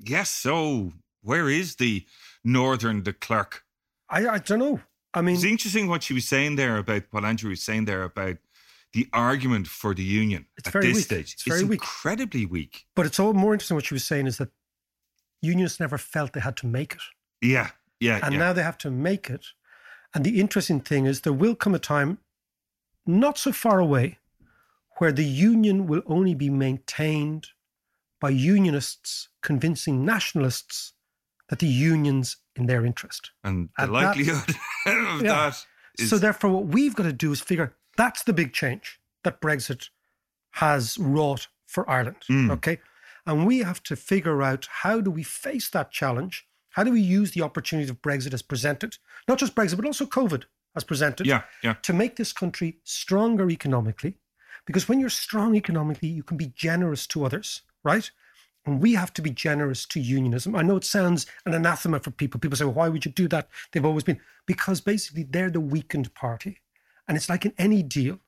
Yes, 0.00 0.30
so 0.30 0.92
where 1.22 1.48
is 1.48 1.76
the 1.76 2.06
Northern 2.44 3.02
de 3.02 3.12
Klerk? 3.12 3.64
I, 4.08 4.26
I 4.28 4.38
don't 4.38 4.58
know. 4.58 4.80
I 5.14 5.22
mean, 5.22 5.34
It's 5.34 5.44
interesting 5.44 5.88
what 5.88 6.02
she 6.02 6.14
was 6.14 6.26
saying 6.28 6.56
there 6.56 6.76
about 6.76 7.04
what 7.10 7.24
Andrew 7.24 7.50
was 7.50 7.62
saying 7.62 7.86
there 7.86 8.02
about 8.02 8.36
the 8.92 9.08
argument 9.12 9.66
for 9.66 9.94
the 9.94 10.02
union 10.02 10.46
It's 10.56 10.68
at 10.68 10.72
very 10.72 10.86
this 10.88 10.96
weak. 10.96 11.04
stage. 11.04 11.32
It's 11.34 11.42
very 11.42 11.64
weak. 11.64 11.80
incredibly 11.80 12.46
weak. 12.46 12.86
but 12.94 13.06
it's 13.06 13.18
all 13.18 13.32
more 13.34 13.52
interesting 13.52 13.74
what 13.74 13.84
she 13.86 13.94
was 13.94 14.04
saying 14.04 14.26
is 14.26 14.38
that 14.38 14.50
unionists 15.42 15.80
never 15.80 15.98
felt 15.98 16.32
they 16.32 16.40
had 16.40 16.56
to 16.58 16.66
make 16.66 16.94
it. 16.94 17.02
Yeah, 17.42 17.70
yeah, 18.00 18.20
and 18.22 18.32
yeah. 18.34 18.38
now 18.38 18.52
they 18.52 18.62
have 18.62 18.78
to 18.78 18.90
make 18.90 19.28
it. 19.30 19.46
And 20.14 20.24
the 20.24 20.40
interesting 20.40 20.80
thing 20.80 21.04
is, 21.06 21.20
there 21.20 21.32
will 21.32 21.54
come 21.54 21.74
a 21.74 21.78
time, 21.78 22.18
not 23.06 23.36
so 23.38 23.52
far 23.52 23.78
away, 23.78 24.18
where 24.98 25.12
the 25.12 25.24
union 25.24 25.86
will 25.86 26.02
only 26.06 26.34
be 26.34 26.50
maintained 26.50 27.48
by 28.20 28.30
unionists 28.30 29.28
convincing 29.52 30.04
nationalists 30.14 30.92
that 31.48 31.58
the 31.64 31.66
union's 31.94 32.28
in 32.56 32.66
their 32.66 32.84
interest. 32.90 33.22
and 33.44 33.56
the 33.76 33.84
and 33.84 33.92
likelihood 33.92 34.48
of 34.86 35.22
Yeah. 35.22 35.34
that 35.50 35.64
is 35.98 36.10
So, 36.10 36.18
therefore, 36.18 36.50
what 36.56 36.66
we've 36.76 36.94
got 36.98 37.04
to 37.12 37.12
do 37.26 37.32
is 37.32 37.40
figure 37.40 37.68
that's 37.96 38.22
the 38.24 38.32
big 38.40 38.50
change 38.52 38.86
that 39.24 39.40
Brexit 39.40 39.82
has 40.62 40.98
wrought 40.98 41.48
for 41.66 41.82
Ireland. 41.96 42.22
Mm. 42.30 42.50
Okay. 42.56 42.76
And 43.26 43.46
we 43.46 43.58
have 43.70 43.80
to 43.90 43.96
figure 43.96 44.42
out 44.50 44.68
how 44.82 45.00
do 45.06 45.10
we 45.18 45.22
face 45.22 45.68
that 45.70 45.90
challenge? 46.00 46.46
How 46.76 46.84
do 46.84 46.92
we 46.92 47.00
use 47.20 47.30
the 47.32 47.42
opportunity 47.48 47.88
of 47.90 48.00
Brexit 48.02 48.32
as 48.34 48.42
presented, 48.42 48.98
not 49.28 49.38
just 49.38 49.54
Brexit, 49.54 49.76
but 49.76 49.86
also 49.86 50.06
COVID 50.06 50.42
as 50.76 50.84
presented, 50.84 51.26
Yeah, 51.26 51.42
yeah. 51.62 51.74
to 51.88 51.92
make 51.92 52.14
this 52.16 52.32
country 52.32 52.70
stronger 52.84 53.50
economically? 53.50 54.14
Because 54.66 54.88
when 54.88 55.00
you're 55.00 55.10
strong 55.26 55.54
economically, 55.56 56.08
you 56.18 56.22
can 56.22 56.36
be 56.36 56.52
generous 56.68 57.06
to 57.08 57.24
others, 57.26 57.62
right? 57.84 58.10
And 58.68 58.82
we 58.82 58.92
have 58.92 59.14
to 59.14 59.22
be 59.22 59.30
generous 59.30 59.86
to 59.86 59.98
unionism. 59.98 60.54
I 60.54 60.60
know 60.60 60.76
it 60.76 60.84
sounds 60.84 61.24
an 61.46 61.54
anathema 61.54 62.00
for 62.00 62.10
people. 62.10 62.38
People 62.38 62.54
say, 62.58 62.66
well, 62.66 62.74
why 62.74 62.90
would 62.90 63.06
you 63.06 63.10
do 63.10 63.26
that? 63.28 63.48
They've 63.72 63.84
always 63.84 64.04
been. 64.04 64.20
Because 64.46 64.82
basically 64.82 65.22
they're 65.22 65.48
the 65.48 65.58
weakened 65.58 66.12
party. 66.14 66.60
And 67.08 67.16
it's 67.16 67.30
like 67.30 67.46
in 67.46 67.54
any 67.56 67.82
deal, 67.82 68.18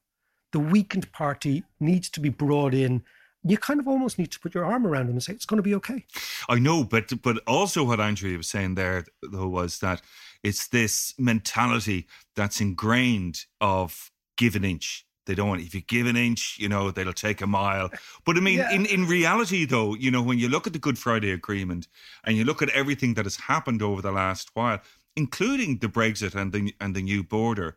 the 0.53 0.59
weakened 0.59 1.13
party 1.13 1.65
needs 1.79 2.09
to 2.11 2.21
be 2.21 2.31
brought 2.31 2.73
in. 2.73 3.03
You 3.45 3.59
kind 3.59 3.81
of 3.81 3.87
almost 3.87 4.19
need 4.19 4.31
to 4.33 4.41
put 4.41 4.55
your 4.55 4.65
arm 4.65 4.87
around 4.87 5.09
them 5.09 5.17
and 5.17 5.23
say, 5.23 5.35
it's 5.35 5.45
going 5.45 5.59
to 5.59 5.63
be 5.63 5.75
okay. 5.75 6.07
I 6.49 6.59
know, 6.59 6.85
but 6.85 7.13
but 7.21 7.43
also 7.47 7.85
what 7.85 8.01
Andrea 8.01 8.39
was 8.39 8.49
saying 8.49 8.77
there 8.77 9.05
though 9.23 9.49
was 9.49 9.81
that 9.81 10.01
it's 10.43 10.69
this 10.69 11.13
mentality 11.19 12.07
that's 12.35 12.63
ingrained 12.63 13.45
of 13.61 14.11
give 14.39 14.57
an 14.57 14.65
inch. 14.65 15.05
They 15.31 15.37
don't 15.37 15.49
want 15.49 15.61
if 15.63 15.75
you 15.77 15.83
give 15.97 16.07
an 16.09 16.17
inch, 16.17 16.57
you 16.59 16.69
know, 16.69 16.91
they'll 16.91 17.13
take 17.13 17.41
a 17.41 17.47
mile. 17.47 17.89
But 18.27 18.37
I 18.37 18.41
mean, 18.41 18.59
Yeah. 18.59 18.73
in, 18.73 18.85
in 18.87 19.07
reality 19.07 19.65
though, 19.65 19.95
you 19.95 20.11
know, 20.11 20.23
when 20.29 20.39
you 20.41 20.49
look 20.49 20.67
at 20.67 20.73
the 20.73 20.81
Good 20.81 20.99
Friday 20.99 21.31
Agreement 21.31 21.87
and 22.25 22.37
you 22.37 22.45
look 22.45 22.61
at 22.63 22.69
everything 22.71 23.15
that 23.15 23.25
has 23.27 23.37
happened 23.37 23.81
over 23.81 24.03
the 24.03 24.11
last 24.11 24.51
while, 24.55 24.81
including 25.15 25.79
the 25.79 25.89
Brexit 25.89 26.35
and 26.35 26.53
the 26.53 26.75
and 26.81 26.97
the 26.97 27.03
new 27.03 27.23
border, 27.23 27.77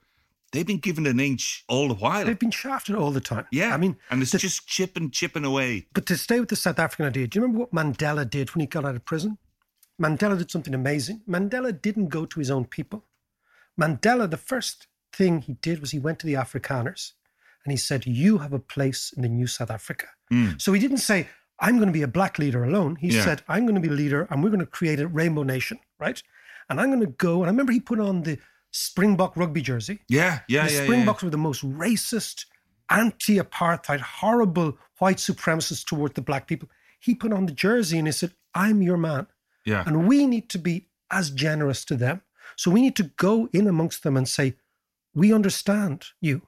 they've 0.52 0.66
been 0.74 0.80
given 0.89 1.06
an 1.06 1.20
inch 1.20 1.63
all 1.68 1.88
the 1.88 1.94
while. 2.04 2.26
They've 2.26 2.39
been 2.48 2.50
shafted 2.66 2.96
all 2.96 3.12
the 3.12 3.22
time. 3.34 3.46
yeah. 3.52 3.72
I 3.76 3.78
mean, 3.78 3.98
and 4.10 4.22
it's 4.24 4.32
the- 4.32 4.39
just 4.39 4.68
chipping, 4.68 5.12
chipping 5.12 5.46
away. 5.46 5.86
But 5.94 6.08
to 6.08 6.18
stay 6.18 6.39
with 6.39 6.50
the 6.50 6.56
South 6.66 6.80
African 6.80 7.06
idea, 7.06 7.28
do 7.28 7.38
you 7.38 7.42
remember 7.44 7.60
what 7.66 7.72
Mandela 7.80 8.28
did 8.38 8.46
when 8.56 8.62
he 8.62 8.68
got 8.76 8.84
out 8.86 8.96
of 8.96 9.06
prison? 9.06 9.38
Mandela 10.02 10.36
did 10.39 10.50
something 10.50 10.74
amazing. 10.74 11.22
Mandela 11.30 11.72
didn't 11.88 12.08
go 12.18 12.26
to 12.26 12.39
his 12.39 12.50
own 12.50 12.66
people. 12.66 13.06
Mandela, 13.80 14.27
the 14.30 14.38
first 14.52 14.88
thing 15.12 15.42
he 15.42 15.54
did 15.54 15.80
was 15.82 15.92
he 15.92 16.00
went 16.00 16.17
to 16.19 16.25
the 16.25 16.34
Afrikaners 16.34 17.12
and 17.66 17.72
he 17.72 17.78
said, 17.78 18.06
You 18.06 18.38
have 18.40 18.54
a 18.54 18.60
place 18.60 19.14
in 19.16 19.22
the 19.24 19.30
new 19.30 19.48
South 19.48 19.72
Africa. 19.72 20.08
Mm. 20.32 20.62
So 20.62 20.74
he 20.74 20.80
didn't 20.80 20.98
say, 20.98 21.28
I'm 21.60 21.76
going 21.78 21.88
to 21.88 21.94
be 21.94 22.02
a 22.02 22.08
black 22.08 22.40
leader 22.40 22.64
alone. 22.64 22.96
He 22.98 23.10
Yeah. 23.10 23.24
said, 23.24 23.42
I'm 23.48 23.64
going 23.66 23.76
to 23.76 23.82
be 23.82 23.88
a 23.88 23.92
leader 23.92 24.28
and 24.30 24.44
we're 24.44 24.50
going 24.50 24.60
to 24.60 24.66
create 24.66 25.00
a 25.00 25.08
rainbow 25.08 25.44
nation, 25.44 25.80
right? 26.00 26.22
And 26.70 26.80
I'm 26.82 26.90
going 26.90 27.02
to 27.02 27.08
go. 27.18 27.36
And 27.42 27.46
I 27.46 27.50
remember 27.52 27.72
he 27.72 27.80
put 27.80 28.00
on 28.00 28.24
the 28.24 28.38
Springbok 28.72 29.38
rugby 29.38 29.62
jersey. 29.62 30.00
Yeah, 30.10 30.40
yeah, 30.48 30.66
the 30.66 30.72
yeah, 30.72 30.78
yeah. 30.80 30.84
Springboks 30.86 31.24
were 31.24 31.30
the 31.30 31.38
most 31.38 31.64
racist, 31.64 32.46
anti 32.90 33.38
apartheid, 33.38 34.00
horrible 34.00 34.78
white 35.00 35.18
supremacists 35.18 35.86
towards 35.86 36.16
the 36.16 36.22
black 36.22 36.48
people. 36.48 36.70
he 37.00 37.14
put 37.14 37.34
on 37.34 37.46
the 37.46 37.52
jersey 37.54 37.98
and 38.00 38.08
he 38.08 38.12
said, 38.14 38.32
I'm 38.56 38.82
your 38.82 38.98
man. 38.98 39.28
Yeah. 39.66 39.84
And 39.86 40.08
we 40.08 40.26
need 40.26 40.50
to 40.50 40.58
be 40.58 40.88
as 41.12 41.30
generous 41.30 41.86
to 41.86 41.96
them. 41.96 42.22
So 42.56 42.72
we 42.72 42.82
need 42.82 42.96
to 42.96 43.04
go 43.18 43.50
in 43.54 43.68
amongst 43.68 44.04
them 44.04 44.16
and 44.18 44.28
say, 44.28 44.56
we 45.14 45.34
understand 45.34 46.06
you. 46.22 46.42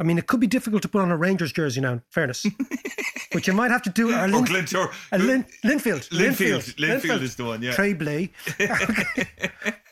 I 0.00 0.02
mean, 0.02 0.16
it 0.16 0.26
could 0.26 0.40
be 0.40 0.46
difficult 0.46 0.80
to 0.82 0.88
put 0.88 1.02
on 1.02 1.10
a 1.10 1.16
Rangers 1.16 1.52
jersey 1.52 1.82
now, 1.82 1.92
in 1.92 2.02
fairness. 2.10 2.46
but 3.32 3.46
you 3.46 3.52
might 3.52 3.70
have 3.70 3.82
to 3.82 3.90
do 3.90 4.08
it. 4.08 4.14
Or 4.14 4.24
oh, 4.24 4.26
Lin- 4.28 4.44
Glentor- 4.44 4.90
a 5.12 5.18
Lin- 5.18 5.44
Linfield. 5.62 6.08
Linfield. 6.08 6.74
Linfield 6.76 7.20
is 7.20 7.36
the 7.36 7.44
one, 7.44 7.62
yeah. 7.62 7.72
Treblay. 7.72 8.30
Okay. 8.60 9.28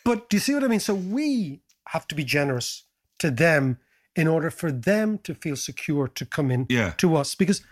But 0.04 0.30
do 0.30 0.36
you 0.36 0.40
see 0.40 0.54
what 0.54 0.64
I 0.64 0.68
mean? 0.68 0.80
So 0.80 0.94
we 0.94 1.60
have 1.88 2.08
to 2.08 2.14
be 2.14 2.24
generous 2.24 2.84
to 3.18 3.30
them 3.30 3.78
in 4.16 4.26
order 4.26 4.50
for 4.50 4.72
them 4.72 5.18
to 5.18 5.34
feel 5.34 5.56
secure 5.56 6.08
to 6.08 6.24
come 6.24 6.50
in 6.50 6.64
Yeah. 6.70 6.92
to 6.96 7.14
us. 7.14 7.34
Because 7.34 7.62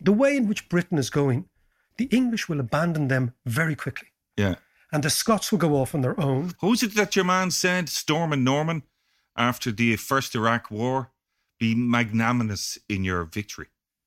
the 0.00 0.12
way 0.12 0.36
in 0.36 0.46
which 0.46 0.68
Britain 0.68 0.98
is 0.98 1.10
going, 1.10 1.46
the 1.98 2.04
English 2.06 2.48
will 2.48 2.60
abandon 2.60 3.08
them 3.08 3.34
very 3.44 3.74
quickly. 3.74 4.08
Yeah. 4.36 4.54
And 4.92 5.02
the 5.02 5.10
Scots 5.10 5.50
will 5.50 5.58
go 5.58 5.74
off 5.74 5.94
on 5.94 6.02
their 6.02 6.18
own. 6.20 6.52
Who's 6.60 6.84
it 6.84 6.94
that 6.94 7.16
your 7.16 7.24
man 7.24 7.50
said, 7.50 7.88
Stormin' 7.88 8.44
Norman, 8.44 8.84
after 9.36 9.72
the 9.72 9.96
first 9.96 10.36
Iraq 10.36 10.70
war, 10.70 11.10
be 11.60 11.74
magnanimous 11.76 12.78
in 12.88 13.04
your 13.04 13.22
victory? 13.24 13.66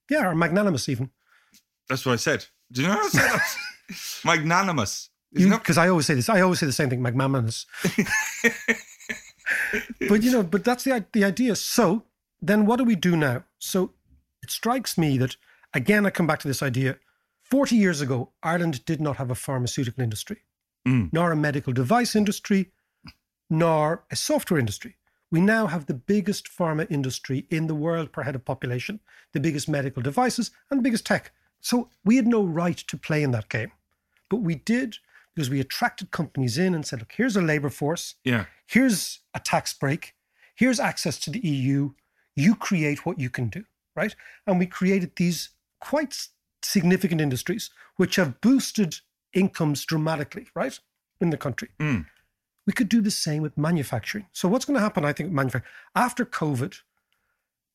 Yeah, 0.10 0.28
or 0.28 0.36
magnanimous 0.36 0.90
even. 0.90 1.12
That's 1.88 2.06
what 2.06 2.14
I 2.14 2.18
said. 2.18 2.46
Do 2.72 2.82
you 2.82 2.88
know 2.90 2.96
what 2.96 3.16
I 3.16 3.38
said? 3.38 4.26
magnanimous. 4.26 5.10
Because 5.32 5.78
I 5.78 5.88
always 5.88 6.06
say 6.06 6.16
this. 6.16 6.30
I 6.30 6.42
always 6.42 6.60
say 6.60 6.66
the 6.66 6.74
same 6.74 6.90
thing, 6.90 7.02
magnanimous. 7.02 7.66
but 10.10 10.22
you 10.24 10.32
know, 10.32 10.44
but 10.44 10.64
that's 10.64 10.84
the 10.84 11.06
the 11.14 11.24
idea. 11.24 11.56
So 11.56 12.04
then, 12.42 12.66
what 12.66 12.78
do 12.78 12.84
we 12.84 12.96
do 12.96 13.16
now? 13.16 13.44
So 13.60 13.92
it 14.42 14.52
strikes 14.52 14.98
me 14.98 15.18
that 15.20 15.36
again, 15.74 16.06
I 16.06 16.10
come 16.10 16.28
back 16.28 16.40
to 16.40 16.48
this 16.48 16.62
idea. 16.62 16.98
Forty 17.44 17.76
years 17.76 18.02
ago, 18.02 18.32
Ireland 18.44 18.86
did 18.86 19.02
not 19.02 19.18
have 19.18 19.32
a 19.32 19.36
pharmaceutical 19.36 20.04
industry, 20.04 20.44
Mm. 20.88 21.10
nor 21.14 21.32
a 21.32 21.36
medical 21.36 21.74
device 21.74 22.16
industry, 22.16 22.72
nor 23.50 24.04
a 24.12 24.16
software 24.16 24.60
industry. 24.60 24.98
We 25.34 25.42
now 25.42 25.66
have 25.66 25.88
the 25.88 25.96
biggest 25.96 26.48
pharma 26.48 26.86
industry 26.92 27.48
in 27.50 27.66
the 27.66 27.74
world 27.74 28.12
per 28.12 28.22
head 28.22 28.36
of 28.36 28.46
population, 28.46 29.00
the 29.32 29.40
biggest 29.40 29.68
medical 29.68 30.04
devices, 30.04 30.52
and 30.70 30.78
the 30.78 30.84
biggest 30.84 31.08
tech. 31.08 31.32
So 31.60 31.90
we 32.06 32.18
had 32.18 32.28
no 32.28 32.44
right 32.44 32.78
to 32.78 32.98
play 32.98 33.24
in 33.24 33.32
that 33.32 33.50
game. 33.50 33.72
But 34.30 34.42
we 34.42 34.54
did 34.54 34.98
because 35.34 35.50
we 35.50 35.60
attracted 35.60 36.12
companies 36.12 36.60
in 36.60 36.76
and 36.76 36.86
said, 36.86 37.00
look, 37.00 37.14
here's 37.18 37.36
a 37.36 37.42
labor 37.42 37.72
force, 37.72 38.14
Yeah. 38.24 38.46
here's 38.68 39.22
a 39.34 39.40
tax 39.40 39.74
break, 39.74 40.14
here's 40.54 40.80
access 40.80 41.18
to 41.22 41.32
the 41.32 41.40
EU. 41.40 41.94
You 42.36 42.54
create 42.54 43.04
what 43.04 43.20
you 43.20 43.32
can 43.32 43.50
do, 43.50 43.66
right? 43.96 44.16
And 44.46 44.60
we 44.60 44.68
created 44.68 45.14
these 45.16 45.50
quite 45.82 46.28
significant 46.62 47.22
industries 47.22 47.72
which 47.96 48.18
have 48.18 48.40
boosted 48.40 48.98
incomes 49.34 49.84
dramatically, 49.84 50.46
right, 50.54 50.80
in 51.20 51.32
the 51.32 51.38
country. 51.38 51.70
Mm. 51.80 52.06
We 52.66 52.74
could 52.74 52.90
do 52.90 53.02
the 53.02 53.12
same 53.12 53.42
with 53.44 53.58
manufacturing. 53.58 54.28
So, 54.32 54.48
what's 54.48 54.66
going 54.66 54.76
to 54.76 54.82
happen, 54.82 55.04
I 55.04 55.14
think, 55.14 55.28
with 55.28 55.36
manufacturing? 55.36 55.70
After 55.96 56.26
COVID, 56.26 56.76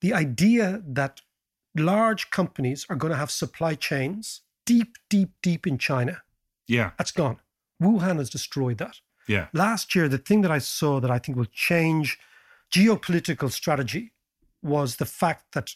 the 0.01 0.15
idea 0.15 0.83
that 0.87 1.21
large 1.77 2.31
companies 2.31 2.87
are 2.89 2.97
going 2.97 3.11
to 3.13 3.17
have 3.19 3.31
supply 3.31 3.75
chains 3.75 4.43
deep, 4.65 4.97
deep, 5.09 5.31
deep 5.43 5.67
in 5.67 5.79
China, 5.79 6.23
Yeah. 6.67 6.91
that's 6.99 7.13
gone. 7.13 7.39
Wuhan 7.83 8.17
has 8.17 8.31
destroyed 8.31 8.79
that. 8.79 9.01
Yeah. 9.27 9.49
Last 9.53 9.95
year, 9.95 10.09
the 10.09 10.19
thing 10.19 10.41
that 10.43 10.51
I 10.51 10.59
saw 10.59 11.01
that 11.01 11.11
I 11.11 11.19
think 11.19 11.37
will 11.37 11.45
change 11.53 12.19
geopolitical 12.73 13.51
strategy 13.51 14.13
was 14.63 14.97
the 14.97 15.07
fact 15.07 15.53
that 15.53 15.75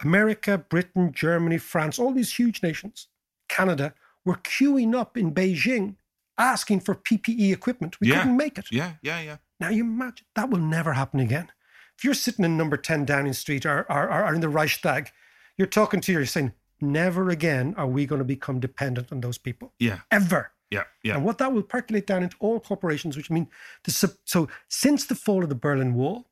America, 0.00 0.58
Britain, 0.58 1.12
Germany, 1.12 1.58
France, 1.58 1.98
all 1.98 2.12
these 2.12 2.34
huge 2.34 2.62
nations, 2.62 3.08
Canada, 3.48 3.94
were 4.24 4.36
queuing 4.36 4.94
up 4.94 5.16
in 5.16 5.32
Beijing 5.32 5.96
asking 6.38 6.80
for 6.80 6.94
PPE 6.94 7.52
equipment. 7.52 8.00
We 8.00 8.08
Yeah. 8.08 8.20
couldn't 8.22 8.36
make 8.36 8.58
it. 8.58 8.66
Yeah. 8.70 8.94
Yeah. 9.02 9.20
Yeah. 9.20 9.36
Now 9.60 9.70
you 9.70 9.82
imagine 9.84 10.26
that 10.34 10.50
will 10.50 10.58
never 10.60 10.92
happen 10.94 11.20
again. 11.20 11.50
If 11.96 12.04
you're 12.04 12.14
sitting 12.14 12.44
in 12.44 12.56
number 12.56 12.76
10 12.76 13.04
Downing 13.06 13.32
Street 13.32 13.64
or, 13.64 13.90
or, 13.90 14.10
or 14.10 14.34
in 14.34 14.40
the 14.40 14.48
Reichstag, 14.48 15.10
you're 15.56 15.66
talking 15.66 16.00
to 16.02 16.12
you're 16.12 16.26
saying, 16.26 16.52
never 16.80 17.30
again 17.30 17.74
are 17.78 17.86
we 17.86 18.04
going 18.04 18.18
to 18.18 18.24
become 18.24 18.60
dependent 18.60 19.10
on 19.10 19.20
those 19.22 19.38
people. 19.38 19.72
Yeah. 19.78 20.00
Ever. 20.10 20.52
Yeah. 20.70 20.84
Yeah. 21.02 21.14
And 21.16 21.24
what 21.24 21.38
that 21.38 21.52
will 21.52 21.62
percolate 21.62 22.06
down 22.06 22.22
into 22.22 22.36
all 22.38 22.60
corporations, 22.60 23.16
which 23.16 23.30
I 23.30 23.34
mean 23.34 23.48
the 23.84 23.92
so 24.24 24.48
since 24.68 25.06
the 25.06 25.14
fall 25.14 25.42
of 25.42 25.48
the 25.48 25.54
Berlin 25.54 25.94
Wall, 25.94 26.28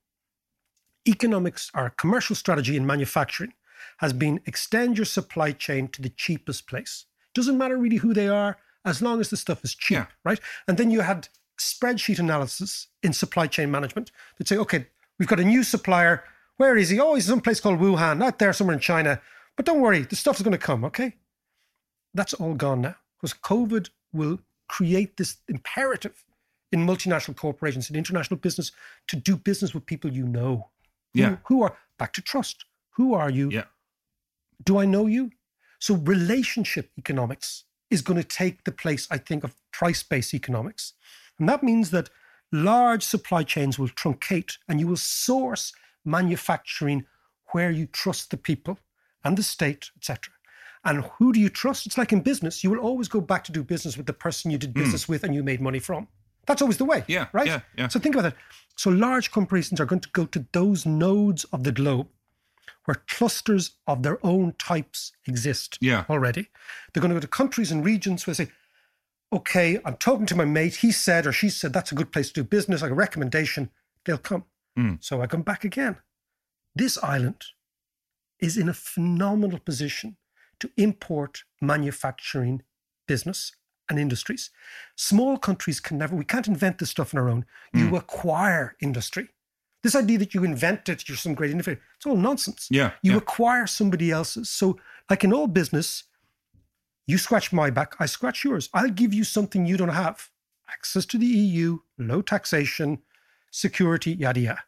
economics 1.07 1.71
or 1.75 1.91
commercial 1.91 2.37
strategy 2.37 2.77
in 2.77 2.87
manufacturing 2.87 3.53
has 3.99 4.13
been 4.13 4.41
extend 4.47 4.99
your 4.99 5.05
supply 5.05 5.53
chain 5.53 5.89
to 5.89 6.03
the 6.03 6.09
cheapest 6.09 6.67
place. 6.67 7.07
Doesn't 7.35 7.59
matter 7.59 7.77
really 7.77 7.97
who 7.97 8.15
they 8.15 8.29
are, 8.29 8.57
as 8.85 9.01
long 9.03 9.21
as 9.21 9.31
the 9.31 9.37
stuff 9.37 9.65
is 9.65 9.75
cheap, 9.75 9.97
Yeah. 9.97 10.07
right? 10.25 10.41
And 10.69 10.77
then 10.79 10.91
you 10.91 11.01
had 11.01 11.29
spreadsheet 11.59 12.19
analysis 12.19 12.89
in 13.03 13.13
supply 13.13 13.47
chain 13.47 13.71
management 13.71 14.11
that 14.39 14.49
say, 14.49 14.57
okay, 14.59 14.87
we've 15.19 15.29
got 15.29 15.41
a 15.41 15.45
new 15.45 15.63
supplier. 15.63 16.25
Where 16.57 16.77
is 16.77 16.91
he? 16.91 17.01
Oh, 17.01 17.15
he's 17.15 17.27
someplace 17.27 17.61
called 17.61 17.81
Wuhan, 17.81 18.23
out 18.23 18.39
there, 18.39 18.53
somewhere 18.53 18.75
in 18.75 18.81
China. 18.81 19.21
But 19.57 19.67
don't 19.67 19.81
worry, 19.81 20.03
the 20.03 20.17
stuff's 20.17 20.43
going 20.43 20.53
to 20.53 20.59
come, 20.59 20.85
okay? 20.85 21.15
That's 22.13 22.35
all 22.35 22.55
gone 22.55 22.81
now 22.83 22.97
because 23.21 23.35
COVID 23.35 23.89
will 24.13 24.39
create 24.69 25.17
this 25.17 25.37
imperative 25.49 26.25
in 26.73 26.85
multinational 26.87 27.37
corporations, 27.37 27.89
in 27.91 27.97
international 27.97 28.39
business, 28.39 28.73
to 29.09 29.17
do 29.17 29.37
business 29.37 29.75
with 29.75 29.87
people 29.87 30.13
you 30.13 30.27
know. 30.27 30.71
Who- 31.15 31.21
Yeah. 31.21 31.37
Who, 31.47 31.63
are 31.63 31.77
back 31.99 32.13
to 32.15 32.23
trust? 32.23 32.65
Who 32.97 33.15
are 33.15 33.31
you? 33.31 33.49
Yeah. 33.51 33.65
Do 34.65 34.79
I 34.79 34.85
know 34.87 35.07
you? 35.07 35.31
So 35.79 35.95
relationship 35.97 36.91
economics 36.99 37.65
is 37.95 38.03
going 38.03 38.21
to 38.21 38.29
take 38.29 38.65
the 38.65 38.73
place, 38.73 39.09
I 39.11 39.19
think, 39.19 39.45
of 39.45 39.55
price-based 39.73 40.35
economics. 40.35 40.93
And 41.39 41.49
that 41.49 41.63
means 41.63 41.91
that 41.91 42.11
large 42.53 43.03
supply 43.03 43.43
chains 43.43 43.79
will 43.79 43.89
truncate 43.89 44.59
and 44.69 44.79
you 44.81 44.87
will 44.87 44.97
source 44.97 45.73
manufacturing 46.05 47.07
where 47.53 47.71
you 47.71 47.87
trust 47.87 48.31
the 48.31 48.37
people 48.37 48.79
and 49.25 49.37
the 49.37 49.43
state, 49.43 49.91
etc. 49.97 50.33
And 50.85 51.05
who 51.19 51.33
do 51.33 51.41
you 51.41 51.49
trust? 51.49 51.87
It's 51.87 51.97
like 51.97 52.13
in 52.13 52.21
business, 52.21 52.63
you 52.63 52.71
will 52.71 52.79
always 52.79 53.09
go 53.09 53.21
back 53.21 53.45
to 53.45 53.53
do 53.53 53.65
business 53.65 53.97
with 53.97 54.07
the 54.07 54.13
person 54.13 54.51
you 54.51 54.59
did 54.59 54.75
business 54.75 55.09
with 55.09 55.25
and 55.25 55.35
you 55.35 55.43
made 55.43 55.61
money 55.61 55.79
from. 55.79 56.09
That's 56.47 56.61
always 56.61 56.77
the 56.77 56.85
way. 56.85 57.01
Hmm. 57.01 57.13
Yeah, 57.13 57.27
Right? 57.33 57.47
yeah, 57.47 57.61
yeah. 57.79 57.89
So 57.89 57.99
think 57.99 58.15
about 58.15 58.25
that. 58.25 58.37
So 58.77 58.91
large 58.91 59.31
corporations 59.31 59.81
are 59.81 59.87
going 59.87 60.01
to 60.03 60.11
go 60.11 60.27
to 60.27 60.45
those 60.53 60.85
nodes 60.85 61.45
of 61.45 61.65
the 61.65 61.73
globe 61.73 62.09
where 62.85 63.03
clusters 63.09 63.73
of 63.87 64.03
their 64.03 64.19
own 64.25 64.55
types 64.59 65.13
exist 65.27 65.79
Yeah. 65.81 66.05
already. 66.09 66.49
They're 66.93 67.01
going 67.01 67.11
to 67.11 67.17
go 67.17 67.21
to 67.21 67.27
countries 67.29 67.71
and 67.73 67.85
regions 67.85 68.27
where 68.27 68.35
they 68.35 68.45
say, 68.47 68.53
okay, 69.33 69.81
I'm 69.85 69.97
talking 69.97 70.27
to 70.27 70.37
my 70.37 70.45
mate. 70.45 70.77
He 70.77 70.93
said 70.93 71.27
or 71.27 71.33
she 71.33 71.49
said 71.49 71.73
that's 71.73 71.93
a 71.93 71.95
good 71.95 72.13
place 72.13 72.29
to 72.29 72.35
do 72.43 72.45
business, 72.45 72.83
like 72.83 72.91
a 72.91 72.95
recommendation. 72.95 73.71
They'll 74.05 74.19
come. 74.19 74.45
Mm. 74.79 75.03
So 75.03 75.23
I 75.23 75.27
come 75.27 75.43
back 75.43 75.65
again. 75.65 75.97
This 76.75 76.99
island 77.03 77.45
is 78.41 78.57
in 78.57 78.69
a 78.69 78.75
phenomenal 78.75 79.59
position 79.59 80.17
to 80.61 80.71
import 80.77 81.45
manufacturing 81.61 82.63
business 83.09 83.53
and 83.89 83.99
industries. 83.99 84.51
Small 84.97 85.37
countries 85.37 85.79
can 85.81 85.99
never, 85.99 86.15
we 86.17 86.25
can't 86.25 86.49
invent 86.49 86.79
this 86.79 86.91
stuff 86.91 87.15
on 87.15 87.21
our 87.21 87.29
own. 87.29 87.45
You 87.73 87.89
Mm. 87.91 87.99
acquire 87.99 88.77
industry. 88.81 89.29
This 89.85 89.95
idea 89.95 90.17
that 90.19 90.33
you 90.33 90.45
invent 90.45 90.89
it, 90.89 91.07
you're 91.09 91.17
some 91.19 91.35
great 91.35 91.51
innovator, 91.51 91.81
it's 91.97 92.07
all 92.07 92.17
nonsense. 92.17 92.69
Yeah, 92.71 92.93
You 93.03 93.13
yeah. 93.13 93.19
acquire 93.19 93.67
somebody 93.67 94.11
else's. 94.11 94.49
So, 94.49 94.79
like 95.11 95.23
in 95.25 95.33
all 95.33 95.47
business, 95.47 96.05
you 97.07 97.19
scratch 97.19 97.53
my 97.53 97.69
back, 97.69 97.95
I 98.01 98.07
scratch 98.07 98.45
yours. 98.45 98.71
I'll 98.73 98.89
give 98.89 99.13
you 99.13 99.25
something 99.25 99.67
you 99.67 99.77
don't 99.77 99.91
have 99.91 100.31
access 100.73 101.05
to 101.05 101.19
the 101.19 101.27
EU, 101.27 101.81
low 101.99 102.23
taxation, 102.23 103.03
security, 103.51 104.13
yada, 104.13 104.41
yada. 104.41 104.65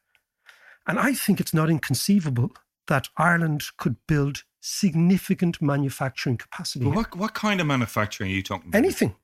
And 0.86 0.98
I 0.98 1.14
think 1.14 1.40
it's 1.40 1.54
not 1.54 1.70
inconceivable 1.70 2.52
that 2.86 3.08
Ireland 3.16 3.64
could 3.78 3.96
build 4.06 4.44
significant 4.60 5.62
manufacturing 5.62 6.36
capacity. 6.36 6.84
But 6.84 6.94
what 6.94 7.16
what 7.16 7.34
kind 7.34 7.60
of 7.60 7.66
manufacturing 7.66 8.30
are 8.30 8.34
you 8.34 8.42
talking 8.42 8.68
about? 8.68 8.78
Anything. 8.78 9.16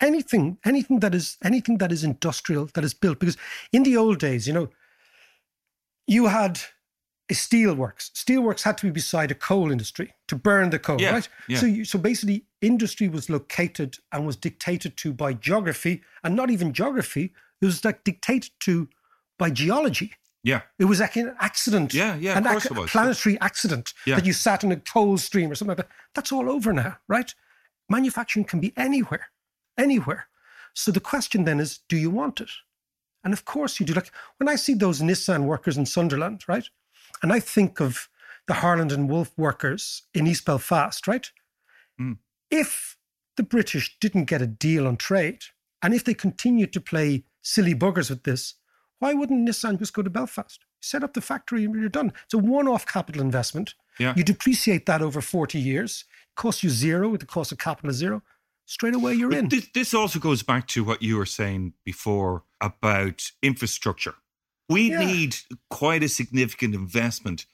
Anything, 0.00 0.58
anything 0.64 1.00
that 1.00 1.14
is 1.14 1.36
anything 1.42 1.78
that 1.78 1.90
is 1.92 2.04
industrial, 2.04 2.70
that 2.74 2.84
is 2.84 2.94
built. 2.94 3.18
Because 3.18 3.36
in 3.72 3.82
the 3.82 3.96
old 3.96 4.18
days, 4.18 4.46
you 4.46 4.54
know, 4.54 4.68
you 6.06 6.26
had 6.26 6.60
a 7.30 7.34
steelworks. 7.34 8.10
Steelworks 8.12 8.62
had 8.62 8.76
to 8.78 8.86
be 8.86 8.90
beside 8.90 9.30
a 9.30 9.34
coal 9.34 9.70
industry 9.70 10.14
to 10.28 10.34
burn 10.36 10.70
the 10.70 10.78
coal, 10.78 11.00
Yeah, 11.00 11.12
right? 11.12 11.28
yeah. 11.48 11.58
So, 11.58 11.66
you, 11.66 11.84
so 11.84 11.98
basically, 11.98 12.44
industry 12.60 13.08
was 13.08 13.30
located 13.30 13.96
and 14.12 14.26
was 14.26 14.36
dictated 14.36 14.96
to 14.98 15.12
by 15.12 15.34
geography, 15.34 16.02
and 16.24 16.34
not 16.34 16.50
even 16.50 16.72
geography. 16.72 17.32
It 17.62 17.66
was 17.66 17.84
like 17.84 18.02
dictated 18.04 18.50
to 18.60 18.88
by 19.38 19.50
geology. 19.50 20.12
Yeah. 20.42 20.62
It 20.78 20.86
was 20.86 21.00
like 21.00 21.16
an 21.16 21.34
accident. 21.38 21.92
Yeah, 21.94 22.16
yeah, 22.16 22.32
of 22.32 22.38
an 22.38 22.44
course 22.44 22.66
ac- 22.66 22.74
it 22.74 22.80
was. 22.80 22.90
planetary 22.90 23.40
accident 23.40 23.92
Yeah. 24.06 24.16
that 24.16 24.24
you 24.26 24.32
sat 24.32 24.64
in 24.64 24.72
a 24.72 24.76
coal 24.76 25.18
stream 25.18 25.50
or 25.50 25.54
something 25.54 25.76
like 25.76 25.86
that. 25.86 25.94
That's 26.14 26.32
all 26.32 26.48
over 26.50 26.72
now, 26.72 26.96
right? 27.08 27.32
Manufacturing 27.90 28.44
can 28.46 28.58
be 28.60 28.72
anywhere, 28.76 29.28
anywhere. 29.78 30.28
So 30.74 30.90
the 30.90 31.00
question 31.00 31.44
then 31.44 31.60
is, 31.60 31.80
do 31.88 31.96
you 31.96 32.08
want 32.10 32.40
it? 32.40 32.50
And 33.24 33.32
of 33.32 33.44
course 33.44 33.78
you 33.78 33.86
do. 33.86 33.92
Like 33.92 34.10
when 34.38 34.48
I 34.48 34.56
see 34.56 34.74
those 34.74 35.00
Nissan 35.00 35.44
workers 35.44 35.76
in 35.76 35.86
Sunderland, 35.86 36.44
right? 36.48 36.68
And 37.22 37.32
I 37.32 37.40
think 37.40 37.80
of 37.80 38.08
the 38.46 38.54
Harland 38.54 38.92
and 38.92 39.08
Wolff 39.08 39.32
workers 39.36 40.02
in 40.14 40.26
East 40.26 40.44
Belfast, 40.44 41.06
right? 41.06 41.30
Mm. 42.00 42.18
If 42.50 42.96
the 43.36 43.42
British 43.42 43.96
didn't 44.00 44.24
get 44.24 44.42
a 44.42 44.46
deal 44.46 44.86
on 44.86 44.96
trade, 44.96 45.44
and 45.82 45.94
if 45.94 46.04
they 46.04 46.14
continued 46.14 46.72
to 46.72 46.80
play 46.80 47.24
silly 47.42 47.74
buggers 47.74 48.10
with 48.10 48.24
this, 48.24 48.54
why 48.98 49.14
wouldn't 49.14 49.48
Nissan 49.48 49.78
just 49.78 49.94
go 49.94 50.02
to 50.02 50.10
Belfast? 50.10 50.60
Set 50.80 51.04
up 51.04 51.14
the 51.14 51.20
factory 51.20 51.64
and 51.64 51.74
you're 51.74 51.88
done. 51.88 52.12
It's 52.24 52.34
a 52.34 52.38
one 52.38 52.68
off 52.68 52.86
capital 52.86 53.22
investment. 53.22 53.74
Yeah. 53.98 54.14
You 54.16 54.24
depreciate 54.24 54.86
that 54.86 55.02
over 55.02 55.20
40 55.20 55.58
years, 55.58 56.04
costs 56.36 56.62
you 56.62 56.70
zero 56.70 57.08
with 57.08 57.20
the 57.20 57.26
cost 57.26 57.52
of 57.52 57.58
capital 57.58 57.92
zero. 57.92 58.22
Straight 58.70 58.94
away, 58.94 59.14
you're 59.14 59.30
But 59.30 59.38
in. 59.38 59.48
This, 59.48 59.68
this 59.74 59.94
also 59.94 60.20
goes 60.20 60.44
back 60.44 60.68
to 60.68 60.84
what 60.84 61.02
you 61.02 61.16
were 61.16 61.26
saying 61.26 61.72
before 61.84 62.44
about 62.60 63.32
infrastructure. 63.42 64.14
We 64.68 64.90
Yeah. 64.92 65.04
need 65.04 65.36
quite 65.70 66.04
a 66.04 66.08
significant 66.08 66.76
investment 66.76 67.46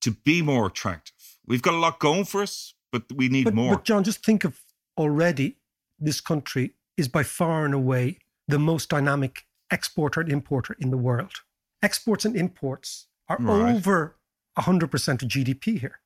to 0.00 0.12
be 0.12 0.42
more 0.42 0.66
attractive. 0.66 1.38
We've 1.44 1.60
got 1.60 1.74
a 1.74 1.78
lot 1.78 1.98
going 1.98 2.24
for 2.24 2.40
us, 2.40 2.74
but 2.92 3.02
we 3.12 3.28
need 3.28 3.46
but, 3.46 3.54
more. 3.54 3.74
But 3.74 3.84
John, 3.84 4.04
just 4.04 4.24
think 4.24 4.44
of 4.44 4.60
already 4.96 5.56
this 5.98 6.20
country 6.20 6.74
is 6.96 7.08
by 7.08 7.24
far 7.24 7.64
and 7.64 7.74
away 7.74 8.18
the 8.46 8.60
most 8.60 8.90
dynamic 8.90 9.48
exporter 9.72 10.20
and 10.20 10.30
importer 10.30 10.76
in 10.78 10.90
the 10.90 10.96
world. 10.96 11.32
Exports 11.82 12.24
and 12.24 12.36
imports 12.36 13.08
are 13.28 13.38
Right. 13.40 13.74
over 13.74 14.20
100% 14.56 15.20
of 15.20 15.26
GDP 15.28 15.78
here. 15.78 15.98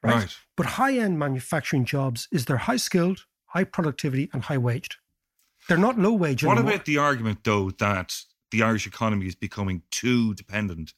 Right. 0.00 0.14
Right. 0.14 0.38
But 0.56 0.66
high 0.78 0.96
end 0.96 1.18
manufacturing 1.18 1.84
jobs 1.84 2.28
is 2.30 2.44
they're 2.44 2.68
high 2.70 2.76
skilled, 2.76 3.26
high 3.52 3.64
productivity, 3.64 4.30
and 4.32 4.42
high 4.44 4.58
waged. 4.58 4.96
They're 5.68 5.78
not 5.78 5.98
low 5.98 6.12
wage 6.12 6.42
What 6.42 6.58
anymore. 6.58 6.74
about 6.74 6.86
the 6.86 6.98
argument, 6.98 7.44
though, 7.44 7.70
that 7.72 8.16
the 8.50 8.62
Irish 8.62 8.86
economy 8.86 9.26
is 9.26 9.34
becoming 9.34 9.82
too 9.90 10.34
dependent 10.34 10.94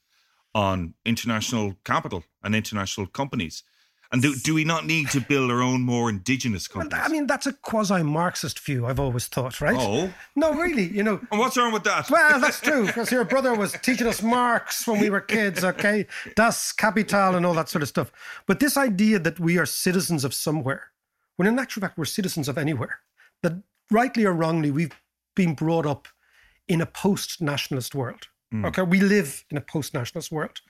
on 0.54 0.94
international 1.04 1.74
capital 1.84 2.24
and 2.42 2.54
international 2.54 3.06
companies? 3.06 3.62
And 4.12 4.22
do, 4.22 4.32
do 4.36 4.54
we 4.54 4.62
not 4.64 4.86
need 4.86 5.08
to 5.10 5.20
build 5.20 5.50
our 5.50 5.60
own 5.60 5.80
more 5.82 6.08
indigenous 6.08 6.68
Well. 6.68 6.88
I 6.92 7.08
mean, 7.08 7.26
that's 7.26 7.46
a 7.46 7.52
quasi 7.52 8.02
Marxist 8.04 8.60
view, 8.60 8.86
I've 8.86 9.00
always 9.00 9.26
thought, 9.26 9.60
right? 9.60 9.76
Oh. 9.76 10.12
No, 10.36 10.52
really, 10.54 10.84
you 10.84 11.02
know. 11.02 11.20
And 11.32 11.40
what's 11.40 11.56
wrong 11.56 11.72
with 11.72 11.82
that? 11.84 12.08
Well, 12.10 12.38
that's 12.38 12.60
true, 12.68 12.86
because 12.86 13.10
your 13.10 13.24
brother 13.24 13.54
was 13.56 13.72
teaching 13.82 14.06
us 14.06 14.22
Marx 14.22 14.86
when 14.86 15.00
we 15.00 15.10
were 15.10 15.20
kids, 15.20 15.64
okay? 15.64 16.06
Das 16.36 16.72
Kapital 16.72 17.34
and 17.34 17.44
all 17.44 17.54
that 17.54 17.68
sort 17.68 17.82
of 17.82 17.88
stuff. 17.88 18.12
But 18.46 18.60
this 18.60 18.76
idea 18.76 19.18
that 19.18 19.40
we 19.40 19.58
are 19.58 19.66
citizens 19.66 20.24
of 20.24 20.32
somewhere, 20.32 20.92
when 21.36 21.48
in 21.48 21.58
actual 21.58 21.80
fact 21.82 21.98
we're 21.98 22.04
citizens 22.04 22.48
of 22.48 22.58
anywhere, 22.58 23.00
that 23.42 23.62
rightly 23.90 24.24
or 24.24 24.32
wrongly, 24.32 24.70
we've 24.70 24.92
been 25.34 25.54
brought 25.54 25.86
up 25.86 26.08
in 26.68 26.80
a 26.80 26.86
post 26.86 27.40
nationalist 27.40 27.94
world. 27.94 28.28
Mm. 28.52 28.66
Okay, 28.66 28.82
we 28.82 29.00
live 29.00 29.44
in 29.50 29.56
a 29.56 29.60
post 29.60 29.94
nationalist 29.94 30.30
world. 30.32 30.60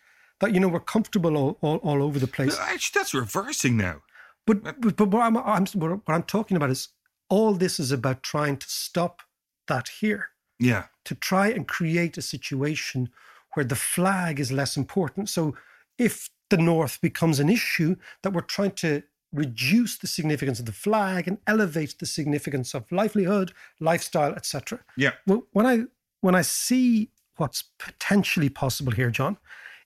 That, 0.41 0.53
you 0.53 0.61
know, 0.61 0.69
we're 0.69 0.81
comfortable 0.81 1.37
all, 1.37 1.59
all, 1.61 1.77
all 1.79 2.03
over 2.03 2.19
the 2.19 2.27
place. 2.27 2.59
Actually, 2.59 3.01
that's 3.01 3.15
reversing 3.15 3.77
now. 3.77 4.03
But 4.47 4.63
but, 4.81 4.97
but 4.97 5.09
what, 5.09 5.23
I'm, 5.23 5.37
I'm, 5.37 5.67
what 5.75 6.01
I'm 6.09 6.23
talking 6.25 6.57
about 6.57 6.71
is 6.71 6.89
all 7.29 7.55
this 7.55 7.79
is 7.79 7.93
about 7.93 8.23
trying 8.23 8.57
to 8.59 8.69
stop 8.69 9.23
that 9.69 9.89
here, 10.01 10.31
Yeah. 10.59 10.85
to 11.05 11.15
try 11.15 11.49
and 11.49 11.67
create 11.67 12.19
a 12.19 12.23
situation 12.23 13.11
where 13.55 13.65
the 13.65 13.77
flag 13.77 14.41
is 14.41 14.51
less 14.53 14.77
important. 14.77 15.29
So 15.29 15.57
if 15.99 16.29
the 16.51 16.59
North 16.59 17.01
becomes 17.01 17.41
an 17.41 17.49
issue, 17.49 17.97
that 18.23 18.33
we're 18.33 18.43
trying 18.43 18.73
to 18.73 19.03
reduce 19.35 19.99
the 19.99 20.07
significance 20.07 20.61
of 20.61 20.67
the 20.67 20.73
flag 20.73 21.27
and 21.29 21.39
elevate 21.47 21.99
the 21.99 22.07
significance 22.07 22.73
of 22.75 22.91
livelihood, 22.93 23.53
lifestyle, 23.81 24.33
etc. 24.35 24.81
Yeah. 24.97 25.13
Well, 25.27 25.43
when 25.53 25.67
I 25.67 25.85
when 26.21 26.35
I 26.35 26.43
see 26.43 27.11
what's 27.37 27.65
potentially 27.79 28.49
possible 28.49 28.93
here, 28.93 29.11
John, 29.11 29.37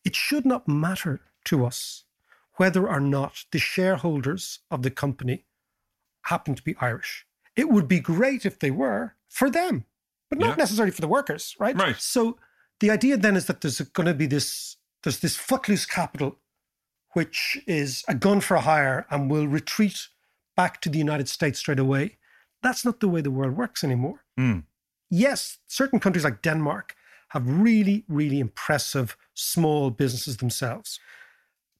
it 0.04 0.14
should 0.14 0.44
not 0.44 0.68
matter 0.68 1.20
to 1.44 1.64
us 1.64 2.04
whether 2.56 2.88
or 2.88 3.00
not 3.00 3.44
the 3.52 3.58
shareholders 3.58 4.60
of 4.70 4.82
the 4.82 4.90
company 4.90 5.44
happen 6.22 6.54
to 6.54 6.62
be 6.62 6.76
Irish. 6.80 7.26
It 7.56 7.70
would 7.70 7.88
be 7.88 8.00
great 8.00 8.44
if 8.44 8.58
they 8.58 8.70
were 8.70 9.14
for 9.28 9.50
them, 9.50 9.84
but 10.28 10.38
not 10.38 10.50
Yeah. 10.50 10.54
necessarily 10.56 10.92
for 10.92 11.00
the 11.00 11.08
workers, 11.08 11.56
right? 11.58 11.74
Right. 11.76 11.96
So 12.00 12.38
the 12.80 12.90
idea 12.90 13.16
then 13.16 13.36
is 13.36 13.46
that 13.46 13.60
there's 13.60 13.80
going 13.80 14.06
to 14.06 14.14
be 14.14 14.26
this 14.26 14.76
there's 15.04 15.20
this 15.20 15.36
footloose 15.36 15.86
capital, 15.86 16.38
which 17.18 17.58
is 17.66 18.04
a 18.06 18.14
gun 18.14 18.40
for 18.40 18.56
hire 18.58 19.06
and 19.10 19.30
will 19.30 19.48
retreat 19.58 19.98
back 20.56 20.80
to 20.80 20.88
the 20.90 20.98
United 21.06 21.28
States 21.28 21.58
straight 21.58 21.80
away. 21.86 22.04
That's 22.62 22.84
not 22.84 23.00
the 23.00 23.08
way 23.12 23.20
the 23.22 23.36
world 23.38 23.56
works 23.56 23.84
anymore 23.84 24.18
Mm. 24.40 24.62
yes, 25.10 25.58
certain 25.66 26.00
countries 26.00 26.24
like 26.24 26.42
Denmark 26.42 26.94
have 27.34 27.44
really, 27.66 28.04
really 28.08 28.38
impressive 28.40 29.16
small 29.34 29.90
businesses 29.90 30.36
themselves. 30.36 31.00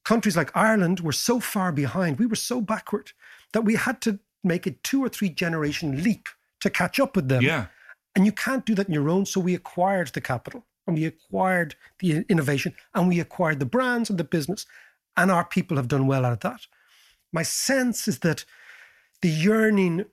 Countries 0.04 0.36
like 0.36 0.50
Ireland 0.68 1.00
were 1.00 1.12
so 1.28 1.40
far 1.40 1.72
behind, 1.72 2.18
we 2.18 2.26
were 2.26 2.42
so 2.52 2.60
backward 2.60 3.12
that 3.52 3.64
we 3.64 3.74
had 3.76 4.00
to 4.00 4.18
make 4.42 4.66
a 4.66 4.72
two 4.88 5.00
or 5.04 5.08
three 5.08 5.30
generation 5.44 6.02
leap 6.06 6.24
to 6.60 6.70
catch 6.70 6.98
up 7.00 7.14
with 7.16 7.28
them. 7.28 7.42
Yeah. 7.42 7.66
And 8.16 8.26
you 8.26 8.32
can't 8.32 8.66
do 8.66 8.74
that 8.74 8.88
on 8.88 8.94
your 8.94 9.08
own. 9.08 9.26
So 9.26 9.40
we 9.40 9.54
acquired 9.54 10.08
the 10.12 10.20
capital 10.20 10.60
and 10.86 10.96
we 10.98 11.06
acquired 11.06 11.74
the 12.00 12.08
innovation 12.28 12.72
and 12.94 13.08
we 13.08 13.20
acquired 13.20 13.58
the 13.60 13.66
brands 13.76 14.10
and 14.10 14.18
the 14.18 14.24
business. 14.36 14.66
And 15.18 15.32
our 15.32 15.44
people 15.44 15.76
have 15.76 15.88
done 15.88 16.06
well 16.06 16.24
out 16.24 16.32
of 16.32 16.40
that. 16.40 16.60
My 17.32 17.42
sense 17.42 18.06
is 18.06 18.20
that 18.20 18.44
the 19.20 19.28
yearning 19.28 20.04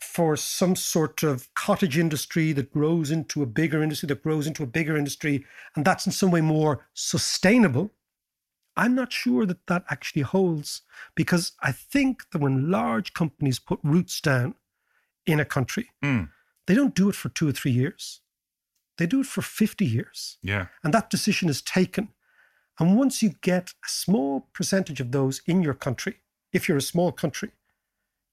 for 0.00 0.36
some 0.36 0.74
sort 0.74 1.22
of 1.22 1.52
cottage 1.54 1.98
industry 1.98 2.52
that 2.52 2.72
grows 2.72 3.10
into 3.10 3.42
a 3.42 3.46
bigger 3.46 3.82
industry, 3.82 4.06
that 4.06 4.22
grows 4.22 4.46
into 4.46 4.62
a 4.62 4.66
bigger 4.66 4.96
industry, 4.96 5.44
and 5.76 5.84
that's 5.84 6.06
in 6.06 6.12
some 6.12 6.30
way 6.30 6.40
more 6.40 6.86
sustainable. 6.94 7.92
I'm 8.76 8.94
not 8.94 9.12
sure 9.12 9.44
that 9.46 9.66
that 9.66 9.84
actually 9.90 10.22
holds 10.22 10.82
because 11.14 11.52
I 11.60 11.70
think 11.70 12.30
that 12.30 12.40
when 12.40 12.70
large 12.70 13.12
companies 13.12 13.58
put 13.58 13.78
roots 13.82 14.20
down 14.20 14.54
in 15.26 15.38
a 15.40 15.44
country, 15.44 15.90
Mm. 16.02 16.30
they 16.66 16.74
don't 16.74 16.94
do 16.94 17.08
it 17.10 17.14
for 17.14 17.28
two 17.28 17.48
or 17.48 17.52
three 17.52 17.70
years. 17.70 18.20
They 18.96 19.06
do 19.06 19.20
it 19.20 19.26
for 19.26 19.42
50 19.42 19.84
years. 19.84 20.38
Yeah. 20.42 20.68
And 20.82 20.92
that 20.94 21.10
decision 21.10 21.48
is 21.50 21.60
taken. 21.62 22.08
And 22.78 22.98
once 22.98 23.22
you 23.22 23.34
get 23.40 23.70
a 23.84 23.88
small 23.88 24.48
percentage 24.52 25.00
of 25.00 25.12
those 25.12 25.40
in 25.46 25.62
your 25.62 25.74
country, 25.74 26.16
if 26.52 26.68
you're 26.68 26.78
a 26.78 26.82
small 26.82 27.12
country, 27.12 27.52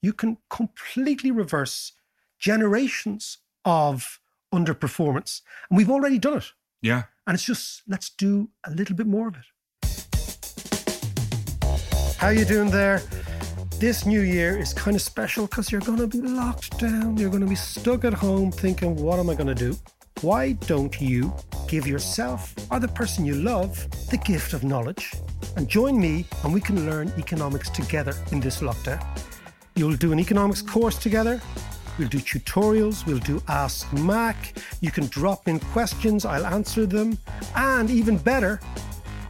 you 0.02 0.14
can 0.14 0.38
completely 0.50 1.30
reverse 1.30 1.94
generations 2.40 3.38
of 3.66 4.20
underperformance. 4.54 5.42
And 5.70 5.78
we've 5.78 5.92
already 5.92 6.18
done 6.18 6.38
it. 6.38 6.52
Yeah. 6.82 7.04
And 7.28 7.36
it's 7.36 7.46
just 7.46 7.84
let's 7.88 8.10
do 8.10 8.50
a 8.66 8.72
little 8.72 8.96
bit 8.96 9.06
more 9.06 9.28
of 9.28 9.36
it. 9.36 9.46
How 12.18 12.30
you 12.30 12.46
doing 12.46 12.72
there? 12.72 13.02
This 13.80 14.06
new 14.06 14.22
year 14.22 14.58
is 14.58 14.74
kind 14.74 14.96
of 14.96 15.02
special 15.02 15.46
because 15.48 15.72
you're 15.72 15.82
going 15.82 16.00
to 16.00 16.08
be 16.08 16.20
locked 16.22 16.80
down. 16.80 17.18
You're 17.18 17.30
going 17.30 17.42
to 17.42 17.48
be 17.48 17.56
stuck 17.56 18.06
at 18.06 18.14
home 18.14 18.52
thinking, 18.52 18.96
what 18.96 19.20
am 19.20 19.30
I 19.30 19.36
going 19.36 19.48
to 19.48 19.56
do? 19.56 19.76
Why 20.22 20.52
don't 20.52 21.02
you 21.02 21.34
give 21.68 21.88
yourself 21.88 22.54
or 22.70 22.80
the 22.80 22.88
person 22.88 23.26
you 23.26 23.34
love 23.34 23.90
the 24.12 24.18
gift 24.18 24.54
of 24.54 24.64
knowledge 24.64 25.12
and 25.56 25.68
join 25.68 26.00
me 26.00 26.26
and 26.44 26.54
we 26.54 26.62
can 26.62 26.86
learn 26.86 27.12
economics 27.18 27.72
together 27.72 28.14
in 28.32 28.40
this 28.40 28.60
lockdown? 28.60 29.04
You'll 29.76 29.96
do 29.96 30.12
an 30.12 30.20
economics 30.20 30.62
course 30.62 31.00
together. 31.00 31.42
We'll 31.98 32.08
do 32.08 32.20
tutorials. 32.20 33.04
We'll 33.08 33.18
do 33.18 33.42
Ask 33.48 33.92
Mac. 33.94 34.60
You 34.82 34.92
can 34.92 35.08
drop 35.08 35.48
in 35.48 35.60
questions. 35.60 36.24
I'll 36.24 36.46
answer 36.46 36.86
them. 36.86 37.18
And 37.56 37.90
even 37.90 38.18
better, 38.18 38.60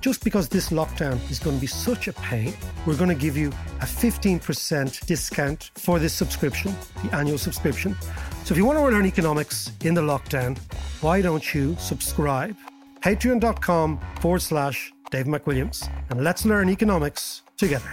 just 0.02 0.24
because 0.24 0.50
this 0.50 0.70
lockdown 0.70 1.18
is 1.30 1.40
going 1.40 1.56
to 1.56 1.62
be 1.62 1.68
such 1.68 2.08
a 2.08 2.14
pain, 2.14 2.54
we're 2.86 2.98
going 2.98 3.10
to 3.10 3.16
give 3.16 3.38
you 3.38 3.50
a 3.82 3.86
15% 3.86 5.06
discount 5.06 5.72
for 5.76 6.00
this 6.00 6.14
subscription, 6.14 6.76
the 7.04 7.16
annual 7.16 7.38
subscription. 7.38 7.96
So 8.44 8.54
if 8.54 8.58
you 8.58 8.66
want 8.66 8.80
to 8.80 8.84
learn 8.84 9.06
economics 9.06 9.72
in 9.84 9.94
the 9.94 10.02
lockdown, 10.02 10.58
why 11.02 11.22
don't 11.22 11.54
you 11.54 11.76
subscribe? 11.80 12.58
Patreon.com 13.02 14.00
forward 14.20 14.42
slash 14.42 14.92
Dave 15.12 15.26
McWilliams. 15.26 15.88
And 16.10 16.24
let's 16.24 16.46
learn 16.46 16.70
economics 16.70 17.44
together. 17.58 17.92